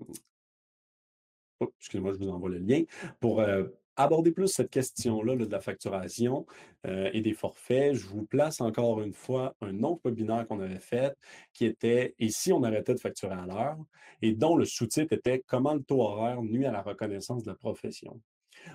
oh, 1.59 1.73
excusez-moi, 1.79 2.13
je 2.13 2.19
vous 2.19 2.29
envoie 2.29 2.49
le 2.49 2.59
lien. 2.59 2.83
Pour 3.19 3.41
euh, 3.41 3.65
aborder 3.95 4.31
plus 4.31 4.47
cette 4.47 4.69
question-là 4.69 5.35
de 5.35 5.45
la 5.45 5.59
facturation 5.59 6.45
euh, 6.85 7.09
et 7.13 7.21
des 7.21 7.33
forfaits, 7.33 7.95
je 7.95 8.07
vous 8.07 8.25
place 8.25 8.61
encore 8.61 9.01
une 9.01 9.13
fois 9.13 9.55
un 9.61 9.83
autre 9.83 10.01
webinaire 10.05 10.47
qu'on 10.47 10.59
avait 10.59 10.79
fait 10.79 11.15
qui 11.53 11.65
était 11.65 12.15
Et 12.19 12.29
si 12.29 12.51
on 12.51 12.63
arrêtait 12.63 12.93
de 12.93 12.99
facturer 12.99 13.35
à 13.35 13.45
l'heure 13.45 13.77
et 14.21 14.33
dont 14.33 14.55
le 14.55 14.65
sous-titre 14.65 15.13
était 15.13 15.43
Comment 15.47 15.73
le 15.73 15.83
taux 15.83 16.01
horaire 16.01 16.41
nuit 16.41 16.65
à 16.65 16.71
la 16.71 16.81
reconnaissance 16.81 17.43
de 17.43 17.49
la 17.49 17.55
profession. 17.55 18.19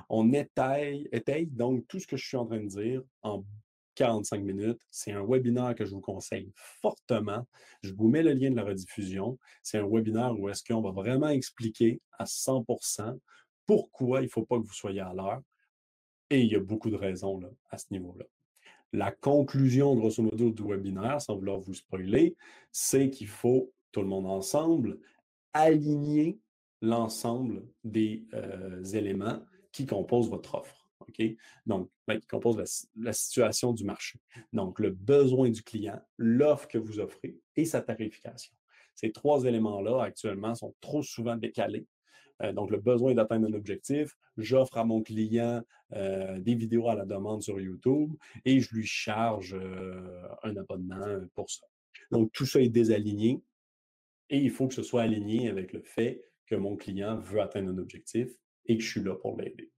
On 0.08 0.32
étaye, 0.32 1.08
étaye 1.12 1.46
donc 1.46 1.86
tout 1.88 1.98
ce 1.98 2.06
que 2.06 2.16
je 2.16 2.26
suis 2.26 2.36
en 2.36 2.46
train 2.46 2.60
de 2.60 2.68
dire 2.68 3.02
en 3.22 3.44
45 3.96 4.42
minutes. 4.42 4.80
C'est 4.90 5.12
un 5.12 5.24
webinaire 5.26 5.74
que 5.74 5.84
je 5.84 5.90
vous 5.90 6.00
conseille 6.00 6.52
fortement. 6.54 7.46
Je 7.82 7.92
vous 7.92 8.08
mets 8.08 8.22
le 8.22 8.32
lien 8.32 8.50
de 8.50 8.56
la 8.56 8.64
rediffusion. 8.64 9.38
C'est 9.62 9.78
un 9.78 9.86
webinaire 9.86 10.38
où 10.38 10.48
est-ce 10.48 10.62
qu'on 10.64 10.80
va 10.80 10.90
vraiment 10.90 11.28
expliquer 11.28 12.00
à 12.18 12.26
100 12.26 12.64
pourquoi 13.66 14.20
il 14.20 14.24
ne 14.24 14.30
faut 14.30 14.44
pas 14.44 14.58
que 14.58 14.66
vous 14.66 14.72
soyez 14.72 15.00
à 15.00 15.12
l'heure. 15.12 15.40
Et 16.30 16.42
il 16.42 16.52
y 16.52 16.56
a 16.56 16.60
beaucoup 16.60 16.90
de 16.90 16.96
raisons 16.96 17.40
à 17.70 17.78
ce 17.78 17.86
niveau-là. 17.90 18.24
La 18.92 19.12
conclusion, 19.12 19.94
grosso 19.94 20.22
modo, 20.22 20.50
du 20.50 20.62
webinaire, 20.62 21.20
sans 21.20 21.36
vouloir 21.36 21.60
vous 21.60 21.74
spoiler, 21.74 22.36
c'est 22.72 23.10
qu'il 23.10 23.28
faut, 23.28 23.72
tout 23.92 24.00
le 24.00 24.08
monde 24.08 24.26
ensemble, 24.26 24.98
aligner 25.52 26.38
l'ensemble 26.82 27.66
des 27.84 28.24
euh, 28.34 28.82
éléments 28.84 29.40
qui 29.72 29.86
composent 29.86 30.30
votre 30.30 30.54
offre. 30.54 30.80
Donc, 31.66 31.90
ben, 32.06 32.18
qui 32.18 32.26
composent 32.26 32.86
la, 32.96 33.12
situation 33.12 33.72
du 33.72 33.84
marché. 33.84 34.20
Donc, 34.52 34.78
le 34.78 34.90
besoin 34.90 35.50
du 35.50 35.62
client, 35.62 36.00
l'offre 36.18 36.68
que 36.68 36.78
vous 36.78 37.00
offrez 37.00 37.36
et 37.56 37.64
sa 37.64 37.80
tarification. 37.80 38.54
Ces 38.94 39.12
trois 39.12 39.44
éléments-là, 39.44 40.02
actuellement, 40.02 40.54
sont 40.54 40.74
trop 40.80 41.02
souvent 41.02 41.36
décalés 41.36 41.86
euh, 42.42 42.52
donc 42.52 42.70
le 42.70 42.78
besoin 42.78 43.14
d'atteindre 43.14 43.48
un 43.48 43.52
objectif, 43.52 44.16
j'offre 44.36 44.78
à 44.78 44.84
mon 44.84 45.02
client 45.02 45.62
euh, 45.92 46.38
des 46.38 46.54
vidéos 46.54 46.88
à 46.88 46.94
la 46.94 47.04
demande 47.04 47.42
sur 47.42 47.60
YouTube 47.60 48.14
et 48.44 48.60
je 48.60 48.74
lui 48.74 48.86
charge 48.86 49.54
euh, 49.54 50.28
un 50.42 50.56
abonnement 50.56 51.20
pour 51.34 51.50
ça. 51.50 51.66
Donc 52.10 52.32
tout 52.32 52.46
ça 52.46 52.60
est 52.60 52.68
désaligné 52.68 53.42
et 54.30 54.38
il 54.38 54.50
faut 54.50 54.68
que 54.68 54.74
ce 54.74 54.82
soit 54.82 55.02
aligné 55.02 55.48
avec 55.48 55.72
le 55.72 55.82
fait 55.82 56.24
que 56.46 56.54
mon 56.54 56.76
client 56.76 57.18
veut 57.18 57.40
atteindre 57.40 57.70
un 57.70 57.78
objectif 57.78 58.28
et 58.66 58.76
que 58.76 58.82
je 58.82 58.88
suis 58.88 59.02
là 59.02 59.14
pour 59.14 59.36
l'aider. 59.36 59.70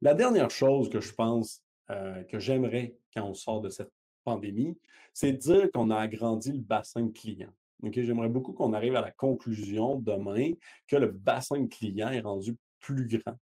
La 0.00 0.14
dernière 0.14 0.50
chose 0.50 0.88
que 0.88 1.00
je 1.00 1.12
pense 1.12 1.64
que 1.88 2.38
j'aimerais 2.38 2.94
quand 3.14 3.24
on 3.24 3.34
sort 3.34 3.62
de 3.62 3.70
cette 3.70 3.90
pandémie, 4.22 4.78
c'est 5.12 5.32
de 5.32 5.38
dire 5.38 5.72
qu'on 5.72 5.90
a 5.90 5.98
agrandi 5.98 6.52
le 6.52 6.60
bassin 6.60 7.02
de 7.02 7.12
clients. 7.12 7.54
J'aimerais 7.82 8.28
beaucoup 8.28 8.52
qu'on 8.52 8.72
arrive 8.72 8.96
à 8.96 9.00
la 9.00 9.10
conclusion 9.10 9.96
demain 9.96 10.52
que 10.86 10.96
le 10.96 11.08
bassin 11.08 11.60
de 11.60 11.68
clients 11.68 12.10
est 12.10 12.20
rendu 12.20 12.56
plus 12.80 13.06
grand. 13.06 13.36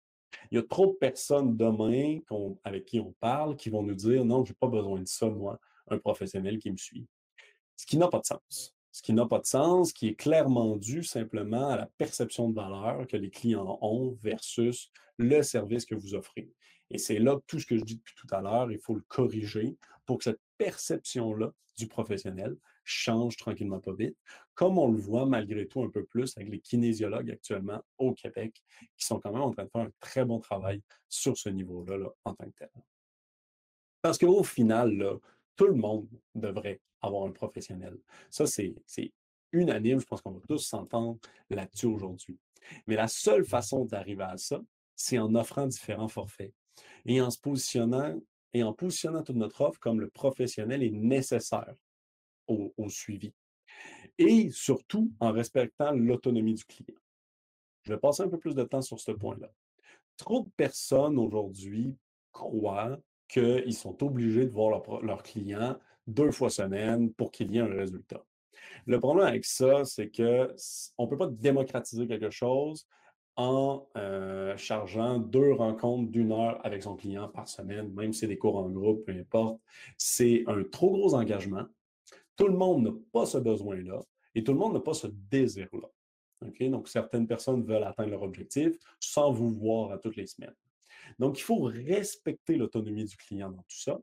Il 0.51 0.57
y 0.57 0.59
a 0.59 0.63
trop 0.63 0.87
de 0.87 0.93
personnes 0.93 1.57
demain 1.57 2.19
avec 2.65 2.85
qui 2.85 3.01
on 3.01 3.15
parle 3.21 3.57
qui 3.57 3.71
vont 3.71 3.83
nous 3.83 3.95
dire 3.95 4.25
non, 4.25 4.45
je 4.45 4.53
n'ai 4.53 4.57
pas 4.61 4.69
besoin 4.69 5.01
de 5.01 5.09
ça, 5.09 5.29
moi, 5.29 5.59
un 5.89 5.99
professionnel 5.99 6.59
qui 6.59 6.71
me 6.71 6.77
suit. 6.77 7.07
Ce 7.77 7.87
qui 7.87 7.97
n'a 7.97 8.09
pas 8.09 8.21
de 8.21 8.27
sens. 8.27 8.75
Ce 8.93 9.03
qui 9.03 9.13
n'a 9.13 9.27
pas 9.27 9.39
de 9.39 9.47
sens, 9.47 9.93
qui 9.93 10.09
est 10.09 10.15
clairement 10.15 10.77
dû 10.77 11.03
simplement 11.03 11.69
à 11.69 11.77
la 11.77 11.87
perception 11.99 12.49
de 12.49 12.55
valeur 12.55 13.07
que 13.07 13.17
les 13.17 13.31
clients 13.31 13.79
ont 13.83 14.17
versus 14.23 14.91
le 15.19 15.43
service 15.43 15.85
que 15.85 15.95
vous 15.95 16.15
offrez. 16.15 16.51
Et 16.91 16.99
c'est 16.99 17.19
là 17.19 17.37
que 17.37 17.43
tout 17.47 17.59
ce 17.59 17.67
que 17.67 17.77
je 17.77 17.85
dis 17.85 17.97
depuis 17.97 18.15
tout 18.17 18.29
à 18.35 18.41
l'heure, 18.41 18.71
il 18.71 18.79
faut 18.79 18.95
le 18.95 19.05
corriger 19.09 19.77
pour 20.07 20.19
que 20.19 20.25
cette 20.25 20.41
perception-là 20.57 21.53
du 21.77 21.89
professionnel 21.89 22.57
change 22.87 23.37
tranquillement 23.37 23.81
pas 23.81 23.93
vite, 23.93 24.17
comme 24.55 24.79
on 24.79 24.91
le 24.91 24.99
voit 24.99 25.27
malgré 25.27 25.67
tout 25.67 25.83
un 25.83 25.91
peu 25.91 26.05
plus 26.05 26.37
avec 26.37 26.49
les 26.49 26.61
kinésiologues 26.61 27.31
actuellement 27.31 27.83
au 27.99 28.15
Québec, 28.15 28.63
qui 28.97 29.05
sont 29.05 29.21
quand 29.21 29.33
même 29.33 29.43
en 29.43 29.51
train 29.51 29.65
de 29.65 29.71
faire 29.71 29.83
un 29.83 29.91
très 30.01 30.25
bon 30.25 30.39
travail 30.39 30.81
sur 31.09 31.37
ce 31.37 31.49
niveau-là 31.49 31.99
là, 31.99 32.09
en 32.25 32.35
tant 32.35 32.47
que 32.47 32.57
tel. 32.57 32.71
Parce 34.01 34.19
qu'au 34.19 34.43
final, 34.45 35.19
tout 35.57 35.67
le 35.67 35.75
monde 35.75 36.09
devrait 36.35 36.81
avoir 37.03 37.27
un 37.27 37.33
professionnel. 37.33 37.99
Ça, 38.31 38.47
c'est 38.47 38.75
unanime. 39.53 40.01
Je 40.01 40.07
pense 40.07 40.23
qu'on 40.23 40.33
va 40.33 40.41
tous 40.49 40.59
s'entendre 40.59 41.19
là-dessus 41.51 41.87
aujourd'hui. 41.87 42.39
Mais 42.87 42.97
la 42.97 43.09
seule 43.09 43.45
façon 43.45 43.85
d'arriver 43.85 44.25
à 44.25 44.37
ça, 44.37 44.63
c'est 44.95 45.19
en 45.19 45.35
offrant 45.35 45.67
différents 45.67 46.09
forfaits 46.09 46.53
et 47.05 47.21
en 47.21 47.31
se 47.31 47.39
positionnant 47.39 48.19
et 48.53 48.63
en 48.63 48.73
positionnant 48.73 49.23
toute 49.23 49.37
notre 49.37 49.61
offre 49.61 49.79
comme 49.79 50.01
le 50.01 50.09
professionnel 50.09 50.83
est 50.83 50.91
nécessaire 50.91 51.75
au, 52.47 52.89
suivi. 52.89 53.33
Et 54.19 54.51
surtout 54.51 55.13
en 55.21 55.33
respectant 55.33 55.93
l'autonomie 55.93 56.55
du 56.55 56.65
client. 56.65 56.99
Je 57.83 57.93
vais 57.93 57.99
passer 57.99 58.23
un 58.23 58.29
peu 58.29 58.39
plus 58.39 58.55
de 58.55 58.65
temps 58.65 58.83
sur 58.83 58.99
ce 58.99 59.13
point-là. 59.13 59.51
Trop 60.17 60.41
de 60.41 60.49
personnes 60.57 61.19
aujourd'hui 61.19 61.95
croient 62.33 62.99
qu'ils 63.29 63.75
sont 63.75 64.03
obligés 64.03 64.47
de 64.47 64.51
voir 64.51 64.71
leur, 64.71 65.03
leur 65.03 65.23
client 65.23 65.77
deux 66.07 66.31
fois 66.31 66.51
semaine 66.51 67.13
pour 67.13 67.31
qu'il 67.31 67.53
y 67.53 67.59
ait 67.59 67.63
un 67.63 67.67
résultat. 67.67 68.25
Le 68.87 69.01
problème 69.01 69.27
avec 69.27 69.45
ça, 69.45 69.85
c'est 69.85 70.11
qu'on 70.11 70.23
ne 71.05 71.07
peut 71.09 71.19
pas 71.19 71.27
démocratiser 71.27 72.07
quelque 72.07 72.31
chose 72.31 72.87
en 73.37 73.87
euh, 73.97 74.57
chargeant 74.57 75.19
deux 75.19 75.53
rencontres 75.53 76.11
d'une 76.11 76.33
heure 76.33 76.59
avec 76.65 76.83
son 76.83 76.97
client 76.97 77.29
par 77.29 77.49
semaine, 77.49 77.93
même 77.93 78.13
si 78.13 78.21
c'est 78.21 78.27
des 78.29 78.39
cours 78.39 78.57
en 78.57 78.71
groupe, 78.71 79.05
peu 79.05 79.13
importe. 79.13 79.61
C'est 79.99 80.45
un 80.47 80.63
trop 80.65 80.91
gros 80.91 81.15
engagement. 81.15 81.67
Tout 82.37 82.49
le 82.49 82.57
monde 82.57 82.85
n'a 82.85 82.93
pas 83.13 83.27
ce 83.27 83.39
besoin-là 83.39 84.01
et 84.35 84.45
tout 84.45 84.53
le 84.53 84.59
monde 84.59 84.75
n'a 84.75 84.81
pas 84.81 84.95
ce 84.95 85.07
désir-là. 85.07 85.89
Donc, 86.69 86.89
certaines 86.89 87.27
personnes 87.27 87.65
veulent 87.65 87.85
atteindre 87.85 88.11
leur 88.11 88.23
objectif 88.23 88.77
sans 89.01 89.33
vous 89.33 89.51
voir 89.51 89.93
à 89.93 89.99
toutes 89.99 90.17
les 90.17 90.27
semaines. 90.27 90.55
Donc, 91.19 91.39
il 91.39 91.43
faut 91.43 91.63
respecter 91.63 92.57
l'autonomie 92.57 93.05
du 93.05 93.17
client 93.17 93.51
dans 93.51 93.63
tout 93.63 93.79
ça 93.79 93.99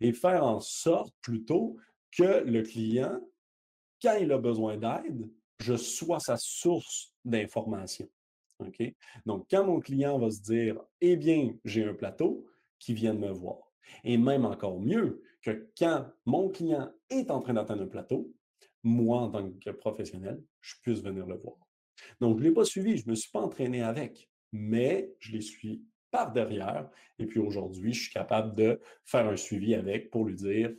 et 0.00 0.12
faire 0.12 0.44
en 0.44 0.60
sorte 0.60 1.14
plutôt 1.22 1.76
que 2.10 2.42
le 2.44 2.62
client, 2.62 3.20
quand 4.02 4.16
il 4.20 4.32
a 4.32 4.38
besoin 4.38 4.76
d'aide, 4.76 5.30
je 5.60 5.76
sois 5.76 6.20
sa 6.20 6.36
source 6.36 7.14
d'information. 7.24 8.08
Donc, 9.24 9.46
quand 9.50 9.64
mon 9.64 9.80
client 9.80 10.18
va 10.18 10.30
se 10.30 10.40
dire, 10.40 10.78
eh 11.00 11.16
bien, 11.16 11.54
j'ai 11.64 11.84
un 11.84 11.94
plateau, 11.94 12.44
qui 12.78 12.94
vienne 12.94 13.18
me 13.18 13.30
voir. 13.30 13.72
Et 14.04 14.16
même 14.16 14.44
encore 14.44 14.80
mieux, 14.80 15.22
que 15.42 15.70
quand 15.78 16.06
mon 16.26 16.48
client 16.48 16.92
est 17.10 17.30
en 17.30 17.40
train 17.40 17.54
d'atteindre 17.54 17.82
un 17.82 17.88
plateau, 17.88 18.32
moi, 18.82 19.22
en 19.22 19.30
tant 19.30 19.50
que 19.50 19.70
professionnel, 19.70 20.42
je 20.60 20.74
puisse 20.82 21.00
venir 21.00 21.26
le 21.26 21.36
voir. 21.36 21.56
Donc, 22.20 22.38
je 22.38 22.44
ne 22.44 22.48
l'ai 22.48 22.54
pas 22.54 22.64
suivi, 22.64 22.96
je 22.96 23.06
ne 23.06 23.10
me 23.10 23.14
suis 23.16 23.30
pas 23.30 23.40
entraîné 23.40 23.82
avec, 23.82 24.30
mais 24.52 25.12
je 25.18 25.32
les 25.32 25.40
suis 25.40 25.84
par 26.10 26.32
derrière. 26.32 26.88
Et 27.18 27.26
puis 27.26 27.40
aujourd'hui, 27.40 27.92
je 27.92 28.02
suis 28.04 28.12
capable 28.12 28.54
de 28.54 28.80
faire 29.04 29.26
un 29.28 29.36
suivi 29.36 29.74
avec 29.74 30.10
pour 30.10 30.24
lui 30.24 30.36
dire 30.36 30.72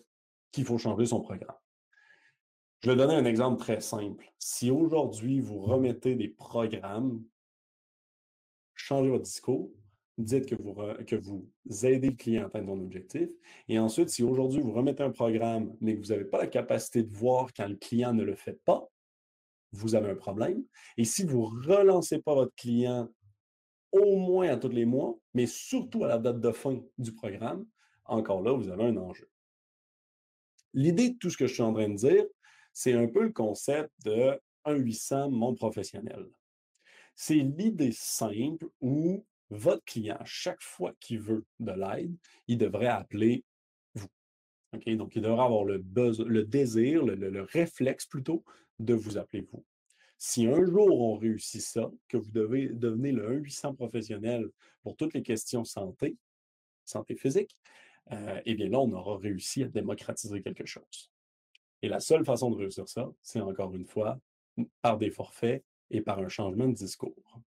qu'il 0.51 0.66
faut 0.66 0.78
changer 0.78 1.05
son 1.05 1.22
programme. 1.22 1.57
Je 2.82 2.89
vais 2.89 2.95
donner 2.95 3.16
un 3.16 3.26
exemple 3.26 3.60
très 3.60 3.82
simple. 3.82 4.26
Si 4.39 4.72
aujourd'hui, 4.72 5.41
vous 5.41 5.60
remettez 5.60 6.16
des 6.16 6.30
programmes 6.30 7.22
changez 8.80 9.10
votre 9.10 9.24
discours, 9.24 9.72
dites 10.24 10.45
que 10.45 10.55
vous, 10.55 10.76
que 11.05 11.15
vous 11.15 11.49
aidez 11.84 12.09
le 12.09 12.15
client 12.15 12.43
à 12.43 12.45
atteindre 12.47 12.67
son 12.67 12.82
objectif. 12.82 13.30
Et 13.67 13.80
ensuite, 13.80 14.09
si 14.09 14.24
aujourd'hui 14.24 14.61
vous 14.61 14.74
remettez 14.74 15.03
un 15.03 15.11
programme, 15.11 15.76
mais 15.82 15.95
que 15.95 16.01
vous 16.01 16.13
n'avez 16.13 16.26
pas 16.26 16.39
la 16.39 16.47
capacité 16.47 17.03
de 17.03 17.15
voir 17.15 17.53
quand 17.53 17.67
le 17.67 17.76
client 17.76 18.13
ne 18.13 18.24
le 18.24 18.36
fait 18.36 18.59
pas, 18.65 18.88
vous 19.72 19.95
avez 19.95 20.09
un 20.09 20.15
problème. 20.15 20.63
Et 20.97 21.05
si 21.05 21.24
vous 21.24 21.49
ne 21.55 21.67
relancez 21.67 22.20
pas 22.20 22.34
votre 22.34 22.55
client 22.55 23.07
au 23.91 24.17
moins 24.17 24.49
à 24.49 24.57
tous 24.57 24.70
les 24.70 24.86
mois, 24.86 25.17
mais 25.34 25.45
surtout 25.45 26.03
à 26.03 26.07
la 26.07 26.17
date 26.17 26.39
de 26.39 26.51
fin 26.51 26.80
du 26.97 27.13
programme, 27.13 27.65
encore 28.05 28.41
là, 28.41 28.51
vous 28.51 28.70
avez 28.70 28.86
un 28.86 28.97
enjeu. 28.97 29.30
L'idée 30.74 31.11
de 31.11 31.17
tout 31.17 31.30
ce 31.30 31.38
que 31.38 31.47
je 31.47 31.53
suis 31.53 31.63
en 31.63 31.74
train 31.74 31.89
de 31.89 31.95
dire, 31.95 32.26
c'est 32.74 32.93
un 32.93 33.07
peu 33.07 33.24
le 33.24 33.32
concept 33.32 33.91
de 34.03 34.39
1-800 34.65 35.32
mon 35.32 35.55
professionnel. 35.55 36.28
C'est 37.15 37.36
l'idée 37.36 37.91
simple 37.91 38.67
où 38.82 39.26
votre 39.49 39.83
client, 39.85 40.19
chaque 40.25 40.61
fois 40.61 40.93
qu'il 40.99 41.19
veut 41.19 41.45
de 41.59 41.71
l'aide, 41.71 42.15
il 42.47 42.57
devrait 42.57 42.87
appeler 42.87 43.43
vous. 43.95 44.07
Donc, 44.73 45.15
il 45.15 45.21
devrait 45.21 45.43
avoir 45.43 45.63
le, 45.63 46.43
désir, 46.43 47.03
le, 47.03 47.41
réflexe 47.41 48.05
plutôt, 48.05 48.43
de 48.77 48.93
vous 48.93 49.17
appeler 49.17 49.41
vous. 49.51 49.65
Si 50.17 50.45
un 50.45 50.65
jour 50.65 51.01
on 51.01 51.17
réussit 51.17 51.61
ça, 51.61 51.89
que 52.07 52.17
vous 52.17 52.31
devez 52.31 52.67
devenir 52.69 53.15
le 53.15 53.41
1-800 53.41 53.75
professionnel 53.75 54.49
pour 54.83 54.95
toutes 54.95 55.13
les 55.13 55.23
questions 55.23 55.63
santé, 55.63 56.17
santé 56.85 57.15
physique, 57.15 57.57
euh, 58.11 58.41
eh 58.45 58.55
bien 58.55 58.69
là, 58.69 58.79
on 58.79 58.91
aura 58.91 59.17
réussi 59.17 59.63
à 59.63 59.67
démocratiser 59.67 60.41
quelque 60.41 60.65
chose. 60.65 61.11
Et 61.81 61.87
la 61.87 61.99
seule 61.99 62.25
façon 62.25 62.51
de 62.51 62.57
réussir 62.57 62.87
ça, 62.87 63.09
c'est 63.21 63.39
encore 63.39 63.73
une 63.73 63.85
fois 63.85 64.19
par 64.81 64.97
des 64.97 65.11
forfaits 65.11 65.63
et 65.89 66.01
par 66.01 66.19
un 66.19 66.27
changement 66.27 66.67
de 66.67 66.73
discours. 66.73 67.39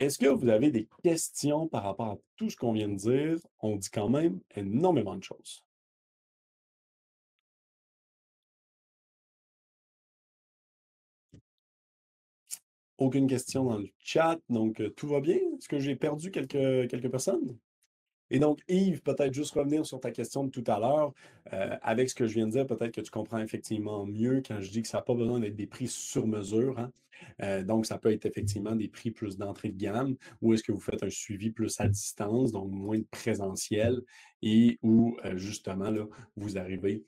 Est-ce 0.00 0.18
que 0.18 0.26
vous 0.26 0.48
avez 0.48 0.70
des 0.70 0.88
questions 1.02 1.68
par 1.68 1.82
rapport 1.84 2.06
à 2.08 2.18
tout 2.36 2.48
ce 2.50 2.56
qu'on 2.56 2.72
vient 2.72 2.88
de 2.88 2.96
dire? 2.96 3.38
On 3.60 3.76
dit 3.76 3.90
quand 3.90 4.08
même 4.08 4.40
énormément 4.56 5.14
de 5.14 5.22
choses. 5.22 5.62
Aucune 12.98 13.26
question 13.26 13.64
dans 13.64 13.78
le 13.78 13.88
chat, 13.98 14.38
donc 14.48 14.80
euh, 14.80 14.90
tout 14.90 15.08
va 15.08 15.20
bien? 15.20 15.34
Est-ce 15.36 15.68
que 15.68 15.80
j'ai 15.80 15.96
perdu 15.96 16.30
quelques, 16.30 16.88
quelques 16.88 17.10
personnes? 17.10 17.58
Et 18.30 18.38
donc, 18.38 18.60
Yves, 18.68 19.02
peut-être 19.02 19.34
juste 19.34 19.54
revenir 19.54 19.84
sur 19.84 20.00
ta 20.00 20.10
question 20.12 20.44
de 20.44 20.50
tout 20.50 20.64
à 20.68 20.78
l'heure. 20.78 21.12
Euh, 21.52 21.76
avec 21.82 22.08
ce 22.08 22.14
que 22.14 22.26
je 22.26 22.34
viens 22.34 22.46
de 22.46 22.52
dire, 22.52 22.66
peut-être 22.66 22.92
que 22.92 23.00
tu 23.00 23.10
comprends 23.10 23.38
effectivement 23.38 24.06
mieux 24.06 24.42
quand 24.46 24.60
je 24.60 24.70
dis 24.70 24.82
que 24.82 24.88
ça 24.88 24.98
n'a 24.98 25.02
pas 25.02 25.14
besoin 25.14 25.40
d'être 25.40 25.56
des 25.56 25.66
prix 25.66 25.88
sur 25.88 26.26
mesure. 26.26 26.78
Hein. 26.78 26.92
Euh, 27.42 27.64
donc, 27.64 27.86
ça 27.86 27.98
peut 27.98 28.12
être 28.12 28.26
effectivement 28.26 28.76
des 28.76 28.88
prix 28.88 29.10
plus 29.10 29.36
d'entrée 29.36 29.70
de 29.70 29.76
gamme 29.76 30.16
ou 30.40 30.54
est-ce 30.54 30.62
que 30.62 30.72
vous 30.72 30.80
faites 30.80 31.02
un 31.02 31.10
suivi 31.10 31.50
plus 31.50 31.80
à 31.80 31.88
distance, 31.88 32.52
donc 32.52 32.70
moins 32.70 32.98
de 32.98 33.06
présentiel 33.10 34.00
et 34.42 34.78
où 34.82 35.16
euh, 35.24 35.36
justement, 35.36 35.90
là, 35.90 36.06
vous 36.36 36.56
arrivez, 36.56 37.04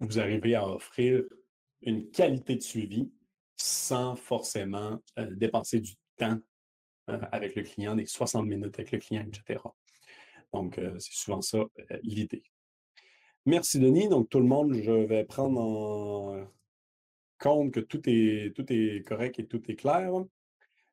vous 0.00 0.18
arrivez 0.18 0.54
à 0.54 0.68
offrir 0.68 1.24
une 1.82 2.10
qualité 2.10 2.54
de 2.54 2.62
suivi 2.62 3.10
sans 3.56 4.14
forcément 4.14 5.00
dépenser 5.16 5.80
du 5.80 5.94
temps 6.16 6.38
avec 7.06 7.54
le 7.54 7.62
client, 7.62 7.94
des 7.96 8.06
60 8.06 8.46
minutes 8.46 8.78
avec 8.78 8.92
le 8.92 8.98
client, 8.98 9.26
etc. 9.26 9.60
Donc, 10.52 10.78
euh, 10.78 10.98
c'est 10.98 11.12
souvent 11.12 11.42
ça 11.42 11.58
euh, 11.58 11.98
l'idée. 12.02 12.42
Merci 13.46 13.78
Denis. 13.78 14.08
Donc, 14.08 14.30
tout 14.30 14.38
le 14.40 14.46
monde, 14.46 14.74
je 14.74 14.92
vais 14.92 15.24
prendre 15.24 15.60
en 15.60 16.46
compte 17.38 17.72
que 17.72 17.80
tout 17.80 18.00
est, 18.06 18.54
tout 18.54 18.64
est 18.72 19.06
correct 19.06 19.38
et 19.38 19.46
tout 19.46 19.62
est 19.70 19.76
clair. 19.76 20.10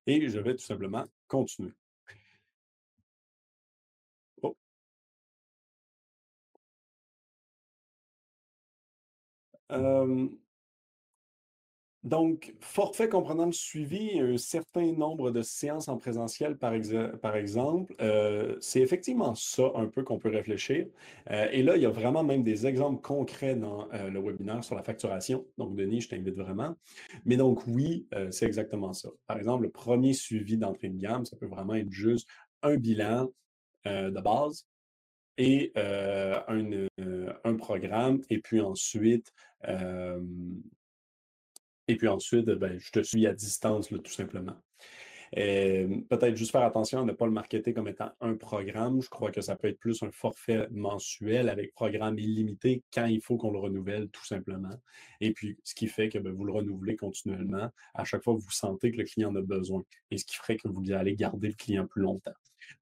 Et 0.07 0.29
je 0.29 0.39
vais 0.39 0.55
tout 0.55 0.63
simplement 0.63 1.05
continuer. 1.27 1.73
Oh. 4.43 4.55
Donc, 12.03 12.55
forfait 12.61 13.09
comprenant 13.09 13.45
le 13.45 13.51
suivi, 13.51 14.19
un 14.19 14.37
certain 14.37 14.91
nombre 14.91 15.29
de 15.29 15.43
séances 15.43 15.87
en 15.87 15.97
présentiel, 15.97 16.57
par, 16.57 16.73
par 17.21 17.35
exemple, 17.35 17.93
euh, 18.01 18.57
c'est 18.59 18.81
effectivement 18.81 19.35
ça 19.35 19.71
un 19.75 19.85
peu 19.85 20.01
qu'on 20.03 20.17
peut 20.17 20.29
réfléchir. 20.29 20.87
Euh, 21.29 21.47
et 21.51 21.61
là, 21.61 21.75
il 21.75 21.83
y 21.83 21.85
a 21.85 21.91
vraiment 21.91 22.23
même 22.23 22.41
des 22.41 22.65
exemples 22.65 23.01
concrets 23.01 23.55
dans 23.55 23.87
euh, 23.93 24.09
le 24.09 24.19
webinaire 24.19 24.63
sur 24.63 24.73
la 24.73 24.81
facturation. 24.81 25.45
Donc, 25.59 25.75
Denis, 25.75 26.01
je 26.01 26.09
t'invite 26.09 26.35
vraiment. 26.35 26.75
Mais 27.25 27.37
donc, 27.37 27.67
oui, 27.67 28.07
c'est 28.31 28.47
exactement 28.47 28.93
ça. 28.93 29.09
Par 29.27 29.37
exemple, 29.37 29.63
le 29.63 29.69
premier 29.69 30.13
suivi 30.13 30.57
d'entrée 30.57 30.89
de 30.89 30.97
gamme, 30.97 31.25
ça 31.25 31.37
peut 31.37 31.45
vraiment 31.45 31.75
être 31.75 31.91
juste 31.91 32.27
un 32.63 32.77
bilan 32.77 33.29
de 33.85 34.21
base 34.21 34.65
et 35.37 35.71
un, 35.75 36.43
un, 37.43 37.55
programme, 37.55 38.21
et 38.29 38.39
puis 38.39 38.59
ensuite 38.59 39.31
et 41.87 41.95
puis 41.95 42.07
ensuite, 42.07 42.45
ben, 42.45 42.77
je 42.79 42.91
te 42.91 43.03
suis 43.03 43.27
à 43.27 43.33
distance, 43.33 43.89
tout 43.89 44.11
simplement. 44.11 44.55
Peut-être 45.33 46.35
juste 46.35 46.51
faire 46.51 46.63
attention 46.63 47.01
à 47.01 47.05
ne 47.05 47.13
pas 47.13 47.25
le 47.25 47.31
marketer 47.31 47.73
comme 47.73 47.87
étant 47.87 48.11
un 48.19 48.35
programme. 48.35 49.01
Je 49.01 49.09
crois 49.09 49.31
que 49.31 49.39
ça 49.39 49.55
peut 49.55 49.69
être 49.69 49.79
plus 49.79 50.03
un 50.03 50.11
forfait 50.11 50.67
mensuel 50.71 51.47
avec 51.47 51.73
programme 51.73 52.19
illimité 52.19 52.83
quand 52.93 53.05
il 53.05 53.21
faut 53.21 53.37
qu'on 53.37 53.51
le 53.51 53.59
renouvelle, 53.59 54.09
tout 54.09 54.25
simplement. 54.25 54.75
Et 55.21 55.31
puis, 55.31 55.57
ce 55.63 55.73
qui 55.73 55.87
fait 55.87 56.09
que 56.09 56.19
ben, 56.19 56.33
vous 56.33 56.43
le 56.43 56.51
renouvelez 56.51 56.97
continuellement 56.97 57.69
à 57.93 58.03
chaque 58.03 58.23
fois 58.23 58.35
que 58.35 58.41
vous 58.41 58.51
sentez 58.51 58.91
que 58.91 58.97
le 58.97 59.05
client 59.05 59.31
en 59.31 59.35
a 59.35 59.41
besoin. 59.41 59.83
Et 60.11 60.17
ce 60.17 60.25
qui 60.25 60.35
ferait 60.35 60.57
que 60.57 60.67
vous 60.67 60.91
allez 60.91 61.15
garder 61.15 61.47
le 61.47 61.55
client 61.55 61.87
plus 61.87 62.01
longtemps. 62.01 62.33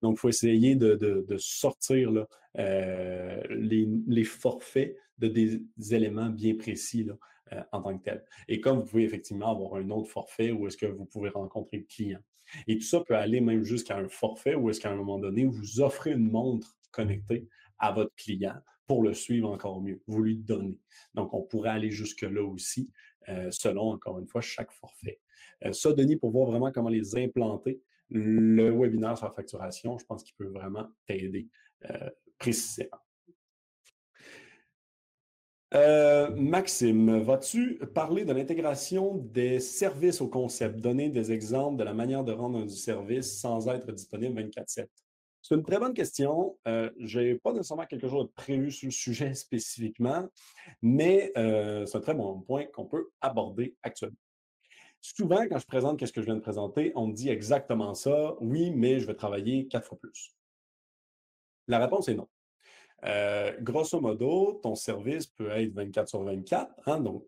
Donc, 0.02 0.18
il 0.18 0.20
faut 0.20 0.30
essayer 0.30 0.76
de, 0.76 1.26
sortir 1.38 2.26
euh, 2.58 3.44
les, 3.50 4.24
forfaits 4.24 4.96
de 5.20 5.28
des 5.28 5.62
éléments 5.92 6.30
bien 6.30 6.56
précis 6.56 7.06
euh, 7.54 7.62
en 7.72 7.82
tant 7.82 7.98
que 7.98 8.04
tel. 8.04 8.26
Et 8.48 8.60
comme 8.60 8.80
vous 8.80 8.86
pouvez 8.86 9.04
effectivement 9.04 9.52
avoir 9.52 9.76
un 9.76 9.90
autre 9.90 10.10
forfait 10.10 10.52
où 10.52 10.68
est-ce 10.68 10.78
que 10.78 10.86
vous 10.86 11.06
pouvez 11.06 11.30
rencontrer 11.30 11.78
le 11.78 11.84
client. 11.84 12.20
Et 12.68 12.78
tout 12.78 12.86
ça 12.86 13.02
peut 13.02 13.16
aller 13.16 13.42
même 13.42 13.64
jusqu'à 13.64 13.98
un 13.98 14.08
forfait 14.08 14.56
où 14.56 14.70
est-ce 14.70 14.80
qu'à 14.80 14.92
un 14.92 14.96
moment 14.96 15.20
donné, 15.20 15.46
vous 15.46 15.82
offrez 15.82 16.12
une 16.12 16.30
montre 16.30 16.78
connectée 16.92 17.48
à 17.78 17.92
votre 17.92 18.14
client 18.16 18.56
pour 18.88 19.04
le 19.04 19.14
suivre 19.14 19.50
encore 19.50 19.82
mieux. 19.82 20.02
Vous 20.08 20.24
lui 20.24 20.36
donnez. 20.36 20.80
Donc, 21.14 21.34
on 21.34 21.44
pourrait 21.44 21.70
aller 21.70 21.92
jusque-là 21.92 22.44
aussi, 22.44 22.92
euh, 23.28 23.52
selon, 23.52 23.92
encore 23.92 24.18
une 24.18 24.28
fois, 24.28 24.42
chaque 24.42 24.72
forfait. 24.72 25.20
ça, 25.72 25.94
Denis, 25.94 26.16
pour 26.16 26.32
voir 26.32 26.50
vraiment 26.50 26.72
comment 26.72 26.90
les 26.90 27.16
implanter, 27.16 27.82
le 28.10 28.72
webinaire 28.72 29.18
sur 29.18 29.28
la 29.28 29.34
facturation, 29.34 29.98
je 29.98 30.06
pense 30.06 30.24
qu'il 30.24 30.36
peut 30.36 30.48
vraiment 30.48 30.88
t'aider 31.06 31.48
euh, 31.90 32.10
précisément. 32.38 32.98
Euh, 35.76 36.32
Maxime, 36.36 37.20
vas-tu 37.20 37.78
parler 37.94 38.26
de 38.26 38.34
l'intégration 38.34 39.18
des 39.18 39.60
services 39.60 40.20
au 40.20 40.28
concept, 40.28 40.80
donner 40.80 41.10
des 41.10 41.32
exemples 41.32 41.78
de 41.78 41.84
la 41.84 41.94
manière 41.94 42.24
de 42.24 42.32
rendre 42.32 42.58
un 42.58 42.68
service 42.68 43.40
sans 43.40 43.68
être 43.68 43.92
disponible 43.92 44.42
24-7? 44.42 44.88
C'est 45.42 45.56
une 45.56 45.64
très 45.64 45.78
bonne 45.78 45.94
question. 45.94 46.58
Euh, 46.68 46.90
je 47.00 47.20
n'ai 47.20 47.36
pas 47.36 47.54
nécessairement 47.54 47.86
quelque 47.86 48.10
chose 48.10 48.26
de 48.26 48.32
prévu 48.32 48.72
sur 48.72 48.88
le 48.88 48.92
sujet 48.92 49.34
spécifiquement, 49.36 50.28
mais 50.82 51.32
c'est 51.36 51.96
un 51.96 52.02
très 52.02 52.16
bon 52.16 52.42
point 52.42 52.66
qu'on 52.66 52.86
peut 52.86 53.10
aborder 53.22 53.76
actuellement. 53.84 54.18
Souvent, 55.02 55.48
quand 55.48 55.60
je 55.60 55.66
présente 55.66 55.98
qu'est-ce 55.98 56.12
que 56.12 56.22
je 56.22 56.26
viens 56.26 56.36
de 56.36 56.42
présenter, 56.42 56.92
on 56.96 57.08
me 57.08 57.14
dit 57.14 57.30
exactement 57.30 57.94
ça. 57.94 58.36
Oui, 58.42 58.72
mais 58.72 59.00
je 59.00 59.08
vais 59.08 59.16
travailler 59.16 59.68
quatre 59.68 59.88
fois 59.88 59.98
plus. 59.98 60.36
La 61.68 61.80
réponse 61.80 62.10
est 62.10 62.16
non. 62.16 62.28
Euh, 63.06 63.54
grosso 63.62 64.00
modo, 64.00 64.60
ton 64.62 64.76
service 64.76 65.28
peut 65.28 65.50
être 65.52 65.74
24 65.74 66.10
sur 66.10 66.24
24, 66.24 66.74
hein, 66.86 67.00
donc 67.00 67.24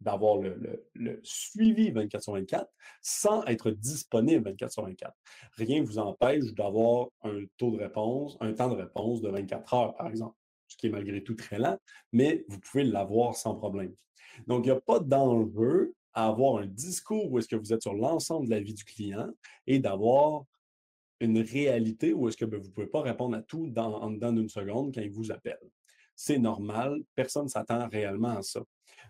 d'avoir 0.00 0.38
le, 0.38 1.20
suivi 1.22 1.90
24 1.90 2.22
sur 2.22 2.32
24 2.32 2.68
sans 3.00 3.44
être 3.44 3.70
disponible 3.70 4.44
24 4.44 4.72
sur 4.72 4.84
24. 4.84 5.14
Rien 5.52 5.80
ne 5.80 5.86
vous 5.86 5.98
empêche 5.98 6.52
d'avoir 6.54 7.08
un 7.22 7.44
taux 7.56 7.70
de 7.70 7.78
réponse, 7.78 8.36
un 8.40 8.52
temps 8.52 8.68
de 8.68 8.76
réponse 8.76 9.20
de 9.20 9.28
24 9.28 9.74
heures, 9.74 9.94
par 9.94 10.08
exemple, 10.08 10.34
ce 10.68 10.76
qui 10.76 10.88
est 10.88 10.90
malgré 10.90 11.22
tout 11.22 11.34
très 11.34 11.58
lent, 11.58 11.78
mais 12.12 12.44
vous 12.48 12.58
pouvez 12.58 12.84
l'avoir 12.84 13.36
sans 13.36 13.54
problème. 13.54 13.94
Donc, 14.46 14.64
il 14.64 14.72
n'y 14.72 14.76
a 14.76 14.80
pas 14.80 14.98
d'enjeu 14.98 15.94
à 16.14 16.28
avoir 16.28 16.58
un 16.58 16.66
discours 16.66 17.30
où 17.30 17.38
est-ce 17.38 17.48
que 17.48 17.56
vous 17.56 17.72
êtes 17.72 17.82
sur 17.82 17.94
l'ensemble 17.94 18.46
de 18.46 18.50
la 18.50 18.60
vie 18.60 18.74
du 18.74 18.84
client 18.84 19.28
et 19.66 19.78
d'avoir 19.78 20.44
une 21.22 21.38
réalité 21.38 22.12
où 22.12 22.28
est-ce 22.28 22.36
que 22.36 22.44
ben, 22.44 22.58
vous 22.60 22.68
ne 22.68 22.72
pouvez 22.72 22.86
pas 22.86 23.02
répondre 23.02 23.36
à 23.36 23.42
tout 23.42 23.68
dans, 23.70 23.94
en 24.02 24.10
dedans 24.10 24.32
d'une 24.32 24.48
seconde 24.48 24.94
quand 24.94 25.00
il 25.00 25.10
vous 25.10 25.30
appelle. 25.30 25.60
C'est 26.16 26.38
normal, 26.38 27.00
personne 27.14 27.44
ne 27.44 27.48
s'attend 27.48 27.88
réellement 27.88 28.36
à 28.36 28.42
ça. 28.42 28.62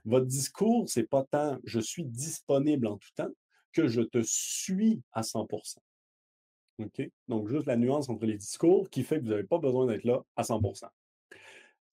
Votre 0.04 0.26
discours, 0.26 0.88
c'est 0.88 1.08
pas 1.08 1.24
tant 1.30 1.58
je 1.64 1.80
suis 1.80 2.04
disponible 2.04 2.86
en 2.86 2.98
tout 2.98 3.10
temps 3.16 3.30
que 3.72 3.88
je 3.88 4.02
te 4.02 4.20
suis 4.22 5.02
à 5.12 5.22
100 5.22 5.48
OK? 6.78 7.10
Donc, 7.28 7.48
juste 7.48 7.66
la 7.66 7.76
nuance 7.76 8.08
entre 8.08 8.26
les 8.26 8.36
discours 8.36 8.88
qui 8.90 9.02
fait 9.02 9.18
que 9.18 9.24
vous 9.24 9.30
n'avez 9.30 9.44
pas 9.44 9.58
besoin 9.58 9.86
d'être 9.86 10.04
là 10.04 10.22
à 10.36 10.42
100% 10.42 10.86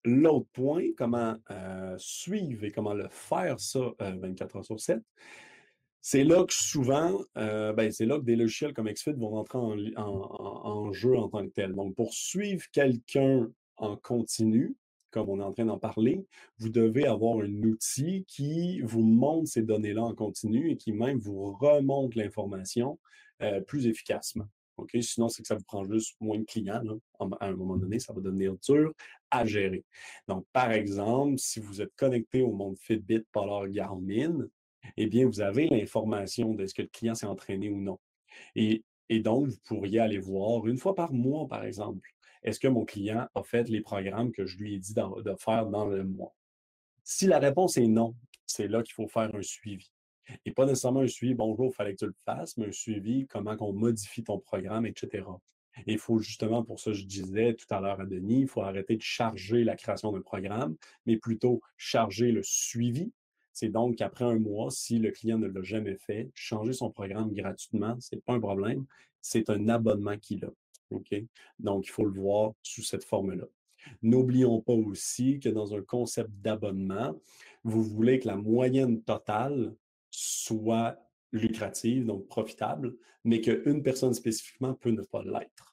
L'autre 0.06 0.48
point, 0.54 0.86
comment 0.98 1.36
euh, 1.52 1.96
suivre 1.98 2.64
et 2.64 2.72
comment 2.72 2.94
le 2.94 3.10
faire 3.10 3.60
ça 3.60 3.80
24 4.00 4.56
euh, 4.56 4.60
heures 4.60 4.66
sur 4.66 4.80
7, 4.80 5.02
c'est 6.02 6.24
là 6.24 6.46
que 6.46 6.54
souvent, 6.54 7.20
euh, 7.38 7.74
ben, 7.74 7.92
c'est 7.92 8.06
là 8.06 8.18
que 8.18 8.24
des 8.24 8.36
logiciels 8.36 8.74
comme 8.74 8.90
XFIT 8.90 9.14
vont 9.14 9.30
rentrer 9.30 9.58
en, 9.98 10.92
jeu 10.94 11.18
en 11.18 11.30
tant 11.30 11.46
que 11.46 11.52
tel. 11.52 11.74
Donc, 11.74 11.96
pour 11.96 12.14
suivre 12.14 12.66
quelqu'un 12.72 13.50
en 13.78 13.96
continu, 13.98 14.76
comme 15.12 15.30
on 15.30 15.40
est 15.40 15.44
en 15.44 15.52
train 15.52 15.66
d'en 15.66 15.80
parler, 15.80 16.26
vous 16.58 16.70
devez 16.70 17.06
avoir 17.06 17.40
un 17.40 17.64
outil 17.64 18.26
qui 18.28 18.82
vous 18.82 19.02
montre 19.02 19.50
ces 19.50 19.64
données-là 19.64 20.04
en 20.04 20.16
continu 20.16 20.72
et 20.72 20.78
qui 20.78 20.94
même 20.94 21.20
vous 21.20 21.54
remonte 21.54 22.16
l'information 22.16 23.00
plus 23.68 23.88
efficacement. 23.88 24.48
Sinon, 25.02 25.30
c'est 25.30 25.42
que 25.42 25.48
ça 25.48 25.56
vous 25.56 25.64
prend 25.64 25.84
juste 25.86 26.16
moins 26.20 26.38
de 26.38 26.44
clients. 26.44 26.82
À 27.20 27.48
un 27.48 27.56
moment 27.56 27.78
donné, 27.78 28.00
ça 28.00 28.14
va 28.14 28.22
devenir 28.22 28.56
dur 28.68 28.94
à 29.32 29.46
gérer. 29.46 29.84
Donc, 30.28 30.46
par 30.54 30.72
exemple, 30.72 31.38
si 31.38 31.60
vous 31.60 31.82
êtes 31.82 31.94
connecté 31.96 32.42
au 32.42 32.52
monde 32.52 32.78
Fitbit, 32.80 33.24
Polar, 33.32 33.68
Garmin, 33.68 34.48
eh 34.98 35.08
bien, 35.08 35.26
vous 35.26 35.42
avez 35.42 35.68
l'information 35.68 36.54
de 36.54 36.66
ce 36.66 36.74
que 36.74 36.82
le 36.82 36.88
client 36.88 37.16
s'est 37.16 37.26
entraîné 37.26 37.70
ou 37.70 37.80
non. 37.80 38.00
Et, 38.56 38.84
donc, 39.10 39.48
vous 39.48 39.58
pourriez 39.66 40.00
aller 40.00 40.20
voir 40.20 40.68
une 40.68 40.78
fois 40.78 40.96
par 40.96 41.12
mois, 41.12 41.48
par 41.48 41.64
exemple, 41.66 42.08
est-ce 42.44 42.60
que 42.60 42.68
mon 42.68 42.86
client 42.86 43.28
a 43.34 43.44
fait 43.44 43.68
les 43.70 43.82
programmes 43.82 44.32
que 44.32 44.46
je 44.46 44.58
lui 44.58 44.76
ai 44.76 44.80
dit 44.80 44.94
de 44.94 45.36
faire 45.38 45.66
dans 45.66 45.88
le 45.88 46.04
mois? 46.04 46.36
Si 47.04 47.26
la 47.26 47.40
réponse 47.40 47.78
est 47.78 47.88
non, 47.88 48.16
c'est 48.46 48.68
là 48.68 48.84
qu'il 48.84 48.94
faut 48.94 49.08
faire 49.08 49.34
un 49.34 49.42
suivi. 49.42 49.92
Et 50.46 50.52
pas 50.52 50.66
nécessairement 50.66 51.02
un 51.02 51.08
suivi, 51.08 51.34
bonjour, 51.34 51.72
il 51.72 51.74
fallait 51.74 51.94
que 51.94 52.00
tu 52.00 52.06
le 52.06 52.16
fasses, 52.24 52.56
mais 52.58 52.68
un 52.68 52.72
suivi, 52.72 53.26
comment 53.28 53.56
on 53.60 53.74
modifie 53.74 54.24
ton 54.24 54.40
programme, 54.40 54.86
etc. 54.86 55.24
Et 55.88 55.94
il 55.94 56.00
faut 56.00 56.20
justement, 56.20 56.64
pour 56.64 56.80
ça, 56.80 56.94
je 56.94 57.04
disais 57.06 57.56
tout 57.56 57.66
à 57.74 57.80
l'heure 57.80 58.00
à 58.00 58.06
Denis, 58.06 58.42
il 58.42 58.48
faut 58.48 58.62
arrêter 58.62 58.96
de 58.96 59.02
charger 59.02 59.64
la 59.64 59.76
création 59.76 60.12
d'un 60.12 60.22
programme, 60.22 60.76
mais 61.06 61.18
plutôt 61.18 61.62
charger 61.78 62.32
le 62.32 62.44
suivi. 62.44 63.12
C'est 63.60 63.68
donc 63.68 63.98
qu'après 63.98 64.24
un 64.24 64.40
mois, 64.40 64.72
si 64.72 65.00
le 65.00 65.12
client 65.12 65.38
ne 65.38 65.48
l'a 65.48 65.62
jamais 65.62 65.98
fait, 65.98 66.32
changer 66.34 66.72
son 66.72 66.92
programme 66.92 67.34
gratuitement, 67.34 67.98
ce 68.00 68.16
n'est 68.16 68.22
pas 68.22 68.32
un 68.32 68.40
problème. 68.40 68.86
C'est 69.20 69.50
un 69.50 69.68
abonnement 69.68 70.18
qu'il 70.18 70.46
a. 70.46 70.52
Donc, 71.60 71.86
il 71.86 71.90
faut 71.90 72.06
le 72.06 72.18
voir 72.18 72.54
sous 72.64 72.84
cette 72.84 73.04
forme-là. 73.04 73.44
N'oublions 74.02 74.62
pas 74.62 74.72
aussi 74.72 75.42
que 75.42 75.50
dans 75.50 75.76
un 75.76 75.82
concept 75.82 76.30
d'abonnement, 76.42 77.20
vous 77.66 77.84
voulez 77.84 78.20
que 78.20 78.30
la 78.30 78.38
moyenne 78.38 79.04
totale 79.04 79.76
soit 80.10 80.98
lucrative, 81.34 82.06
donc 82.06 82.28
profitable, 82.28 82.96
mais 83.26 83.42
qu'une 83.42 83.84
personne 83.84 84.14
spécifiquement 84.14 84.74
peut 84.74 84.92
ne 84.92 85.02
pas 85.02 85.22
l'être. 85.22 85.69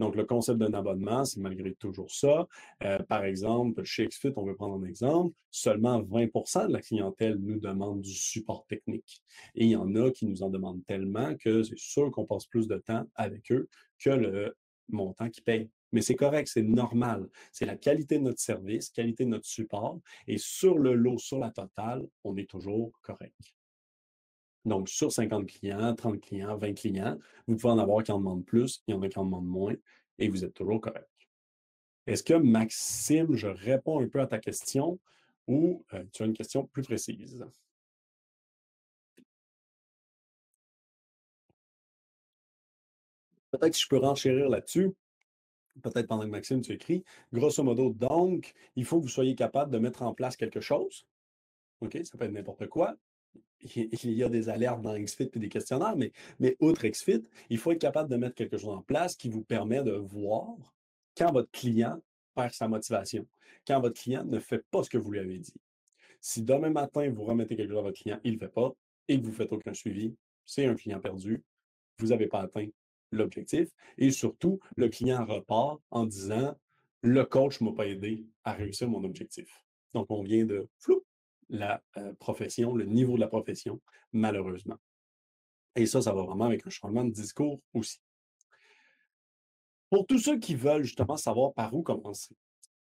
Donc, 0.00 0.16
le 0.16 0.24
concept 0.24 0.58
d'un 0.58 0.72
abonnement, 0.72 1.26
c'est 1.26 1.40
malgré 1.40 1.74
toujours 1.74 2.10
ça. 2.10 2.48
Euh, 2.82 2.98
par 3.00 3.22
exemple, 3.24 3.84
chez 3.84 4.06
XFIT, 4.06 4.32
on 4.34 4.46
veut 4.46 4.54
prendre 4.54 4.82
un 4.82 4.88
exemple, 4.88 5.34
seulement 5.50 6.00
20% 6.00 6.68
de 6.68 6.72
la 6.72 6.80
clientèle 6.80 7.36
nous 7.38 7.60
demande 7.60 8.00
du 8.00 8.14
support 8.14 8.64
technique. 8.66 9.22
Et 9.54 9.66
il 9.66 9.70
y 9.70 9.76
en 9.76 9.94
a 9.96 10.10
qui 10.10 10.24
nous 10.24 10.42
en 10.42 10.48
demandent 10.48 10.82
tellement 10.86 11.36
que 11.36 11.62
c'est 11.62 11.78
sûr 11.78 12.10
qu'on 12.10 12.24
passe 12.24 12.46
plus 12.46 12.66
de 12.66 12.78
temps 12.78 13.04
avec 13.14 13.52
eux 13.52 13.68
que 13.98 14.08
le 14.08 14.56
montant 14.88 15.28
qu'ils 15.28 15.44
payent. 15.44 15.68
Mais 15.92 16.00
c'est 16.00 16.14
correct, 16.14 16.48
c'est 16.50 16.62
normal. 16.62 17.28
C'est 17.52 17.66
la 17.66 17.76
qualité 17.76 18.16
de 18.16 18.22
notre 18.22 18.40
service, 18.40 18.88
qualité 18.88 19.26
de 19.26 19.30
notre 19.30 19.46
support. 19.46 20.00
Et 20.26 20.38
sur 20.38 20.78
le 20.78 20.94
lot, 20.94 21.18
sur 21.18 21.38
la 21.38 21.50
totale, 21.50 22.06
on 22.24 22.38
est 22.38 22.48
toujours 22.48 22.90
correct. 23.02 23.36
Donc, 24.64 24.88
sur 24.88 25.10
50 25.10 25.46
clients, 25.46 25.94
30 25.94 26.20
clients, 26.20 26.56
20 26.56 26.74
clients, 26.74 27.18
vous 27.46 27.56
pouvez 27.56 27.72
en 27.72 27.78
avoir 27.78 28.02
qui 28.02 28.12
en 28.12 28.18
demandent 28.18 28.44
plus, 28.44 28.82
il 28.86 28.94
y 28.94 28.96
en 28.96 29.02
a 29.02 29.08
qui 29.08 29.18
en 29.18 29.24
demandent 29.24 29.46
moins, 29.46 29.74
et 30.18 30.28
vous 30.28 30.44
êtes 30.44 30.54
toujours 30.54 30.80
correct. 30.80 31.08
Est-ce 32.06 32.22
que, 32.22 32.34
Maxime, 32.34 33.34
je 33.36 33.48
réponds 33.48 34.00
un 34.00 34.08
peu 34.08 34.20
à 34.20 34.26
ta 34.26 34.38
question 34.38 34.98
ou 35.46 35.84
euh, 35.94 36.04
tu 36.12 36.22
as 36.22 36.26
une 36.26 36.34
question 36.34 36.66
plus 36.66 36.82
précise? 36.82 37.44
Peut-être 43.50 43.72
que 43.72 43.78
je 43.78 43.88
peux 43.88 43.98
renchérir 43.98 44.48
là-dessus. 44.48 44.92
Peut-être 45.82 46.06
pendant 46.06 46.22
que 46.22 46.28
Maxime, 46.28 46.60
tu 46.60 46.72
écris. 46.72 47.04
Grosso 47.32 47.62
modo, 47.62 47.90
donc, 47.90 48.54
il 48.76 48.84
faut 48.84 48.98
que 48.98 49.04
vous 49.04 49.08
soyez 49.08 49.34
capable 49.34 49.72
de 49.72 49.78
mettre 49.78 50.02
en 50.02 50.14
place 50.14 50.36
quelque 50.36 50.60
chose. 50.60 51.06
OK? 51.80 51.98
Ça 52.04 52.18
peut 52.18 52.24
être 52.26 52.32
n'importe 52.32 52.66
quoi 52.66 52.96
il 53.62 54.12
y 54.12 54.22
a 54.22 54.28
des 54.28 54.48
alertes 54.48 54.82
dans 54.82 54.98
XFIT 54.98 55.30
et 55.34 55.38
des 55.38 55.48
questionnaires, 55.48 55.96
mais, 55.96 56.12
mais 56.38 56.56
outre 56.60 56.86
XFIT, 56.86 57.22
il 57.50 57.58
faut 57.58 57.72
être 57.72 57.80
capable 57.80 58.10
de 58.10 58.16
mettre 58.16 58.34
quelque 58.34 58.56
chose 58.56 58.70
en 58.70 58.82
place 58.82 59.16
qui 59.16 59.28
vous 59.28 59.42
permet 59.42 59.82
de 59.82 59.92
voir 59.92 60.56
quand 61.16 61.32
votre 61.32 61.50
client 61.50 62.00
perd 62.34 62.52
sa 62.52 62.68
motivation, 62.68 63.26
quand 63.66 63.80
votre 63.80 64.00
client 64.00 64.24
ne 64.24 64.38
fait 64.38 64.64
pas 64.70 64.82
ce 64.82 64.90
que 64.90 64.98
vous 64.98 65.10
lui 65.10 65.18
avez 65.18 65.38
dit. 65.38 65.54
Si 66.20 66.42
demain 66.42 66.70
matin, 66.70 67.10
vous 67.10 67.24
remettez 67.24 67.56
quelque 67.56 67.70
chose 67.70 67.78
à 67.78 67.82
votre 67.82 68.00
client, 68.00 68.20
il 68.24 68.32
ne 68.32 68.36
le 68.36 68.46
fait 68.46 68.52
pas 68.52 68.72
et 69.08 69.18
que 69.18 69.24
vous 69.24 69.30
ne 69.30 69.36
faites 69.36 69.52
aucun 69.52 69.74
suivi, 69.74 70.14
c'est 70.44 70.66
un 70.66 70.74
client 70.74 71.00
perdu. 71.00 71.42
Vous 71.98 72.08
n'avez 72.08 72.26
pas 72.26 72.40
atteint 72.40 72.68
l'objectif. 73.12 73.68
Et 73.98 74.10
surtout, 74.10 74.60
le 74.76 74.88
client 74.88 75.24
repart 75.24 75.80
en 75.90 76.06
disant 76.06 76.56
le 77.02 77.24
coach 77.24 77.60
ne 77.60 77.70
m'a 77.70 77.76
pas 77.76 77.86
aidé 77.86 78.26
à 78.44 78.52
réussir 78.52 78.88
mon 78.88 79.02
objectif. 79.04 79.64
Donc, 79.94 80.06
on 80.10 80.22
vient 80.22 80.44
de 80.44 80.68
flou 80.78 81.02
la 81.50 81.82
euh, 81.96 82.12
profession, 82.14 82.74
le 82.74 82.84
niveau 82.84 83.16
de 83.16 83.20
la 83.20 83.28
profession, 83.28 83.80
malheureusement. 84.12 84.76
Et 85.76 85.86
ça, 85.86 86.00
ça 86.00 86.12
va 86.14 86.22
vraiment 86.22 86.46
avec 86.46 86.66
un 86.66 86.70
changement 86.70 87.04
de 87.04 87.10
discours 87.10 87.60
aussi. 87.74 88.00
Pour 89.90 90.06
tous 90.06 90.18
ceux 90.18 90.38
qui 90.38 90.54
veulent 90.54 90.84
justement 90.84 91.16
savoir 91.16 91.52
par 91.52 91.74
où 91.74 91.82
commencer, 91.82 92.36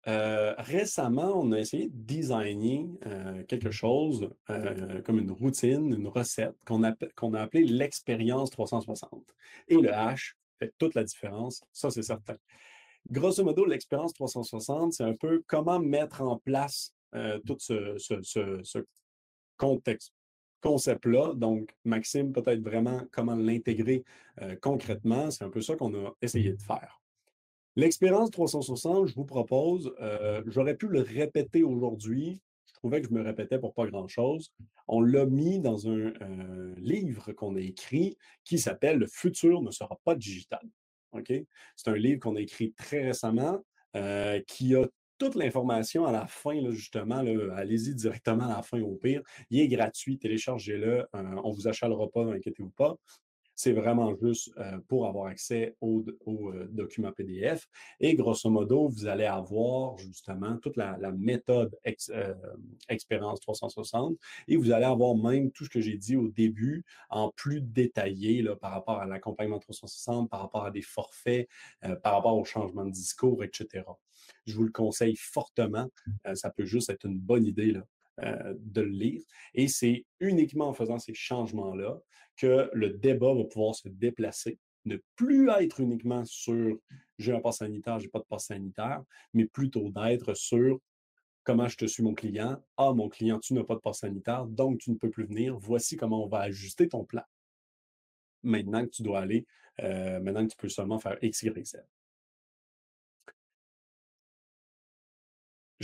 euh, 0.07 0.53
récemment, 0.57 1.41
on 1.41 1.51
a 1.51 1.59
essayé 1.59 1.89
de 1.89 1.95
designer 1.95 2.85
euh, 3.05 3.43
quelque 3.45 3.71
chose 3.71 4.29
comme 5.03 5.19
une 5.19 5.31
routine, 5.31 5.93
une 5.93 6.07
recette 6.07 6.55
qu'on 6.65 6.83
a, 6.83 6.91
a 6.91 7.41
appelé 7.41 7.63
l'expérience 7.63 8.51
360. 8.51 9.23
Et 9.67 9.75
le 9.75 9.89
H 9.89 10.35
fait 10.59 10.73
toute 10.77 10.95
la 10.95 11.03
différence, 11.03 11.63
ça 11.73 11.89
c'est 11.89 12.03
certain. 12.03 12.37
Grosso 13.09 13.43
modo, 13.43 13.65
l'expérience 13.65 14.13
360, 14.13 14.93
c'est 14.93 15.03
un 15.03 15.15
peu 15.15 15.43
comment 15.47 15.79
mettre 15.79 16.21
en 16.21 16.37
place 16.37 16.94
euh, 17.15 17.39
tout 17.45 17.57
ce, 17.59 18.85
contexte, 19.57 20.13
concept-là. 20.61 21.33
Donc, 21.33 21.73
Maxime, 21.85 22.33
peut-être 22.33 22.61
vraiment 22.61 23.01
comment 23.11 23.35
l'intégrer 23.35 24.03
euh, 24.41 24.55
concrètement. 24.61 25.31
C'est 25.31 25.45
un 25.45 25.49
peu 25.49 25.61
ça 25.61 25.75
qu'on 25.75 25.93
a 25.93 26.13
essayé 26.21 26.51
de 26.51 26.61
faire. 26.61 27.01
L'expérience 27.77 28.31
360, 28.31 29.07
je 29.07 29.15
vous 29.15 29.25
propose, 29.25 29.93
euh, 30.01 30.43
j'aurais 30.47 30.75
pu 30.75 30.87
le 30.87 31.01
répéter 31.01 31.63
aujourd'hui. 31.63 32.41
Je 32.67 32.73
trouvais 32.73 33.01
que 33.01 33.07
je 33.07 33.13
me 33.13 33.21
répétais 33.21 33.59
pour 33.59 33.73
pas 33.73 33.85
grand-chose. 33.85 34.51
On 34.87 35.01
l'a 35.01 35.25
mis 35.25 35.59
dans 35.59 35.89
un 35.89 36.13
livre 36.77 37.31
qu'on 37.31 37.55
a 37.55 37.61
écrit 37.61 38.17
qui 38.43 38.59
s'appelle 38.59 38.97
Le 38.97 39.07
futur 39.07 39.61
ne 39.61 39.71
sera 39.71 39.97
pas 40.03 40.15
digital. 40.15 40.61
OK? 41.13 41.31
C'est 41.75 41.89
un 41.89 41.95
livre 41.95 42.19
qu'on 42.19 42.35
a 42.35 42.41
écrit 42.41 42.73
très 42.73 43.03
récemment 43.03 43.63
qui 44.47 44.75
a 44.75 44.85
toute 45.17 45.35
l'information 45.35 46.05
à 46.05 46.11
la 46.11 46.27
fin, 46.27 46.59
justement, 46.71 47.23
allez-y 47.55 47.95
directement 47.95 48.45
à 48.45 48.57
la 48.57 48.61
fin 48.61 48.81
au 48.81 48.95
pire. 48.95 49.21
Il 49.49 49.59
est 49.59 49.67
gratuit, 49.67 50.17
téléchargez-le. 50.17 50.99
Euh, 51.01 51.05
on 51.13 51.51
ne 51.51 51.55
vous 51.55 51.67
achalera 51.67 52.07
pas, 52.09 52.23
inquiétez-vous 52.23 52.71
pas. 52.71 52.95
C'est 53.57 53.71
vraiment 53.71 54.13
juste 54.21 54.51
euh, 54.57 54.79
pour 54.89 55.07
avoir 55.07 55.27
accès 55.27 55.77
au, 55.79 56.03
euh, 56.27 56.67
document 56.69 57.13
PDF. 57.13 57.65
Et 58.01 58.13
grosso 58.13 58.49
modo, 58.49 58.89
vous 58.89 59.07
allez 59.07 59.23
avoir 59.23 59.97
justement 59.97 60.57
toute 60.57 60.75
la, 60.75 60.97
méthode 61.13 61.73
Expérience 62.89 63.39
360 63.39 64.17
et 64.49 64.57
vous 64.57 64.71
allez 64.71 64.83
avoir 64.83 65.15
même 65.15 65.51
tout 65.51 65.63
ce 65.63 65.69
que 65.69 65.79
j'ai 65.79 65.95
dit 65.95 66.17
au 66.17 66.27
début 66.27 66.83
en 67.09 67.31
plus 67.31 67.61
détaillé 67.61 68.43
par 68.59 68.71
rapport 68.71 68.99
à 68.99 69.05
l'accompagnement 69.05 69.59
360, 69.59 70.29
par 70.29 70.41
rapport 70.41 70.65
à 70.65 70.71
des 70.71 70.81
forfaits, 70.81 71.47
par 72.03 72.15
rapport 72.15 72.37
au 72.37 72.43
changement 72.43 72.83
de 72.83 72.91
discours, 72.91 73.41
etc 73.45 73.83
je 74.45 74.55
vous 74.55 74.63
le 74.63 74.71
conseille 74.71 75.15
fortement. 75.15 75.85
Mmh. 75.85 76.11
Euh, 76.27 76.35
ça 76.35 76.49
peut 76.51 76.65
juste 76.65 76.89
être 76.89 77.05
une 77.05 77.19
bonne 77.19 77.45
idée 77.45 77.71
là, 77.71 77.83
euh, 78.23 78.53
de 78.57 78.81
le 78.81 78.89
lire. 78.89 79.21
Et 79.53 79.67
c'est 79.67 80.05
uniquement 80.19 80.69
en 80.69 80.73
faisant 80.73 80.99
ces 80.99 81.13
changements-là 81.13 81.99
que 82.37 82.69
le 82.73 82.91
débat 82.91 83.33
va 83.33 83.43
pouvoir 83.43 83.75
se 83.75 83.89
déplacer, 83.89 84.57
ne 84.85 84.97
plus 85.15 85.49
être 85.49 85.79
uniquement 85.79 86.23
sur 86.25 86.77
j'ai 87.17 87.33
un 87.33 87.39
pass 87.39 87.57
sanitaire, 87.57 87.99
j'ai 87.99 88.07
pas 88.07 88.19
de 88.19 88.25
passe 88.25 88.47
sanitaire, 88.47 89.03
mais 89.33 89.45
plutôt 89.45 89.89
d'être 89.89 90.33
sur 90.33 90.79
comment 91.43 91.67
je 91.67 91.77
te 91.77 91.85
suis 91.85 92.03
mon 92.03 92.13
client? 92.13 92.61
Ah, 92.77 92.93
mon 92.93 93.09
client, 93.09 93.39
tu 93.39 93.53
n'as 93.53 93.63
pas 93.63 93.75
de 93.75 93.79
passe 93.79 93.99
sanitaire, 93.99 94.45
donc 94.45 94.79
tu 94.79 94.91
ne 94.91 94.95
peux 94.95 95.09
plus 95.09 95.25
venir. 95.25 95.57
Voici 95.57 95.95
comment 95.95 96.23
on 96.23 96.27
va 96.27 96.39
ajuster 96.39 96.87
ton 96.87 97.05
plan. 97.05 97.23
Maintenant 98.43 98.83
que 98.85 98.91
tu 98.91 99.03
dois 99.03 99.19
aller, 99.19 99.45
euh, 99.81 100.19
maintenant 100.19 100.45
que 100.45 100.51
tu 100.51 100.57
peux 100.57 100.69
seulement 100.69 100.99
faire 100.99 101.17
X, 101.21 101.43
Y, 101.43 101.65
Z. 101.65 101.77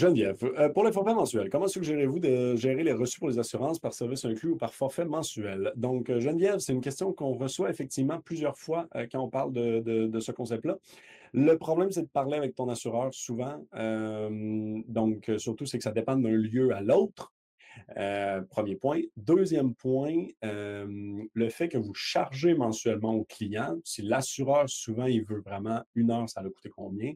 Geneviève, 0.01 0.43
euh, 0.57 0.67
pour 0.69 0.83
les 0.83 0.91
forfaits 0.91 1.13
mensuels, 1.13 1.51
comment 1.51 1.67
suggérez-vous 1.67 2.17
de 2.17 2.55
gérer 2.55 2.83
les 2.83 2.91
reçus 2.91 3.19
pour 3.19 3.29
les 3.29 3.37
assurances 3.37 3.77
par 3.77 3.93
service 3.93 4.25
inclus 4.25 4.53
ou 4.53 4.57
par 4.57 4.73
forfait 4.73 5.05
mensuel? 5.05 5.71
Donc, 5.75 6.09
euh, 6.09 6.19
Geneviève, 6.19 6.57
c'est 6.57 6.73
une 6.73 6.81
question 6.81 7.13
qu'on 7.13 7.33
reçoit 7.33 7.69
effectivement 7.69 8.19
plusieurs 8.19 8.57
fois 8.57 8.87
euh, 8.95 9.05
quand 9.11 9.19
on 9.19 9.29
parle 9.29 9.53
de, 9.53 10.19
ce 10.19 10.31
concept-là. 10.31 10.79
Le 11.33 11.55
problème, 11.55 11.91
c'est 11.91 12.01
de 12.01 12.07
parler 12.07 12.35
avec 12.35 12.55
ton 12.55 12.67
assureur 12.67 13.13
souvent. 13.13 13.63
donc, 14.87 15.31
surtout, 15.37 15.67
c'est 15.67 15.77
que 15.77 15.83
ça 15.83 15.91
dépend 15.91 16.15
d'un 16.15 16.31
lieu 16.31 16.73
à 16.73 16.81
l'autre. 16.81 17.31
premier 18.49 18.75
point. 18.77 19.01
Deuxième 19.17 19.75
point, 19.75 20.25
le 20.41 21.49
fait 21.49 21.69
que 21.69 21.77
vous 21.77 21.93
chargez 21.93 22.55
mensuellement 22.55 23.13
au 23.13 23.23
client, 23.23 23.77
si 23.83 24.01
l'assureur, 24.01 24.67
souvent, 24.67 25.05
il 25.05 25.23
veut 25.23 25.41
vraiment 25.41 25.81
une 25.93 26.09
heure, 26.09 26.27
ça 26.27 26.41
va 26.41 26.49
coûter 26.49 26.69
combien? 26.69 27.13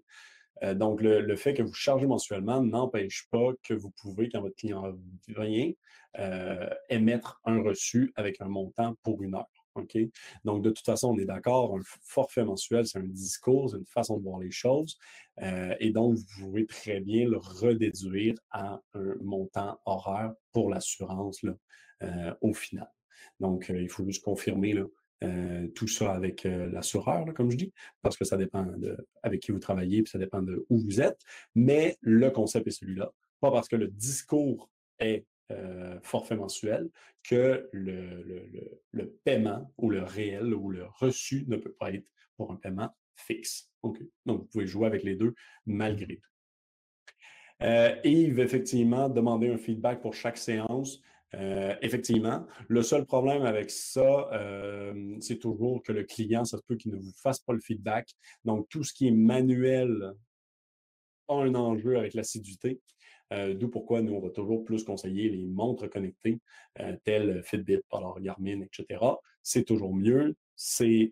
Euh, 0.64 0.74
donc, 0.74 1.02
le, 1.02 1.36
fait 1.36 1.54
que 1.54 1.64
vous 1.64 1.74
chargez 1.74 2.08
mensuellement 2.08 2.62
n'empêche 2.62 3.28
pas 3.32 3.52
que 3.64 3.74
vous 3.74 3.92
pouvez, 3.92 4.30
quand 4.30 4.42
votre 4.42 4.56
client 4.56 4.94
vient, 5.28 5.72
euh, 6.20 6.70
émettre 6.90 7.42
un 7.46 7.62
reçu 7.62 8.14
avec 8.16 8.42
un 8.42 8.48
montant 8.48 8.96
pour 9.04 9.22
une 9.22 9.36
heure. 9.36 9.50
Donc, 10.46 10.62
de 10.62 10.70
toute 10.70 10.86
façon, 10.86 11.10
on 11.10 11.18
est 11.18 11.26
d'accord, 11.26 11.76
un 11.76 11.82
forfait 12.02 12.46
mensuel, 12.46 12.88
c'est 12.88 12.98
un 12.98 13.04
discours, 13.04 13.72
c'est 13.72 13.78
une 13.78 13.86
façon 13.86 14.18
de 14.18 14.24
voir 14.24 14.40
les 14.40 14.52
choses. 14.52 14.98
Euh, 15.42 15.76
et 15.82 15.92
donc, 15.92 16.16
vous 16.16 16.46
pouvez 16.46 16.66
très 16.66 17.02
bien 17.02 17.28
le 17.28 17.38
redéduire 17.38 18.36
à 18.52 18.80
un 18.94 19.16
montant 19.22 19.78
horaire 19.84 20.34
pour 20.54 20.70
l'assurance 20.70 21.44
au 22.40 22.54
final. 22.54 22.90
Donc, 23.42 23.66
il 23.68 23.90
faut 23.90 24.06
juste 24.06 24.24
confirmer 24.24 24.72
là, 24.72 24.86
euh, 25.24 25.68
tout 25.70 25.88
ça 25.88 26.14
avec 26.14 26.46
euh, 26.46 26.70
l'assureur, 26.70 27.26
comme 27.34 27.50
je 27.50 27.56
dis, 27.56 27.74
parce 28.02 28.18
que 28.18 28.26
ça 28.26 28.36
dépend 28.36 28.64
de 28.64 28.98
avec 29.24 29.42
qui 29.42 29.54
vous 29.54 29.60
travaillez, 29.60 30.04
puis 30.04 30.12
ça 30.12 30.20
dépend 30.20 30.42
de 30.42 30.66
où 30.70 30.78
vous 30.78 31.00
êtes. 31.00 31.22
Mais 31.56 31.98
le 32.02 32.30
concept 32.32 32.68
est 32.68 32.72
celui-là. 32.72 33.12
Pas 33.40 33.50
parce 33.50 33.70
que 33.70 33.78
le 33.78 33.88
discours 33.88 34.70
est 35.00 35.26
euh, 35.52 36.00
forfait 36.02 36.36
mensuel 36.36 36.90
que 37.24 37.70
le, 37.72 38.50
paiement 39.24 39.72
ou 39.78 39.90
le 39.90 40.04
réel 40.04 40.54
ou 40.54 40.70
le 40.70 40.86
reçu 40.86 41.46
ne 41.48 41.56
peut 41.56 41.72
pas 41.72 41.94
être 41.94 42.08
pour 42.36 42.52
un 42.52 42.56
paiement 42.56 42.94
fixe. 43.16 43.72
Donc, 43.84 44.00
vous 44.26 44.46
pouvez 44.52 44.68
jouer 44.68 44.88
avec 44.88 45.04
les 45.04 45.16
deux 45.16 45.34
malgré 45.66 46.18
tout. 46.18 46.30
et 47.62 48.12
il 48.12 48.34
va 48.34 48.44
effectivement 48.44 49.08
demander 49.08 49.50
un 49.50 49.58
feedback 49.58 50.02
pour 50.02 50.14
chaque 50.14 50.38
séance. 50.38 51.02
Euh, 51.36 51.76
effectivement, 51.82 52.46
le 52.70 52.82
seul 52.82 53.06
problème 53.06 53.44
avec 53.44 53.70
ça, 53.70 54.30
euh, 54.32 55.18
c'est 55.20 55.38
toujours 55.38 55.84
que 55.84 55.92
le 55.92 56.04
client, 56.04 56.46
ça 56.46 56.58
se 56.58 56.64
peut 56.64 56.76
qu'il 56.76 56.92
ne 56.92 56.98
vous 56.98 57.12
fasse 57.22 57.40
pas 57.40 57.54
le 57.54 57.60
feedback. 57.60 58.10
Donc, 58.46 58.70
tout 58.70 58.84
ce 58.84 58.94
qui 58.94 59.08
est 59.08 59.12
manuel 59.12 60.14
a 61.28 61.34
un 61.34 61.56
enjeu 61.56 61.98
avec 61.98 62.14
l'assiduité. 62.14 62.80
Euh, 63.34 63.54
d'où 63.54 63.70
pourquoi 63.70 64.02
nous, 64.02 64.14
on 64.14 64.22
va 64.22 64.30
toujours 64.30 64.64
plus 64.64 64.84
conseiller 64.84 65.30
les 65.30 65.46
montres 65.46 65.90
connectées, 65.90 66.40
telles 67.04 67.44
Fitbit, 67.44 67.82
alors 67.92 68.20
Garmin, 68.22 68.62
etc. 68.62 69.04
C'est 69.42 69.64
toujours 69.64 69.94
mieux. 69.94 70.36
C'est 70.56 71.12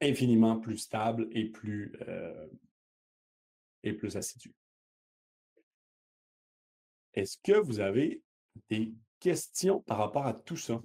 infiniment 0.00 0.58
plus 0.60 0.78
stable 0.78 1.28
et 1.32 1.46
plus, 1.46 1.92
et 3.82 3.92
plus 3.92 4.16
assidu. 4.16 4.54
Est-ce 7.14 7.36
que 7.42 7.58
vous 7.58 7.80
avez 7.80 8.22
des 8.70 8.94
questions 9.20 9.80
par 9.80 9.98
rapport 9.98 10.26
à 10.26 10.34
tout 10.34 10.56
ça? 10.56 10.80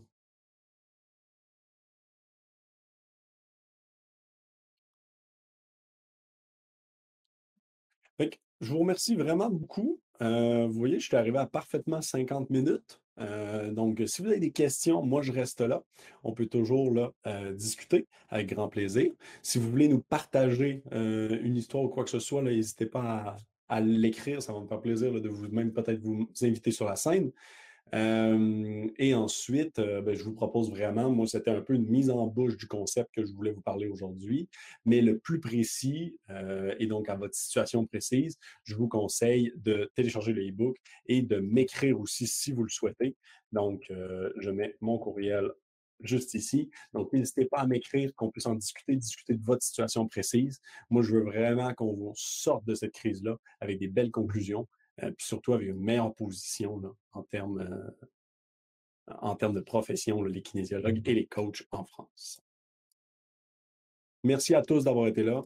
je 8.64 8.72
vous 8.72 8.80
remercie 8.80 9.16
vraiment 9.16 9.50
beaucoup. 9.50 10.00
Euh, 10.22 10.66
vous 10.68 10.74
voyez, 10.74 11.00
je 11.00 11.06
suis 11.06 11.18
arrivé 11.18 11.38
à 11.38 11.46
parfaitement 11.46 12.02
50 12.02 12.50
minutes. 12.50 13.00
Euh, 13.20 13.72
donc, 13.72 14.02
si 14.08 14.22
vous 14.22 14.30
avez 14.30 14.40
des 14.40 14.52
questions, 14.52 15.04
moi, 15.04 15.22
je 15.22 15.32
reste 15.32 15.62
là. 15.62 15.84
On 16.24 16.34
peut 16.34 16.46
toujours 16.46 16.92
là, 16.92 17.12
euh, 17.28 17.54
discuter 17.54 18.08
avec 18.30 18.54
grand 18.54 18.70
plaisir. 18.70 19.12
Si 19.42 19.60
vous 19.60 19.70
voulez 19.70 19.88
nous 19.88 20.02
partager 20.02 20.82
une 20.92 21.56
histoire 21.56 21.84
ou 21.84 21.90
quoi 21.90 22.04
que 22.04 22.10
ce 22.10 22.20
soit, 22.20 22.42
n'hésitez 22.42 22.86
pas 22.86 23.36
à, 23.68 23.82
l'écrire. 23.82 24.42
Ça 24.42 24.54
va 24.54 24.62
me 24.62 24.68
faire 24.68 24.82
plaisir 24.82 25.12
de 25.20 25.30
vous 25.30 25.48
même 25.50 25.74
peut-être 25.74 26.00
vous 26.00 26.30
inviter 26.42 26.72
sur 26.72 26.86
la 26.86 26.96
scène. 26.96 27.32
Et 27.92 29.14
ensuite, 29.14 29.76
ben, 29.78 30.16
je 30.16 30.24
vous 30.24 30.34
propose 30.34 30.72
vraiment, 30.72 31.12
moi, 31.12 31.28
c'était 31.28 31.52
un 31.52 31.62
peu 31.62 31.74
une 31.76 31.88
mise 31.88 32.10
en 32.10 32.26
bouche 32.26 32.58
du 32.58 32.68
concept 32.68 33.12
que 33.14 33.26
je 33.26 33.32
voulais 33.34 33.52
vous 33.52 33.62
parler 33.62 33.88
aujourd'hui, 33.88 34.50
mais 34.86 35.02
le 35.02 35.20
plus 35.20 35.40
précis, 35.40 36.18
et 36.80 36.88
donc 36.88 37.10
à 37.10 37.16
votre 37.16 37.36
situation 37.36 37.86
précise, 37.86 38.40
je 38.64 38.76
vous 38.76 38.88
conseille 38.88 39.54
de 39.58 39.92
télécharger 39.96 40.34
le 40.34 40.48
e-book 40.48 40.76
et 41.06 41.22
de 41.22 41.38
m'écrire 41.38 42.00
aussi 42.00 42.26
si 42.26 42.52
vous 42.52 42.64
le 42.64 42.70
souhaitez. 42.70 43.16
Donc, 43.52 43.86
je 43.90 44.50
mets 44.50 44.76
mon 44.82 44.98
courriel 44.98 45.52
juste 46.04 46.34
ici. 46.34 46.70
Donc, 46.94 47.12
n'hésitez 47.14 47.46
pas 47.46 47.60
à 47.60 47.68
m'écrire, 47.68 48.14
qu'on 48.16 48.30
puisse 48.30 48.46
en 48.46 48.56
discuter, 48.56 48.96
discuter 48.96 49.36
de 49.36 49.44
votre 49.44 49.64
situation 49.64 50.08
précise. 50.08 50.60
Moi, 50.90 51.02
je 51.02 51.14
veux 51.14 51.24
vraiment 51.24 51.74
qu'on 51.74 52.12
sorte 52.16 52.66
de 52.66 52.76
cette 52.76 52.94
crise-là 52.94 53.38
avec 53.60 53.80
des 53.80 53.88
belles 53.88 54.12
conclusions, 54.12 54.62
euh, 54.62 54.83
puis 54.98 55.26
surtout 55.26 55.54
avec 55.54 55.68
une 55.68 55.80
meilleure 55.80 56.14
position 56.14 56.82
en 57.14 57.24
termes 57.24 57.60
euh, 57.60 58.08
en 59.08 59.36
termes 59.36 59.56
de 59.56 59.62
profession, 59.62 60.24
les 60.24 60.42
kinésiologues 60.42 61.02
et 61.08 61.14
les 61.14 61.26
coachs 61.26 61.64
en 61.72 61.84
France. 61.84 62.42
Merci 64.24 64.56
à 64.56 64.62
tous 64.62 64.86
d'avoir 64.86 65.08
été 65.08 65.24
là. 65.24 65.44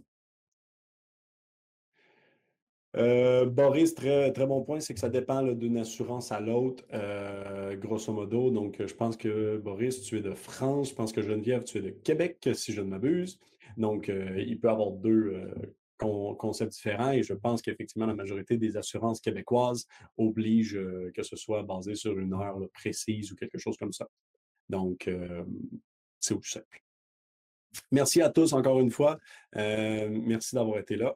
Euh, 2.95 3.45
Boris, 3.45 3.93
très, 3.93 4.31
très 4.31 4.47
bon 4.47 4.63
point, 4.63 4.79
c'est 4.79 4.93
que 4.93 4.99
ça 4.99 5.09
dépend 5.09 5.43
d'une 5.43 5.77
assurance 5.77 6.31
à 6.31 6.39
l'autre, 6.39 6.83
euh, 6.93 7.75
grosso 7.75 8.11
modo. 8.11 8.49
Donc, 8.49 8.83
je 8.83 8.93
pense 8.93 9.17
que 9.17 9.57
Boris, 9.57 10.01
tu 10.01 10.17
es 10.17 10.21
de 10.21 10.33
France. 10.33 10.89
Je 10.89 10.95
pense 10.95 11.11
que 11.11 11.21
Geneviève, 11.21 11.63
tu 11.63 11.77
es 11.77 11.81
de 11.81 11.89
Québec, 11.89 12.49
si 12.53 12.73
je 12.73 12.81
ne 12.81 12.87
m'abuse. 12.87 13.39
Donc, 13.77 14.09
euh, 14.09 14.39
il 14.39 14.59
peut 14.59 14.69
avoir 14.69 14.91
deux 14.91 15.47
concepts 15.97 16.73
différents 16.73 17.11
et 17.11 17.23
je 17.23 17.33
pense 17.33 17.61
qu'effectivement, 17.61 18.05
la 18.05 18.15
majorité 18.15 18.57
des 18.57 18.77
assurances 18.77 19.19
québécoises 19.19 19.87
obligent 20.17 20.79
que 21.13 21.23
ce 21.23 21.35
soit 21.35 21.63
basé 21.63 21.95
sur 21.95 22.17
une 22.17 22.33
heure 22.33 22.59
précise 22.73 23.31
ou 23.31 23.35
quelque 23.35 23.57
chose 23.57 23.77
comme 23.77 23.93
ça. 23.93 24.07
Donc, 24.69 25.09
c'est 26.19 26.33
au 26.33 26.39
plus 26.39 26.51
simple. 26.51 26.83
Merci 27.91 28.21
à 28.21 28.29
tous 28.29 28.53
encore 28.53 28.79
une 28.79 28.91
fois. 28.91 29.19
merci 29.55 30.55
d'avoir 30.55 30.79
été 30.79 30.95
là. 30.95 31.15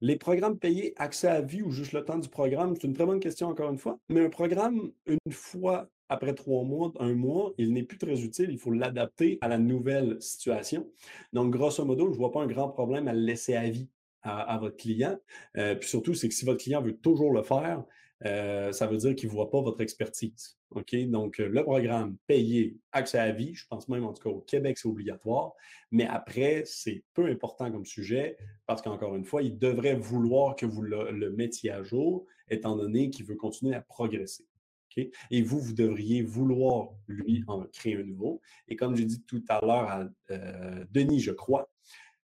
Les 0.00 0.16
programmes 0.16 0.58
payés, 0.58 0.94
accès 0.96 1.26
à 1.26 1.40
vie 1.40 1.62
ou 1.62 1.70
juste 1.70 1.92
le 1.92 2.04
temps 2.04 2.18
du 2.18 2.28
programme, 2.28 2.76
c'est 2.76 2.86
une 2.86 2.94
très 2.94 3.04
bonne 3.06 3.18
question 3.18 3.48
encore 3.48 3.70
une 3.70 3.78
fois. 3.78 3.98
Mais 4.08 4.24
un 4.24 4.30
programme, 4.30 4.92
une 5.06 5.32
fois 5.32 5.88
après 6.08 6.34
trois 6.34 6.64
mois, 6.64 6.92
un 7.00 7.14
mois, 7.14 7.52
il 7.58 7.72
n'est 7.72 7.82
plus 7.82 7.98
très 7.98 8.22
utile. 8.22 8.50
Il 8.50 8.58
faut 8.58 8.72
l'adapter 8.72 9.38
à 9.40 9.48
la 9.48 9.58
nouvelle 9.58 10.16
situation. 10.20 10.86
Donc, 11.32 11.52
grosso 11.52 11.84
modo, 11.84 12.06
je 12.06 12.12
ne 12.12 12.16
vois 12.16 12.32
pas 12.32 12.42
un 12.42 12.46
grand 12.46 12.68
problème 12.68 13.08
à 13.08 13.12
le 13.12 13.20
laisser 13.20 13.54
à 13.54 13.68
vie 13.68 13.90
à, 14.22 14.58
votre 14.58 14.76
client. 14.76 15.18
Euh, 15.56 15.74
puis 15.74 15.88
surtout, 15.88 16.14
c'est 16.14 16.28
que 16.28 16.34
si 16.34 16.44
votre 16.44 16.62
client 16.62 16.82
veut 16.82 16.96
toujours 16.96 17.32
le 17.32 17.42
faire, 17.42 17.84
euh, 18.24 18.72
ça 18.72 18.86
veut 18.86 18.96
dire 18.96 19.14
qu'il 19.14 19.28
ne 19.28 19.32
voit 19.32 19.50
pas 19.50 19.60
votre 19.60 19.80
expertise. 19.80 20.58
OK? 20.70 20.94
Donc, 21.08 21.40
euh, 21.40 21.48
le 21.48 21.62
programme 21.62 22.16
payé, 22.26 22.76
accès 22.92 23.18
à 23.18 23.30
vie, 23.30 23.54
je 23.54 23.66
pense 23.68 23.88
même 23.88 24.04
en 24.04 24.12
tout 24.12 24.22
cas 24.22 24.30
au 24.30 24.40
Québec, 24.40 24.76
c'est 24.78 24.88
obligatoire. 24.88 25.52
Mais 25.92 26.06
après, 26.06 26.62
c'est 26.66 27.04
peu 27.14 27.26
important 27.26 27.70
comme 27.70 27.84
sujet 27.84 28.36
parce 28.66 28.82
qu'encore 28.82 29.14
une 29.14 29.24
fois, 29.24 29.42
il 29.42 29.58
devrait 29.58 29.94
vouloir 29.94 30.56
que 30.56 30.66
vous 30.66 30.82
le, 30.82 31.30
mettiez 31.30 31.70
à 31.70 31.82
jour, 31.82 32.26
étant 32.50 32.76
donné 32.76 33.10
qu'il 33.10 33.24
veut 33.24 33.36
continuer 33.36 33.74
à 33.76 33.82
progresser. 33.82 34.47
Et 35.30 35.42
vous, 35.42 35.60
vous 35.60 35.74
devriez 35.74 36.22
vouloir, 36.22 36.90
lui, 37.06 37.44
en 37.46 37.62
créer 37.64 37.96
un 37.96 38.04
nouveau. 38.04 38.40
Et 38.68 38.76
comme 38.76 38.96
j'ai 38.96 39.04
dit 39.04 39.22
tout 39.22 39.42
à 39.48 39.60
l'heure 39.60 39.88
à 39.88 40.08
euh, 40.30 40.84
Denis, 40.90 41.20
je 41.20 41.32
crois, 41.32 41.70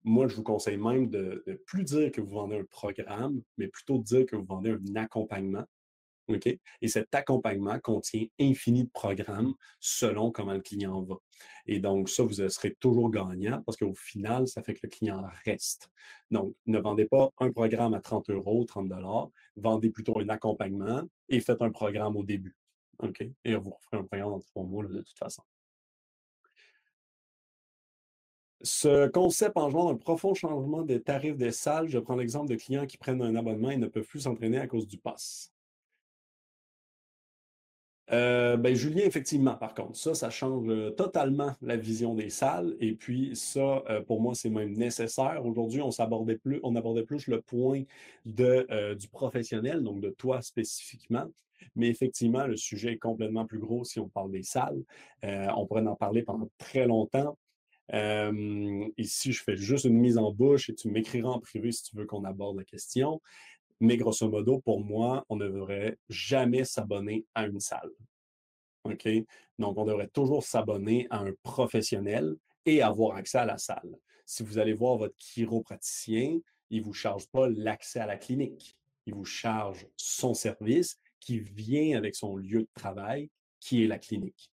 moi, 0.04 0.28
je 0.28 0.36
vous 0.36 0.44
conseille 0.44 0.78
même 0.78 1.10
de 1.10 1.44
ne 1.46 1.54
plus 1.54 1.84
dire 1.84 2.12
que 2.12 2.22
vous 2.22 2.32
vendez 2.32 2.58
un 2.58 2.66
programme, 2.66 3.42
mais 3.58 3.68
plutôt 3.68 3.98
de 4.00 4.04
dire 4.04 4.26
que 4.26 4.36
vous 4.36 4.46
vendez 4.46 4.72
un 4.72 4.96
accompagnement. 4.96 5.66
Et 6.82 6.88
cet 6.88 7.14
accompagnement 7.14 7.80
contient 7.80 8.26
infini 8.40 8.86
de 8.86 8.90
programmes 8.90 9.54
selon 9.80 10.32
comment 10.32 10.54
le 10.54 10.62
client 10.62 11.02
va. 11.02 11.16
Et 11.68 11.80
donc, 11.80 12.10
ça, 12.10 12.24
vous 12.24 12.48
serez 12.50 12.76
toujours 12.80 13.10
gagnant 13.10 13.62
parce 13.66 13.78
qu'au 13.78 13.94
final, 13.94 14.48
ça 14.48 14.62
fait 14.62 14.74
que 14.74 14.82
le 14.84 14.90
client 14.90 15.24
reste. 15.46 15.90
Donc, 16.30 16.56
ne 16.66 16.80
vendez 16.80 17.06
pas 17.06 17.30
un 17.40 17.52
programme 17.52 17.94
à 17.94 18.02
30 18.02 18.30
euros, 18.30 18.64
30 18.66 18.88
dollars. 18.90 19.30
Vendez 19.56 19.90
plutôt 19.90 20.20
un 20.20 20.30
accompagnement 20.30 21.04
et 21.30 21.40
faites 21.40 21.62
un 21.62 21.72
programme 21.72 22.18
au 22.18 22.24
début. 22.24 22.56
OK? 23.00 23.24
Et 23.44 23.56
vous 23.56 23.72
referez 23.72 23.98
un 23.98 24.04
programme 24.04 24.32
dans 24.32 24.40
trois 24.40 24.64
mois 24.64 24.86
de 24.86 25.02
toute 25.02 25.18
façon. 25.18 25.44
Ce 28.64 29.08
concept 29.08 29.58
engendre 29.58 29.90
un 29.90 29.96
profond 29.96 30.36
changement 30.36 30.84
des 30.84 31.02
tarifs 31.02 31.38
des 31.38 31.52
salles. 31.52 31.90
Je 31.90 31.98
prends 31.98 32.16
l'exemple 32.16 32.50
de 32.50 32.56
clients 32.56 32.86
qui 32.86 32.98
prennent 32.98 33.22
un 33.22 33.36
abonnement 33.36 33.72
et 33.72 33.78
ne 33.78 33.88
peuvent 33.88 34.06
plus 34.06 34.22
s'entraîner 34.22 34.60
à 34.60 34.68
cause 34.68 34.88
du 34.88 34.98
pass. 35.00 35.51
Euh, 38.12 38.58
ben, 38.58 38.76
Julien, 38.76 39.04
effectivement, 39.06 39.56
par 39.56 39.74
contre, 39.74 39.96
ça, 39.96 40.14
ça 40.14 40.30
change 40.30 40.68
euh, 40.68 40.92
totalement 40.92 41.56
la 41.62 41.78
vision 41.78 42.14
des 42.14 42.30
salles. 42.30 42.76
Et 42.82 42.94
puis, 42.94 43.36
ça, 43.36 43.84
euh, 43.90 44.02
pour 44.02 44.22
moi, 44.22 44.36
c'est 44.36 44.50
même 44.50 44.74
nécessaire. 44.74 45.42
Aujourd'hui, 45.46 45.82
on 45.82 45.92
s'abordait 45.92 46.38
plus, 46.38 46.60
on 46.64 46.76
abordait 46.76 47.04
plus 47.04 47.28
le 47.28 47.42
point 47.42 47.84
de, 48.26 48.96
du 48.96 49.08
professionnel, 49.08 49.82
donc 49.82 50.02
de 50.02 50.10
toi 50.10 50.42
spécifiquement. 50.42 51.26
Mais 51.76 51.88
effectivement, 51.88 52.46
le 52.48 52.58
sujet 52.58 52.94
est 52.94 52.98
complètement 52.98 53.46
plus 53.46 53.60
gros 53.60 53.84
si 53.84 54.00
on 54.00 54.10
parle 54.10 54.32
des 54.32 54.44
salles. 54.44 54.84
on 55.24 55.66
pourrait 55.68 55.86
en 55.86 55.96
parler 55.96 56.24
pendant 56.24 56.50
très 56.58 56.88
longtemps 56.88 57.38
ici, 58.98 59.34
je 59.34 59.44
fais 59.44 59.58
juste 59.58 59.86
une 59.86 59.98
mise 59.98 60.18
en 60.18 60.32
bouche 60.32 60.70
et 60.70 60.76
tu 60.76 60.90
m'écriras 60.90 61.30
en 61.30 61.40
privé 61.40 61.72
si 61.72 61.84
tu 61.84 61.96
veux 61.98 62.06
qu'on 62.06 62.24
aborde 62.24 62.58
la 62.58 62.64
question. 62.64 63.22
Mais 63.82 63.98
grosso 63.98 64.30
modo, 64.30 64.60
pour 64.60 64.80
moi, 64.80 65.26
on 65.28 65.36
ne 65.36 65.50
devrait 65.50 65.98
jamais 66.08 66.64
s'abonner 66.66 67.26
à 67.34 67.48
une 67.48 67.60
salle. 67.60 67.90
OK? 68.84 69.10
Donc, 69.58 69.78
on 69.78 69.86
devrait 69.86 70.08
toujours 70.08 70.44
s'abonner 70.44 71.08
à 71.10 71.18
un 71.22 71.34
professionnel 71.42 72.36
et 72.68 72.84
avoir 72.84 73.18
accès 73.18 73.40
à 73.40 73.46
la 73.46 73.58
salle. 73.58 73.98
Si 74.24 74.44
vous 74.44 74.60
allez 74.60 74.74
voir 74.74 74.98
votre 74.98 75.16
chiropraticien, 75.18 76.40
il 76.70 76.82
ne 76.82 76.86
vous 76.86 76.94
charge 76.94 77.28
pas 77.30 77.50
l'accès 77.50 78.00
à 78.00 78.06
la 78.06 78.18
clinique. 78.18 78.78
Il 79.08 79.16
vous 79.16 79.26
charge 79.26 79.88
son 79.98 80.36
service 80.36 81.00
qui 81.20 81.40
vient 81.40 81.98
avec 81.98 82.16
son 82.16 82.38
lieu 82.38 82.62
de 82.62 82.70
travail, 82.76 83.32
qui 83.60 83.84
est 83.84 83.88
la 83.88 83.98
clinique. 83.98 84.52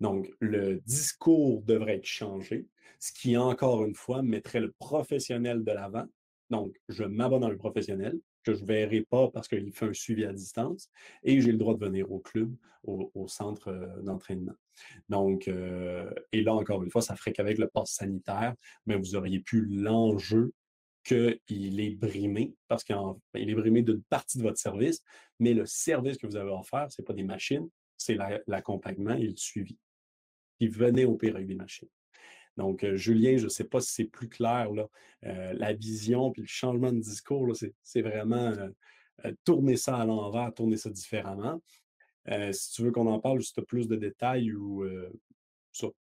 Donc, 0.00 0.26
le 0.40 0.80
discours 0.86 1.62
devrait 1.62 1.96
être 1.96 2.06
changé, 2.06 2.66
ce 2.98 3.12
qui, 3.12 3.36
encore 3.36 3.84
une 3.84 3.94
fois, 3.94 4.22
mettrait 4.22 4.60
le 4.60 4.72
professionnel 4.72 5.64
de 5.64 5.72
l'avant. 5.72 6.06
Donc, 6.48 6.74
je 6.88 7.04
m'abonne 7.04 7.44
à 7.44 7.48
un 7.48 7.56
professionnel 7.56 8.18
que 8.44 8.54
je 8.54 8.62
ne 8.62 8.66
verrai 8.66 9.02
pas 9.02 9.28
parce 9.30 9.48
qu'il 9.48 9.72
fait 9.72 9.86
un 9.86 9.92
suivi 9.92 10.24
à 10.24 10.32
distance 10.32 10.90
et 11.22 11.40
j'ai 11.40 11.52
le 11.52 11.58
droit 11.58 11.74
de 11.74 11.84
venir 11.84 12.10
au 12.12 12.18
club, 12.18 12.54
au, 12.84 13.26
centre 13.28 13.68
euh, 13.68 14.02
d'entraînement. 14.02 14.54
Donc, 15.08 15.48
euh, 15.48 16.10
et 16.32 16.42
là, 16.42 16.54
encore 16.54 16.82
une 16.82 16.90
fois, 16.90 17.02
ça 17.02 17.16
ferait 17.16 17.32
qu'avec 17.32 17.58
le 17.58 17.68
pass 17.68 17.92
sanitaire, 17.92 18.54
mais 18.86 18.96
vous 18.96 19.14
auriez 19.16 19.40
pu 19.40 19.64
l'enjeu 19.64 20.52
qu'il 21.02 21.80
est 21.80 21.96
brimé, 21.96 22.54
parce 22.68 22.84
qu'il 22.84 22.96
est 23.34 23.54
brimé 23.54 23.82
d'une 23.82 24.02
partie 24.02 24.38
de 24.38 24.42
votre 24.42 24.58
service, 24.58 25.02
mais 25.38 25.52
le 25.52 25.66
service 25.66 26.16
que 26.16 26.26
vous 26.26 26.36
avez 26.36 26.50
offert, 26.50 26.90
ce 26.90 27.00
n'est 27.00 27.04
pas 27.04 27.12
des 27.12 27.24
machines, 27.24 27.68
c'est 27.96 28.16
l'accompagnement 28.46 29.14
et 29.14 29.28
le 29.28 29.36
suivi. 29.36 29.78
Venait 30.60 31.04
au 31.04 31.14
pire 31.16 31.36
avec 31.36 31.46
des 31.46 31.54
machines. 31.54 31.88
Donc, 32.56 32.84
euh, 32.84 32.96
Julien, 32.96 33.36
je 33.36 33.44
ne 33.44 33.48
sais 33.48 33.64
pas 33.64 33.80
si 33.80 33.92
c'est 33.92 34.04
plus 34.04 34.28
clair, 34.28 34.70
euh, 35.24 35.52
la 35.54 35.72
vision 35.72 36.30
puis 36.30 36.42
le 36.42 36.48
changement 36.48 36.92
de 36.92 37.00
discours, 37.00 37.52
c'est 37.82 38.02
vraiment 38.02 38.52
euh, 39.24 39.32
tourner 39.44 39.76
ça 39.76 39.96
à 39.96 40.04
l'envers, 40.04 40.52
tourner 40.54 40.76
ça 40.76 40.90
différemment. 40.90 41.60
si 42.52 42.72
tu 42.72 42.82
veux 42.82 42.92
qu'on 42.92 43.06
en 43.06 43.18
parle, 43.18 43.40
juste 43.40 43.60
plus 43.62 43.88
de 43.88 43.96
détails 43.96 44.52
ou 44.52 44.84
sur, 45.72 45.92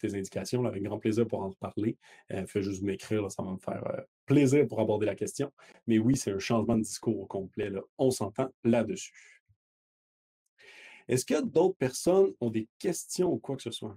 tes 0.00 0.14
indications, 0.14 0.64
avec 0.64 0.82
grand 0.82 0.98
plaisir 0.98 1.26
pour 1.28 1.42
en 1.42 1.52
parler. 1.52 1.96
fais 2.46 2.62
juste 2.62 2.82
m'écrire, 2.82 3.30
ça 3.30 3.42
va 3.42 3.52
me 3.52 3.58
faire 3.58 3.84
plaisir 4.26 4.66
pour 4.66 4.80
aborder 4.80 5.06
la 5.06 5.14
question. 5.14 5.52
Mais 5.86 5.98
oui, 5.98 6.16
c'est 6.16 6.32
un 6.32 6.40
changement 6.40 6.76
de 6.76 6.82
discours 6.82 7.20
au 7.20 7.26
complet. 7.26 7.70
On 7.98 8.10
s'entend 8.10 8.48
là-dessus. 8.64 9.34
Est-ce 11.06 11.24
que 11.24 11.42
d'autres 11.42 11.76
personnes 11.76 12.32
ont 12.40 12.50
des 12.50 12.66
questions 12.78 13.32
ou 13.32 13.38
quoi 13.38 13.56
que 13.56 13.62
ce 13.62 13.70
soit? 13.70 13.96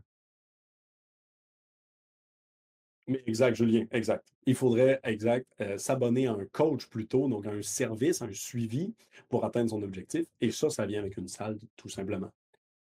Exact, 3.07 3.55
Julien, 3.55 3.85
exact. 3.91 4.27
Il 4.45 4.55
faudrait, 4.55 4.99
exact, 5.03 5.47
euh, 5.61 5.77
s'abonner 5.77 6.27
à 6.27 6.33
un 6.33 6.45
coach 6.51 6.87
plutôt, 6.87 7.29
donc 7.29 7.45
à 7.45 7.51
un 7.51 7.61
service, 7.61 8.21
un 8.21 8.33
suivi 8.33 8.93
pour 9.29 9.45
atteindre 9.45 9.69
son 9.69 9.81
objectif. 9.81 10.25
Et 10.41 10.51
ça, 10.51 10.69
ça 10.69 10.85
vient 10.85 10.99
avec 10.99 11.15
une 11.15 11.27
salle, 11.29 11.57
tout 11.77 11.87
simplement. 11.87 12.31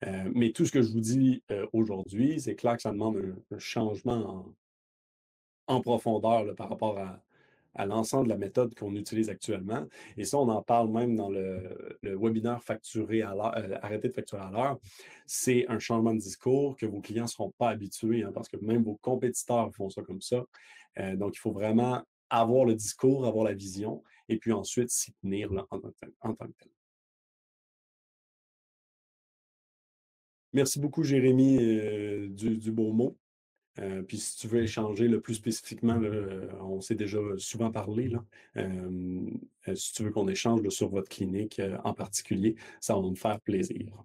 Euh, 0.05 0.29
mais 0.33 0.51
tout 0.51 0.65
ce 0.65 0.71
que 0.71 0.81
je 0.81 0.91
vous 0.91 0.99
dis 0.99 1.41
euh, 1.51 1.65
aujourd'hui, 1.71 2.41
c'est 2.41 2.55
clair 2.55 2.75
que 2.75 2.81
ça 2.81 2.91
demande 2.91 3.35
un, 3.51 3.59
changement 3.59 4.53
en, 5.67 5.81
profondeur 5.81 6.55
par 6.55 6.69
rapport 6.69 6.97
à, 6.97 7.21
à 7.75 7.85
l'ensemble 7.85 8.25
de 8.25 8.29
la 8.29 8.37
méthode 8.37 8.75
qu'on 8.75 8.95
utilise 8.95 9.29
actuellement. 9.29 9.87
Et 10.17 10.25
ça, 10.25 10.37
on 10.37 10.49
en 10.49 10.61
parle 10.61 10.89
même 10.89 11.15
dans 11.15 11.29
le, 11.29 11.97
webinaire 12.03 12.61
facturé 12.61 13.21
à 13.21 13.33
l'heure, 13.33 13.53
euh, 13.57 13.97
de 13.97 14.09
facturer 14.09 14.41
à 14.41 14.51
l'heure. 14.51 14.79
C'est 15.25 15.65
un 15.69 15.79
changement 15.79 16.13
de 16.13 16.19
discours 16.19 16.75
que 16.75 16.85
vos 16.85 17.01
clients 17.01 17.23
ne 17.23 17.29
seront 17.29 17.51
pas 17.57 17.69
habitués 17.69 18.23
hein, 18.23 18.31
parce 18.33 18.49
que 18.49 18.57
même 18.57 18.83
vos 18.83 18.97
compétiteurs 19.01 19.73
font 19.73 19.89
ça 19.89 20.01
comme 20.01 20.21
ça. 20.21 20.43
Euh, 20.99 21.15
donc, 21.15 21.35
il 21.35 21.39
faut 21.39 21.53
vraiment 21.53 22.03
avoir 22.29 22.65
le 22.65 22.75
discours, 22.75 23.25
avoir 23.25 23.45
la 23.45 23.53
vision 23.53 24.03
et 24.29 24.37
puis 24.37 24.51
ensuite 24.51 24.89
s'y 24.89 25.13
tenir 25.21 25.51
là, 25.53 25.65
en, 25.69 25.79
tant 25.79 25.89
que 25.89 26.53
tel. 26.59 26.69
Merci 30.53 30.79
beaucoup, 30.79 31.03
Jérémy, 31.03 31.57
euh, 31.61 32.27
du, 32.29 32.57
du, 32.57 32.71
beau 32.71 32.91
mot. 32.91 33.17
Euh, 33.79 34.01
puis 34.03 34.17
si 34.17 34.37
tu 34.37 34.47
veux 34.47 34.61
échanger 34.61 35.07
le 35.07 35.21
plus 35.21 35.35
spécifiquement, 35.35 35.99
on 36.59 36.81
s'est 36.81 36.95
déjà 36.95 37.19
souvent 37.37 37.71
parlé, 37.71 38.09
là, 38.09 38.23
euh, 38.57 39.21
euh, 39.67 39.75
si 39.75 39.93
tu 39.93 40.03
veux 40.03 40.11
qu'on 40.11 40.27
échange 40.27 40.67
sur 40.69 40.89
votre 40.89 41.09
clinique 41.09 41.61
en 41.83 41.93
particulier, 41.93 42.55
ça 42.79 42.95
va 42.95 43.01
nous 43.01 43.15
faire 43.15 43.39
plaisir. 43.39 44.03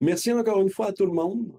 Merci 0.00 0.32
encore 0.32 0.60
une 0.60 0.70
fois 0.70 0.86
à 0.86 0.92
tout 0.92 1.06
le 1.06 1.12
monde. 1.12 1.52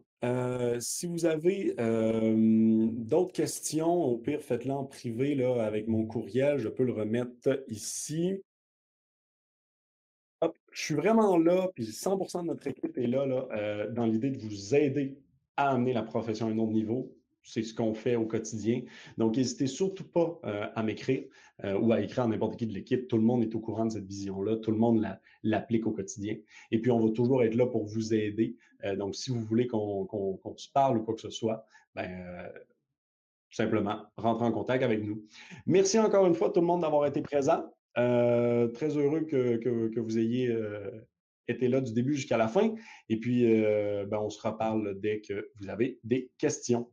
Si 0.82 1.08
vous 1.08 1.26
avez 1.26 1.76
d'autres 1.78 3.34
questions, 3.34 4.04
au 4.04 4.18
pire, 4.18 4.42
faites-le 4.42 4.72
en 4.72 4.86
privé 4.86 5.36
là, 5.36 5.64
avec 5.64 5.88
mon 5.88 6.06
courriel. 6.06 6.58
Je 6.58 6.70
peux 6.70 6.84
le 6.84 6.94
remettre 6.94 7.64
ici. 7.68 8.42
Je 10.72 10.84
suis 10.84 10.96
vraiment 10.96 11.38
là, 11.38 11.70
puis 11.74 11.86
100% 11.86 12.42
de 12.44 12.48
notre 12.48 12.68
équipe 12.68 12.98
est 12.98 13.08
là, 13.08 13.26
là 13.26 13.48
euh, 13.54 13.92
dans 13.92 14.06
l'idée 14.06 14.30
de 14.32 14.38
vous 14.38 14.76
aider 14.76 15.18
à 15.58 15.70
amener 15.72 15.94
la 15.94 16.04
profession 16.04 16.48
à 16.48 16.52
un 16.52 16.58
autre 16.58 16.72
niveau. 16.72 17.16
C'est 17.42 17.64
ce 17.64 17.74
qu'on 17.74 17.94
fait 17.94 18.16
au 18.16 18.26
quotidien. 18.26 18.84
Donc, 19.18 19.38
n'hésitez 19.38 19.66
surtout 19.66 20.04
pas 20.08 20.40
euh, 20.46 20.68
à 20.76 20.84
m'écrire 20.84 21.24
euh, 21.64 21.80
ou 21.80 21.92
à 21.94 22.02
écrire 22.02 22.26
à 22.26 22.28
n'importe 22.28 22.58
qui 22.58 22.68
de 22.68 22.74
l'équipe. 22.74 23.08
Tout 23.08 23.16
le 23.18 23.24
monde 23.24 23.42
est 23.44 23.56
au 23.56 23.60
courant 23.60 23.86
de 23.86 23.92
cette 23.92 24.06
vision-là. 24.06 24.58
Tout 24.58 24.72
le 24.72 24.78
monde 24.78 25.02
la- 25.02 25.20
l'applique 25.44 25.88
au 25.88 25.92
quotidien. 25.92 26.36
Et 26.72 26.80
puis, 26.80 26.92
on 26.92 27.00
va 27.00 27.12
toujours 27.12 27.42
être 27.44 27.56
là 27.56 27.66
pour 27.66 27.86
vous 27.86 28.14
aider. 28.14 28.56
Donc, 28.98 29.16
si 29.16 29.32
vous 29.32 29.40
voulez 29.42 29.68
qu'on 29.68 30.08
se 30.58 30.70
parle 30.72 30.98
ou 31.00 31.04
quoi 31.04 31.16
que 31.16 31.22
ce 31.22 31.30
soit, 31.30 31.66
ben, 31.96 32.52
simplement 33.52 34.04
rentrez 34.18 34.46
en 34.46 34.52
contact 34.52 34.84
avec 34.84 35.04
nous. 35.04 35.24
Merci 35.66 35.98
encore 36.00 36.26
une 36.28 36.36
fois 36.36 36.52
tout 36.52 36.60
le 36.62 36.68
monde 36.68 36.82
d'avoir 36.82 37.06
été 37.08 37.22
présent. 37.22 37.64
Euh, 37.98 38.68
très 38.70 38.96
heureux 38.98 39.22
que, 39.22 40.00
vous 40.00 40.20
ayez 40.20 40.48
euh, 40.48 40.90
été 41.48 41.68
là 41.68 41.82
du 41.82 41.94
début 41.94 42.16
jusqu'à 42.16 42.38
la 42.38 42.48
fin. 42.48 42.76
Et 43.10 43.20
puis, 43.20 43.46
euh, 43.46 44.06
ben, 44.06 44.20
on 44.20 44.30
se 44.30 44.42
reparle 44.42 45.00
dès 45.00 45.22
que 45.22 45.50
vous 45.56 45.70
avez 45.70 46.00
des 46.04 46.32
questions. 46.38 46.92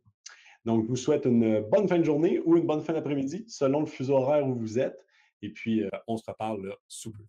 Donc, 0.64 0.84
je 0.84 0.88
vous 0.88 0.96
souhaite 0.96 1.26
une 1.26 1.60
bonne 1.60 1.88
fin 1.88 1.98
de 1.98 2.04
journée 2.04 2.40
ou 2.44 2.56
une 2.56 2.66
bonne 2.66 2.80
fin 2.80 2.92
d'après-midi, 2.92 3.44
selon 3.48 3.80
le 3.80 3.86
fuseau 3.86 4.14
horaire 4.14 4.46
où 4.46 4.54
vous 4.54 4.78
êtes. 4.78 4.98
Et 5.42 5.50
puis, 5.50 5.84
on 6.08 6.16
se 6.16 6.28
reparle 6.28 6.74
sous 6.88 7.12
peu. 7.12 7.22